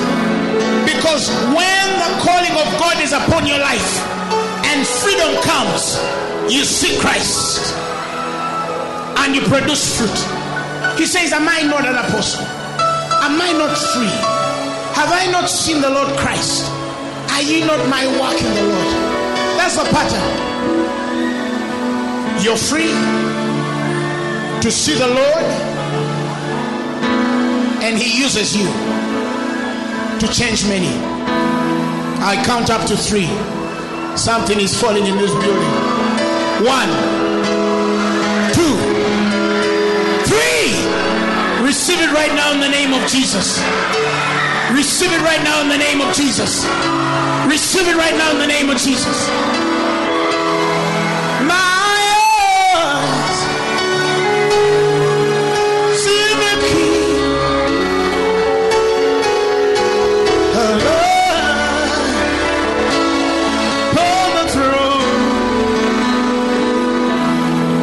Because 0.83 1.31
when 1.55 1.87
the 1.95 2.11
calling 2.19 2.51
of 2.51 2.67
God 2.75 2.99
is 2.99 3.15
upon 3.15 3.47
your 3.47 3.63
life 3.63 3.95
and 4.75 4.83
freedom 4.83 5.39
comes, 5.47 5.95
you 6.51 6.67
see 6.67 6.99
Christ 6.99 7.79
and 9.23 9.39
you 9.39 9.39
produce 9.47 9.95
fruit. 9.95 10.19
He 10.99 11.07
says, 11.07 11.31
Am 11.31 11.47
I 11.47 11.63
not 11.63 11.87
an 11.87 11.95
apostle? 11.95 12.43
Am 13.23 13.39
I 13.39 13.55
not 13.55 13.71
free? 13.95 14.40
Have 15.01 15.11
I 15.11 15.31
not 15.31 15.49
seen 15.49 15.81
the 15.81 15.89
Lord 15.89 16.15
Christ? 16.15 16.69
Are 17.31 17.41
ye 17.41 17.61
not 17.61 17.89
my 17.89 18.05
work 18.21 18.37
in 18.37 18.53
the 18.53 18.65
Lord? 18.69 18.93
That's 19.57 19.75
the 19.75 19.85
pattern. 19.89 20.27
You're 22.43 22.55
free 22.55 22.93
to 24.61 24.69
see 24.69 24.93
the 24.93 25.07
Lord, 25.07 25.45
and 27.81 27.97
He 27.97 28.21
uses 28.21 28.55
you 28.55 28.67
to 30.19 30.31
change 30.31 30.67
many. 30.67 30.93
I 32.21 32.39
count 32.45 32.69
up 32.69 32.85
to 32.85 32.95
three. 32.95 33.29
Something 34.15 34.59
is 34.59 34.79
falling 34.79 35.07
in 35.07 35.17
this 35.17 35.31
building. 35.31 35.73
One, 36.61 36.91
two, 38.53 38.75
three. 40.29 41.65
Receive 41.65 41.99
it 41.99 42.13
right 42.13 42.33
now 42.35 42.53
in 42.53 42.59
the 42.59 42.69
name 42.69 42.93
of 42.93 43.09
Jesus. 43.09 43.57
Receive 44.73 45.11
it 45.11 45.21
right 45.21 45.43
now 45.43 45.61
in 45.61 45.69
the 45.69 45.77
name 45.77 46.01
of 46.01 46.15
Jesus. 46.15 46.65
Receive 47.47 47.87
it 47.87 47.95
right 47.95 48.15
now 48.15 48.31
in 48.31 48.39
the 48.39 48.47
name 48.47 48.69
of 48.69 48.77
Jesus. 48.77 49.29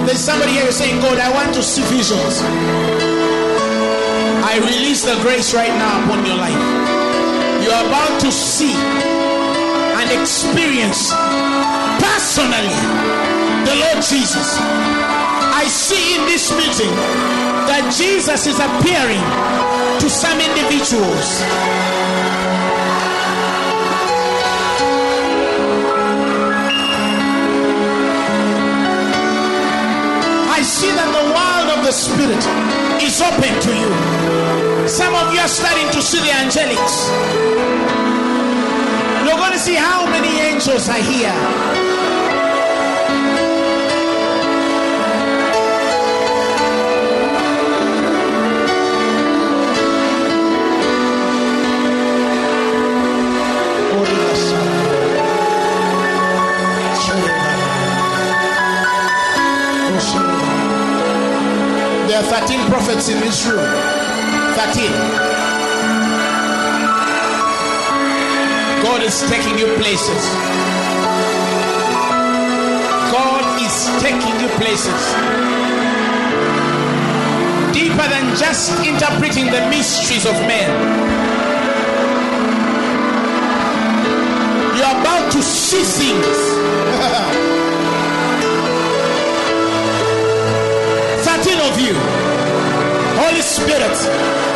There's 0.06 0.20
somebody 0.27 0.52
here 0.52 0.73
saying, 0.73 1.01
God, 1.01 1.19
I 1.19 1.31
want 1.31 1.55
to 1.55 1.62
see 1.62 1.82
visions. 1.82 2.40
I 4.43 4.59
release 4.59 5.05
the 5.05 5.15
grace 5.23 5.55
right 5.55 5.69
now 5.69 6.05
upon 6.05 6.27
your 6.27 6.36
life. 6.36 6.77
You 7.68 7.74
are 7.74 7.84
about 7.84 8.18
to 8.22 8.32
see 8.32 8.72
and 8.72 10.08
experience 10.18 11.12
personally 12.00 12.72
the 13.68 13.74
Lord 13.76 14.00
Jesus. 14.00 14.56
I 14.56 15.66
see 15.68 16.16
in 16.16 16.24
this 16.24 16.50
meeting 16.50 16.88
that 17.68 17.92
Jesus 17.92 18.46
is 18.46 18.56
appearing 18.56 19.20
to 20.00 20.08
some 20.08 20.40
individuals. 20.40 21.44
I 30.56 30.62
see 30.62 30.90
that 30.92 31.10
the 31.12 31.24
world 31.36 31.78
of 31.78 31.84
the 31.84 31.92
Spirit 31.92 32.40
is 33.04 33.20
open 33.20 33.60
to 33.60 33.76
you. 33.76 34.27
Some 34.89 35.15
of 35.15 35.35
you 35.35 35.40
are 35.40 35.48
starting 35.48 35.90
to 35.90 36.01
see 36.01 36.19
the 36.19 36.28
angelics. 36.28 37.09
You're 39.27 39.36
going 39.36 39.52
to 39.52 39.59
see 39.59 39.74
how 39.74 40.06
many 40.06 40.40
angels 40.40 40.89
are 40.89 40.94
here. 40.94 41.28
There 62.09 62.19
are 62.19 62.40
13 62.40 62.70
prophets 62.70 63.10
in 63.10 63.20
this 63.20 63.47
room. 63.47 63.97
13. 64.59 64.90
God 68.82 69.02
is 69.05 69.22
taking 69.30 69.56
you 69.56 69.66
places. 69.76 70.22
God 73.14 73.44
is 73.62 73.86
taking 74.02 74.35
you 74.43 74.48
places. 74.59 75.02
Deeper 77.72 78.09
than 78.10 78.35
just 78.35 78.74
interpreting 78.85 79.47
the 79.47 79.60
mysteries 79.70 80.26
of 80.26 80.35
men. 80.51 80.70
You're 84.76 84.90
about 84.90 85.30
to 85.30 85.40
see 85.40 85.85
things. 85.85 86.39
13 91.24 91.60
of 91.60 91.78
you. 91.80 91.94
Holy 93.18 93.43
Spirit. 93.43 94.47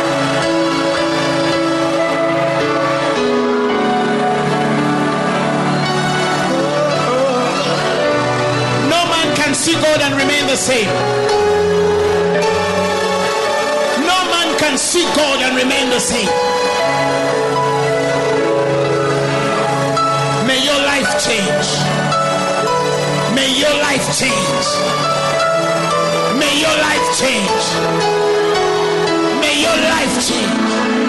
See 9.63 9.75
God 9.75 10.01
and 10.01 10.13
remain 10.15 10.45
the 10.45 10.57
same. 10.57 10.91
No 14.03 14.17
man 14.33 14.49
can 14.59 14.77
see 14.77 15.05
God 15.15 15.39
and 15.39 15.55
remain 15.55 15.89
the 15.89 16.01
same. 16.01 16.27
May 20.45 20.59
your 20.69 20.81
life 20.91 21.11
change. 21.25 21.67
May 23.37 23.49
your 23.63 23.75
life 23.87 24.07
change. 24.19 24.67
May 26.41 26.53
your 26.59 26.77
life 26.87 27.07
change. 27.21 27.65
May 29.39 29.55
your 29.63 29.77
life 29.93 30.15
change. 30.27 31.02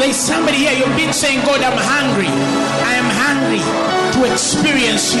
There's 0.00 0.16
somebody 0.16 0.56
here, 0.56 0.72
you've 0.72 0.96
been 0.96 1.12
saying, 1.12 1.44
God, 1.44 1.60
I'm 1.60 1.76
hungry. 1.76 2.26
I 2.26 2.94
am 2.94 3.04
hungry 3.20 3.60
to 4.16 4.32
experience 4.32 5.14
you. 5.14 5.20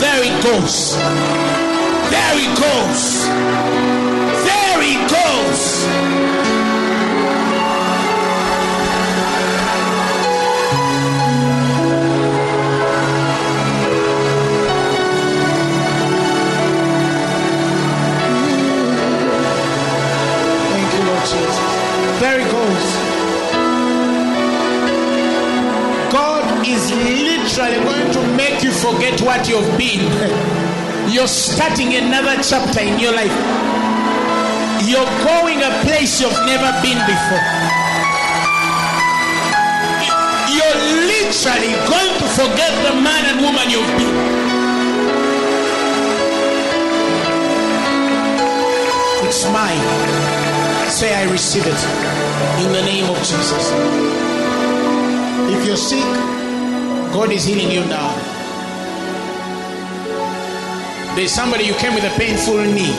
There 0.00 0.24
it 0.24 0.42
goes. 0.42 0.96
There 2.10 2.36
it 2.36 2.58
goes. 2.58 3.26
There 4.42 4.82
it 4.82 5.08
goes. 5.08 5.86
Thank 20.72 20.92
you, 20.92 21.02
Lord 21.06 21.22
Jesus. 21.22 22.20
There 22.20 22.40
it 22.40 22.50
goes. 22.50 22.95
Is 26.66 26.90
literally 26.90 27.78
going 27.84 28.10
to 28.12 28.22
make 28.36 28.62
you 28.62 28.72
forget 28.72 29.20
what 29.22 29.48
you've 29.48 29.70
been. 29.78 30.02
You're 31.12 31.28
starting 31.28 31.94
another 31.94 32.42
chapter 32.42 32.80
in 32.80 32.98
your 32.98 33.14
life. 33.14 33.30
You're 34.82 35.06
going 35.22 35.62
a 35.62 35.70
place 35.86 36.20
you've 36.20 36.42
never 36.46 36.70
been 36.82 36.98
before. 37.06 37.46
You're 40.50 40.78
literally 41.06 41.72
going 41.86 42.14
to 42.18 42.26
forget 42.34 42.74
the 42.82 42.94
man 42.98 43.22
and 43.30 43.40
woman 43.40 43.70
you've 43.70 43.86
been. 43.98 44.16
It's 49.26 49.44
mine. 49.52 50.90
Say, 50.90 51.14
I 51.14 51.30
receive 51.30 51.66
it 51.66 51.80
in 52.64 52.72
the 52.72 52.82
name 52.82 53.08
of 53.10 53.18
Jesus. 53.18 53.72
If 55.48 55.64
you're 55.64 55.76
sick, 55.76 56.35
God 57.16 57.32
is 57.32 57.46
healing 57.46 57.70
you 57.70 57.80
now. 57.86 58.12
There's 61.16 61.32
somebody 61.32 61.64
you 61.64 61.72
came 61.76 61.94
with 61.94 62.04
a 62.04 62.10
painful 62.18 62.58
knee. 62.58 62.92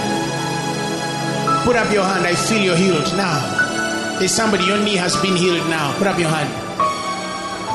Put 1.63 1.75
up 1.75 1.93
your 1.93 2.03
hand. 2.03 2.25
I 2.25 2.33
feel 2.33 2.59
you're 2.59 2.75
healed 2.75 3.05
now. 3.15 4.17
There's 4.17 4.33
somebody, 4.33 4.65
your 4.65 4.83
knee 4.83 4.95
has 4.95 5.15
been 5.21 5.35
healed 5.35 5.69
now. 5.69 5.95
Put 5.99 6.07
up 6.07 6.17
your 6.17 6.29
hand. 6.29 6.49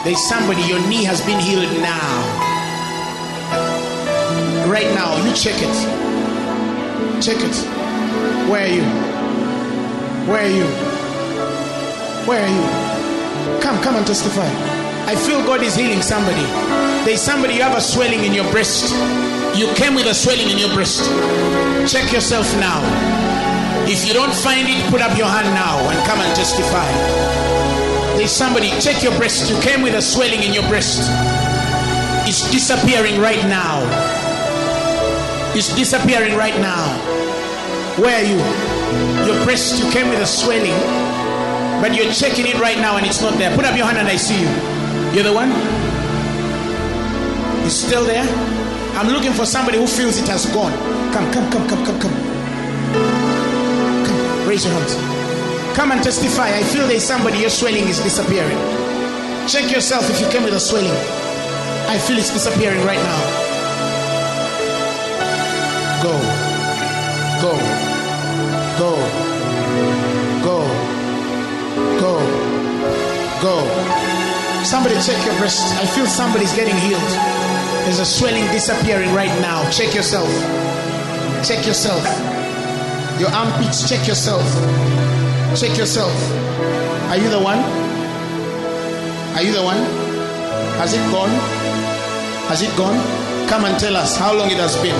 There's 0.04 0.18
somebody, 0.28 0.62
your 0.62 0.84
knee 0.88 1.04
has 1.04 1.20
been 1.20 1.38
healed 1.38 1.70
now. 1.78 2.10
Right 4.68 4.92
now, 4.98 5.24
you 5.24 5.32
check 5.36 5.54
it. 5.62 7.22
Check 7.22 7.38
it. 7.38 7.54
Where 8.50 8.66
are 8.66 8.74
you? 8.74 8.82
Where 10.26 10.42
are 10.42 10.56
you? 10.58 10.66
Where 12.26 12.42
are 12.42 12.50
you? 12.50 13.62
Come, 13.62 13.80
come 13.80 13.94
and 13.94 14.04
testify. 14.04 14.71
I 15.12 15.14
feel 15.14 15.44
God 15.44 15.62
is 15.62 15.76
healing 15.76 16.00
somebody. 16.00 16.40
There's 17.04 17.20
somebody 17.20 17.60
you 17.60 17.60
have 17.60 17.76
a 17.76 17.82
swelling 17.82 18.24
in 18.24 18.32
your 18.32 18.50
breast. 18.50 18.96
You 19.54 19.68
came 19.74 19.94
with 19.94 20.06
a 20.06 20.14
swelling 20.14 20.48
in 20.48 20.56
your 20.56 20.72
breast. 20.72 21.04
Check 21.84 22.10
yourself 22.10 22.48
now. 22.56 22.80
If 23.84 24.08
you 24.08 24.14
don't 24.14 24.32
find 24.32 24.66
it, 24.66 24.80
put 24.88 25.02
up 25.02 25.12
your 25.18 25.28
hand 25.28 25.52
now 25.52 25.84
and 25.84 26.00
come 26.08 26.18
and 26.18 26.34
testify. 26.34 26.88
There's 28.16 28.32
somebody, 28.32 28.70
check 28.80 29.02
your 29.02 29.12
breast. 29.18 29.50
You 29.50 29.60
came 29.60 29.82
with 29.82 29.92
a 29.92 30.00
swelling 30.00 30.44
in 30.44 30.54
your 30.54 30.66
breast. 30.72 31.04
It's 32.24 32.50
disappearing 32.50 33.20
right 33.20 33.44
now. 33.52 33.84
It's 35.52 35.76
disappearing 35.76 36.38
right 36.38 36.56
now. 36.56 36.88
Where 38.00 38.16
are 38.16 38.24
you? 38.24 38.40
Your 39.28 39.44
breast, 39.44 39.76
you 39.76 39.90
came 39.92 40.08
with 40.08 40.22
a 40.22 40.26
swelling, 40.26 40.72
but 41.84 41.94
you're 41.94 42.10
checking 42.14 42.46
it 42.46 42.58
right 42.60 42.78
now 42.78 42.96
and 42.96 43.04
it's 43.04 43.20
not 43.20 43.36
there. 43.36 43.54
Put 43.54 43.66
up 43.66 43.76
your 43.76 43.84
hand 43.84 43.98
and 43.98 44.08
I 44.08 44.16
see 44.16 44.40
you. 44.40 44.71
You're 45.12 45.24
the 45.24 45.32
one? 45.32 45.52
It's 47.66 47.74
still 47.74 48.02
there? 48.04 48.24
I'm 48.96 49.08
looking 49.08 49.32
for 49.32 49.44
somebody 49.44 49.76
who 49.76 49.86
feels 49.86 50.16
it 50.18 50.26
has 50.28 50.46
gone. 50.46 50.72
Come, 51.12 51.30
come, 51.30 51.52
come, 51.52 51.68
come, 51.68 51.84
come, 51.84 52.00
come. 52.00 52.14
Come, 54.06 54.48
raise 54.48 54.64
your 54.64 54.72
hands. 54.72 54.96
Come 55.76 55.92
and 55.92 56.02
testify. 56.02 56.48
I 56.48 56.62
feel 56.62 56.88
there's 56.88 57.04
somebody, 57.04 57.40
your 57.40 57.50
swelling 57.50 57.88
is 57.88 58.00
disappearing. 58.00 58.56
Check 59.46 59.70
yourself 59.70 60.08
if 60.08 60.18
you 60.18 60.28
came 60.30 60.44
with 60.44 60.54
a 60.54 60.60
swelling. 60.60 60.96
I 61.88 61.98
feel 61.98 62.16
it's 62.16 62.32
disappearing 62.32 62.82
right 62.86 62.96
now. 62.96 63.42
Go. 66.02 66.16
Go. 67.42 67.52
Go. 68.78 68.96
Go. 70.42 70.66
Go. 72.00 72.16
Go. 73.42 74.01
Somebody 74.64 74.94
check 75.02 75.18
your 75.26 75.36
breast. 75.38 75.74
I 75.74 75.86
feel 75.86 76.06
somebody's 76.06 76.54
getting 76.54 76.76
healed. 76.76 77.02
There's 77.84 77.98
a 77.98 78.04
swelling 78.06 78.46
disappearing 78.52 79.12
right 79.12 79.32
now. 79.42 79.68
Check 79.70 79.94
yourself. 79.94 80.28
Check 81.44 81.66
yourself. 81.66 82.02
Your 83.18 83.30
armpits, 83.30 83.88
check 83.88 84.06
yourself. 84.06 84.42
Check 85.58 85.76
yourself. 85.76 86.14
Are 87.10 87.16
you 87.18 87.28
the 87.28 87.40
one? 87.40 87.58
Are 89.34 89.42
you 89.42 89.52
the 89.52 89.62
one? 89.62 89.78
Has 90.78 90.94
it 90.94 91.04
gone? 91.10 91.30
Has 92.48 92.62
it 92.62 92.74
gone? 92.76 92.96
Come 93.48 93.64
and 93.64 93.78
tell 93.78 93.96
us 93.96 94.16
how 94.16 94.32
long 94.32 94.50
it 94.50 94.58
has 94.58 94.76
been. 94.80 94.98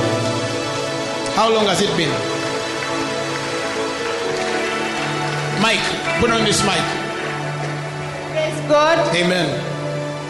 How 1.36 1.52
long 1.52 1.66
has 1.66 1.80
it 1.80 1.97
been? 1.97 2.12
Mike, 5.62 6.20
put 6.20 6.30
on 6.30 6.44
this 6.44 6.62
mic. 6.66 7.02
God. 8.68 8.98
Amen. 9.14 9.48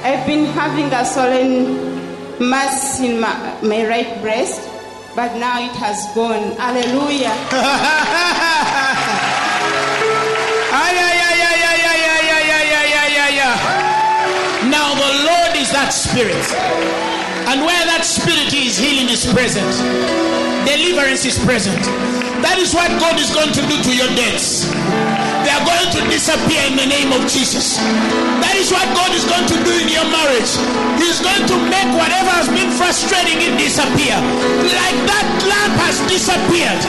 I've 0.05 0.27
been 0.27 0.47
having 0.47 0.93
a 0.93 1.05
swollen 1.05 1.93
mass 2.39 3.01
in 3.01 3.21
my, 3.21 3.31
my 3.63 3.87
right 3.87 4.21
breast, 4.21 4.69
but 5.15 5.37
now 5.39 5.63
it 5.63 5.71
has 5.77 6.07
gone. 6.15 6.57
Hallelujah. 6.57 7.37
now 14.71 14.95
the 14.95 15.13
Lord 15.23 15.55
is 15.57 15.71
that 15.71 15.91
spirit. 15.95 16.43
And 17.47 17.61
where 17.63 17.85
that 17.87 18.03
spirit 18.05 18.55
is, 18.55 18.79
healing 18.79 19.11
is 19.11 19.27
present. 19.33 19.71
Deliverance 20.67 21.25
is 21.25 21.39
present. 21.45 21.83
That 22.43 22.59
is 22.59 22.75
what 22.75 22.89
God 22.99 23.19
is 23.21 23.31
going 23.31 23.53
to 23.53 23.63
do 23.71 23.77
to 23.83 23.93
your 23.95 24.09
debts. 24.17 24.67
They 25.53 25.61
are 25.61 25.69
going 25.69 25.93
to 25.93 26.03
disappear 26.09 26.65
in 26.65 26.81
the 26.81 26.89
name 26.89 27.13
of 27.13 27.29
Jesus. 27.29 27.77
That 28.41 28.57
is 28.57 28.73
what 28.73 28.89
God 28.97 29.13
is 29.13 29.29
going 29.29 29.45
to 29.53 29.59
do 29.61 29.73
in 29.85 29.93
your 29.93 30.09
marriage. 30.09 30.49
He's 30.97 31.21
going 31.21 31.45
to 31.45 31.57
make 31.69 31.93
whatever 31.93 32.33
has 32.33 32.49
been 32.49 32.73
frustrating 32.73 33.37
it 33.37 33.61
disappear. 33.61 34.17
Like 34.17 34.97
that 35.13 35.29
lamp 35.45 35.77
has 35.85 36.01
disappeared. 36.09 36.81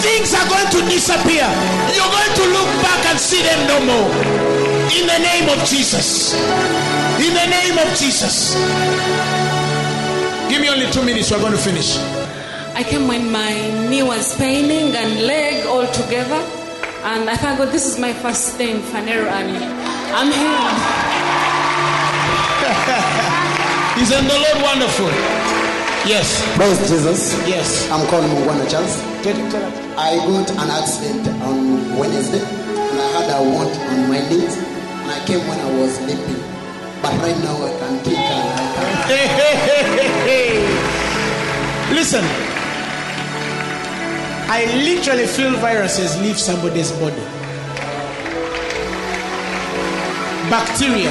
Things 0.00 0.32
are 0.32 0.48
going 0.48 0.64
to 0.64 0.80
disappear. 0.88 1.44
You're 1.92 2.08
going 2.08 2.34
to 2.40 2.44
look 2.56 2.70
back 2.80 3.04
and 3.12 3.20
see 3.20 3.44
them 3.44 3.60
no 3.68 3.84
more. 3.84 4.08
In 4.96 5.04
the 5.04 5.20
name 5.20 5.52
of 5.52 5.60
Jesus. 5.68 6.32
In 7.20 7.36
the 7.36 7.48
name 7.52 7.76
of 7.76 7.88
Jesus. 8.00 8.56
Give 10.48 10.64
me 10.64 10.72
only 10.72 10.88
two 10.88 11.04
minutes. 11.04 11.28
We're 11.28 11.44
going 11.44 11.52
to 11.52 11.60
finish. 11.60 12.00
I 12.72 12.80
came 12.80 13.12
when 13.12 13.28
my 13.28 13.52
knee 13.92 14.08
was 14.08 14.32
paining 14.40 14.96
and 14.96 15.20
leg 15.20 15.68
all 15.68 15.84
together. 15.92 16.55
And 17.06 17.30
I 17.30 17.36
thank 17.36 17.58
God 17.58 17.70
this 17.70 17.86
is 17.86 18.00
my 18.00 18.12
first 18.12 18.58
day 18.58 18.70
in 18.74 18.82
Phaneroo 18.82 19.30
and 19.30 19.54
I'm 20.10 20.26
healed. 20.26 20.76
Isn't 24.02 24.26
the 24.26 24.34
Lord 24.34 24.58
wonderful? 24.62 25.06
Yes. 26.02 26.42
Praise 26.56 26.78
Jesus. 26.90 27.32
Yes. 27.46 27.88
I'm 27.92 28.06
calling 28.08 28.28
Mungwana 28.30 28.68
Charles. 28.68 28.98
Tell- 29.22 29.38
tell 29.50 29.70
her. 29.70 29.94
I 29.96 30.16
got 30.18 30.50
an 30.50 30.70
accident 30.70 31.28
on 31.46 31.96
Wednesday 31.96 32.42
and 32.42 32.98
I 32.98 33.08
had 33.22 33.30
a 33.38 33.42
wound 33.54 33.70
on 33.70 34.08
my 34.10 34.20
knees 34.28 34.56
and 34.58 35.10
I 35.10 35.22
came 35.26 35.46
when 35.46 35.60
I 35.62 35.70
was 35.78 35.94
sleeping. 36.02 36.42
But 37.02 37.14
right 37.22 37.38
now 37.38 37.54
I 37.54 37.70
can 37.78 37.94
hey, 39.06 39.26
hey. 40.26 41.94
Listen. 41.94 42.45
I 44.48 44.64
literally 44.84 45.26
feel 45.26 45.50
viruses 45.58 46.16
leave 46.20 46.38
somebody's 46.38 46.92
body. 46.92 47.16
Bacteria. 50.48 51.10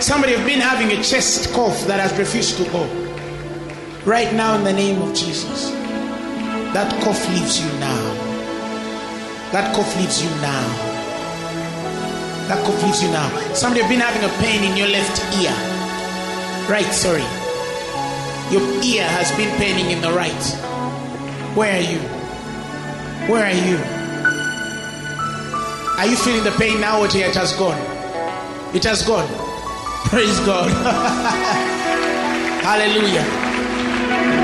Somebody 0.00 0.32
have 0.32 0.46
been 0.46 0.60
having 0.60 0.96
a 0.98 1.02
chest 1.02 1.52
cough 1.52 1.86
that 1.86 2.00
has 2.00 2.18
refused 2.18 2.56
to 2.56 2.64
go. 2.70 2.86
Right 4.06 4.32
now, 4.32 4.56
in 4.56 4.64
the 4.64 4.72
name 4.72 5.02
of 5.02 5.14
Jesus, 5.14 5.70
that 6.72 6.90
cough 7.04 7.28
leaves 7.36 7.60
you 7.60 7.68
now. 7.78 8.00
That 9.52 9.76
cough 9.76 9.94
leaves 9.98 10.22
you 10.22 10.30
now. 10.40 10.64
That 12.48 12.64
cough 12.64 12.82
leaves 12.82 13.02
you 13.02 13.10
now. 13.10 13.28
Somebody 13.52 13.82
have 13.82 13.90
been 13.90 14.00
having 14.00 14.24
a 14.24 14.32
pain 14.40 14.64
in 14.64 14.74
your 14.74 14.88
left 14.88 15.20
ear. 15.36 15.52
Right, 16.70 16.90
sorry. 16.94 17.28
Your 18.50 18.64
ear 18.82 19.04
has 19.04 19.30
been 19.36 19.54
paining 19.58 19.90
in 19.90 20.00
the 20.00 20.10
right. 20.10 20.67
Where 21.54 21.76
are 21.76 21.80
you? 21.80 21.98
Where 23.28 23.44
are 23.44 23.52
you? 23.52 23.76
Are 25.98 26.06
you 26.06 26.16
feeling 26.16 26.44
the 26.44 26.52
pain 26.52 26.80
now 26.80 27.00
or 27.00 27.06
it 27.06 27.34
has 27.34 27.52
gone? 27.56 27.78
It 28.74 28.84
has 28.84 29.02
gone. 29.02 29.28
Praise 30.08 30.38
God. 30.40 30.70
Hallelujah. 32.62 33.24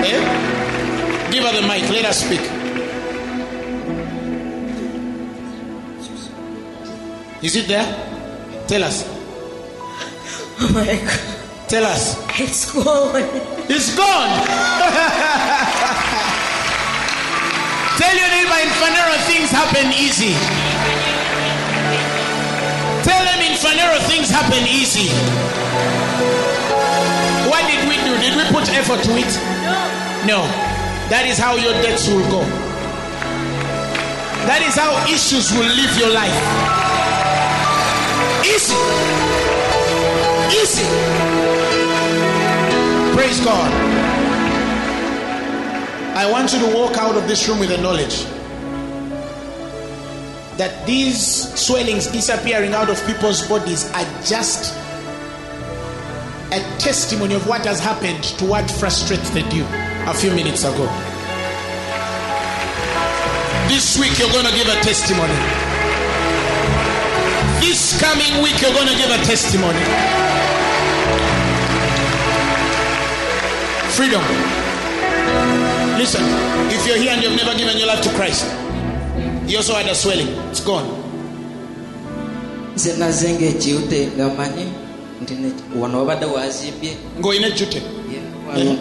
Eh? 0.04 1.30
Give 1.30 1.44
her 1.44 1.52
the 1.60 1.66
mic. 1.66 1.88
Let 1.90 2.04
her 2.06 2.12
speak. 2.12 2.40
Is 7.42 7.56
it 7.56 7.68
there? 7.68 7.86
Tell 8.66 8.82
us. 8.82 9.04
Oh 10.60 10.70
my 10.72 10.96
God. 10.96 11.20
Tell 11.68 11.84
us. 11.84 12.16
It's 12.40 12.72
gone. 12.72 13.22
It's 13.68 13.94
gone. 13.96 14.48
Tell 17.96 18.10
your 18.10 18.26
neighbor 18.26 18.58
in 18.58 18.70
Phaneroo 18.80 19.18
things 19.30 19.50
happen 19.50 19.92
easy. 19.94 20.34
Tell 23.06 23.22
them 23.22 23.40
in 23.46 23.54
Phaneroo 23.54 24.02
things 24.10 24.28
happen 24.30 24.66
easy. 24.66 25.08
What 27.48 27.62
did 27.70 27.88
we 27.88 27.96
do? 28.02 28.18
Did 28.18 28.34
we 28.36 28.44
put 28.50 28.68
effort 28.74 29.04
to 29.04 29.12
it? 29.14 29.30
No. 30.26 30.42
That 31.08 31.26
is 31.28 31.38
how 31.38 31.54
your 31.54 31.74
debts 31.82 32.08
will 32.08 32.26
go. 32.30 32.40
That 34.48 34.60
is 34.66 34.74
how 34.74 34.92
issues 35.06 35.52
will 35.52 35.70
live 35.70 35.96
your 35.96 36.10
life. 36.10 36.34
Easy. 38.44 38.74
Easy. 40.50 40.84
Praise 43.14 43.40
God. 43.44 44.03
I 46.14 46.30
want 46.30 46.52
you 46.52 46.60
to 46.60 46.74
walk 46.76 46.96
out 46.96 47.16
of 47.16 47.26
this 47.26 47.48
room 47.48 47.58
with 47.58 47.70
the 47.70 47.78
knowledge 47.78 48.22
that 50.56 50.86
these 50.86 51.52
swellings 51.58 52.06
disappearing 52.06 52.72
out 52.72 52.88
of 52.88 53.04
people's 53.04 53.44
bodies 53.48 53.90
are 53.90 54.06
just 54.22 54.72
a 56.52 56.60
testimony 56.78 57.34
of 57.34 57.48
what 57.48 57.66
has 57.66 57.80
happened 57.80 58.22
to 58.22 58.44
what 58.44 58.70
frustrated 58.70 59.52
you 59.52 59.66
a 60.06 60.14
few 60.14 60.30
minutes 60.30 60.62
ago. 60.62 60.86
This 63.66 63.98
week 63.98 64.16
you're 64.16 64.30
going 64.30 64.46
to 64.46 64.54
give 64.54 64.68
a 64.68 64.78
testimony. 64.86 65.34
This 67.58 67.98
coming 68.00 68.40
week 68.40 68.60
you're 68.62 68.72
going 68.72 68.86
to 68.86 68.96
give 68.96 69.10
a 69.10 69.18
testimony. 69.26 69.82
Freedom. 73.96 75.63
Listen, 75.98 76.22
if 76.74 76.86
you're 76.86 76.96
here 76.98 77.12
and 77.12 77.22
you've 77.22 77.36
never 77.36 77.56
given 77.56 77.78
your 77.78 77.86
life 77.86 78.02
to 78.02 78.10
Christ, 78.10 78.44
you 79.46 79.56
also 79.58 79.74
had 79.74 79.86
a 79.86 79.94
swelling. 79.94 80.28
It's 80.50 80.60
gone. 80.60 81.04
nze 82.76 82.92
nazenga 82.92 83.46
ekiwute 83.46 84.08
nga 84.16 84.28
manyi 84.28 84.66
nti 85.22 85.34
wano 85.80 85.98
wabadde 85.98 86.26
wazimbye 86.26 86.96
jute. 87.54 87.82
wano 88.48 88.76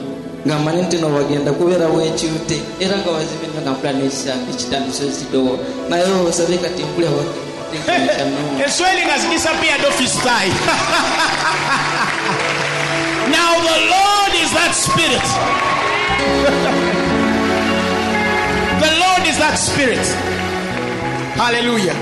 nga 0.47 0.59
manyi 0.59 0.81
nti 0.81 0.97
no 0.97 1.13
wagenda 1.15 1.51
kubeerawo 1.51 2.01
ekiwute 2.01 2.57
era 2.79 2.97
nga 2.97 3.11
wazimbye 3.11 3.61
nga 3.61 3.71
mpula 3.71 3.93
n'ekisambi 3.93 4.51
ekitandisa 4.51 5.03
ekidowo 5.03 5.59
naye 5.89 6.03
osabe 6.29 6.57
kati 6.57 6.83
mpula 6.83 7.09
A 7.73 8.69
swelling 8.69 9.09
has 9.09 9.25
disappeared 9.33 9.83
off 9.85 9.97
his 9.99 10.13
thigh. 10.21 10.45
now 13.37 13.51
the 13.69 13.77
Lord 13.93 14.33
is 14.43 14.51
that 14.53 14.73
spirit. 14.75 15.27
is 19.33 19.39
that 19.41 19.57
spirit. 19.57 20.05
Hallelujah. 21.33 21.97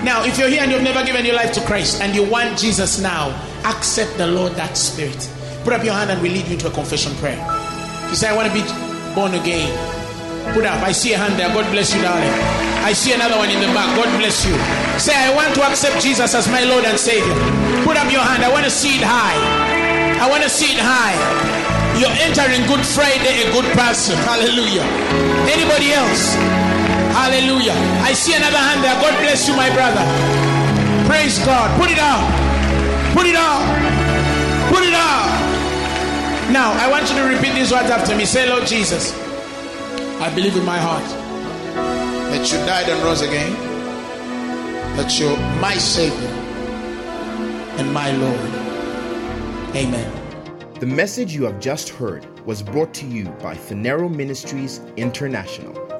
Now, 0.00 0.24
if 0.24 0.38
you're 0.40 0.48
here 0.48 0.64
and 0.64 0.72
you've 0.72 0.86
never 0.86 1.04
given 1.04 1.26
your 1.28 1.36
life 1.36 1.52
to 1.52 1.62
Christ 1.68 2.00
and 2.00 2.16
you 2.16 2.24
want 2.24 2.56
Jesus 2.56 2.98
now, 2.98 3.36
accept 3.68 4.16
the 4.16 4.26
Lord 4.26 4.56
that 4.56 4.72
spirit. 4.78 5.28
Put 5.64 5.76
up 5.76 5.84
your 5.84 5.92
hand 5.92 6.08
and 6.08 6.22
we 6.22 6.30
lead 6.30 6.46
you 6.48 6.56
into 6.56 6.68
a 6.68 6.72
confession 6.72 7.12
prayer. 7.20 7.36
If 8.08 8.16
you 8.16 8.16
say, 8.16 8.28
I 8.32 8.36
want 8.36 8.48
to 8.48 8.54
be 8.56 8.64
born 9.12 9.36
again, 9.36 9.68
put 10.56 10.64
up. 10.64 10.80
I 10.80 10.92
see 10.92 11.12
a 11.12 11.18
hand 11.20 11.36
there. 11.36 11.52
God 11.52 11.68
bless 11.68 11.92
you, 11.92 12.00
darling. 12.00 12.32
I 12.80 12.96
see 12.96 13.12
another 13.12 13.36
one 13.36 13.50
in 13.52 13.60
the 13.60 13.68
back. 13.76 13.92
God 13.92 14.08
bless 14.16 14.48
you. 14.48 14.56
Say, 14.96 15.12
I 15.12 15.28
want 15.36 15.52
to 15.52 15.62
accept 15.68 16.00
Jesus 16.00 16.32
as 16.32 16.48
my 16.48 16.64
Lord 16.64 16.88
and 16.88 16.96
Savior. 16.96 17.36
Put 17.84 18.00
up 18.00 18.08
your 18.08 18.24
hand. 18.24 18.40
I 18.40 18.48
want 18.48 18.64
to 18.64 18.72
see 18.72 18.96
it 18.96 19.04
high. 19.04 19.36
I 20.16 20.30
want 20.30 20.42
to 20.44 20.48
see 20.48 20.72
it 20.72 20.80
high. 20.80 21.12
You're 22.00 22.16
entering 22.24 22.64
Good 22.64 22.86
Friday 22.86 23.44
a 23.44 23.52
good 23.52 23.68
person. 23.76 24.16
Hallelujah. 24.24 25.37
Anybody 25.48 25.92
else? 25.92 26.34
Hallelujah. 27.16 27.72
I 28.04 28.12
see 28.12 28.34
another 28.34 28.58
hand 28.58 28.84
there. 28.84 28.94
God 29.00 29.18
bless 29.20 29.48
you, 29.48 29.56
my 29.56 29.72
brother. 29.72 30.04
Praise 31.08 31.38
God. 31.44 31.68
Put 31.80 31.90
it 31.90 31.98
out. 31.98 32.24
Put 33.16 33.26
it 33.26 33.34
out. 33.34 33.64
Put 34.72 34.84
it 34.84 34.94
out. 34.94 35.26
Now, 36.52 36.72
I 36.72 36.88
want 36.90 37.08
you 37.10 37.16
to 37.16 37.24
repeat 37.24 37.54
these 37.54 37.72
words 37.72 37.90
after 37.90 38.14
me. 38.16 38.24
Say, 38.24 38.48
Lord 38.48 38.66
Jesus, 38.66 39.12
I 40.20 40.32
believe 40.34 40.56
in 40.56 40.64
my 40.64 40.78
heart 40.78 41.04
that 42.32 42.52
you 42.52 42.58
died 42.66 42.88
and 42.88 43.02
rose 43.02 43.22
again, 43.22 43.52
that 44.96 45.18
you're 45.18 45.36
my 45.60 45.74
Savior 45.74 46.28
and 47.78 47.92
my 47.92 48.10
Lord. 48.12 49.74
Amen. 49.74 50.10
The 50.80 50.86
message 50.86 51.34
you 51.34 51.44
have 51.44 51.58
just 51.60 51.88
heard 51.88 52.26
was 52.48 52.62
brought 52.62 52.94
to 52.94 53.04
you 53.04 53.26
by 53.42 53.54
Phaneroo 53.54 54.08
Ministries 54.08 54.80
International. 54.96 55.87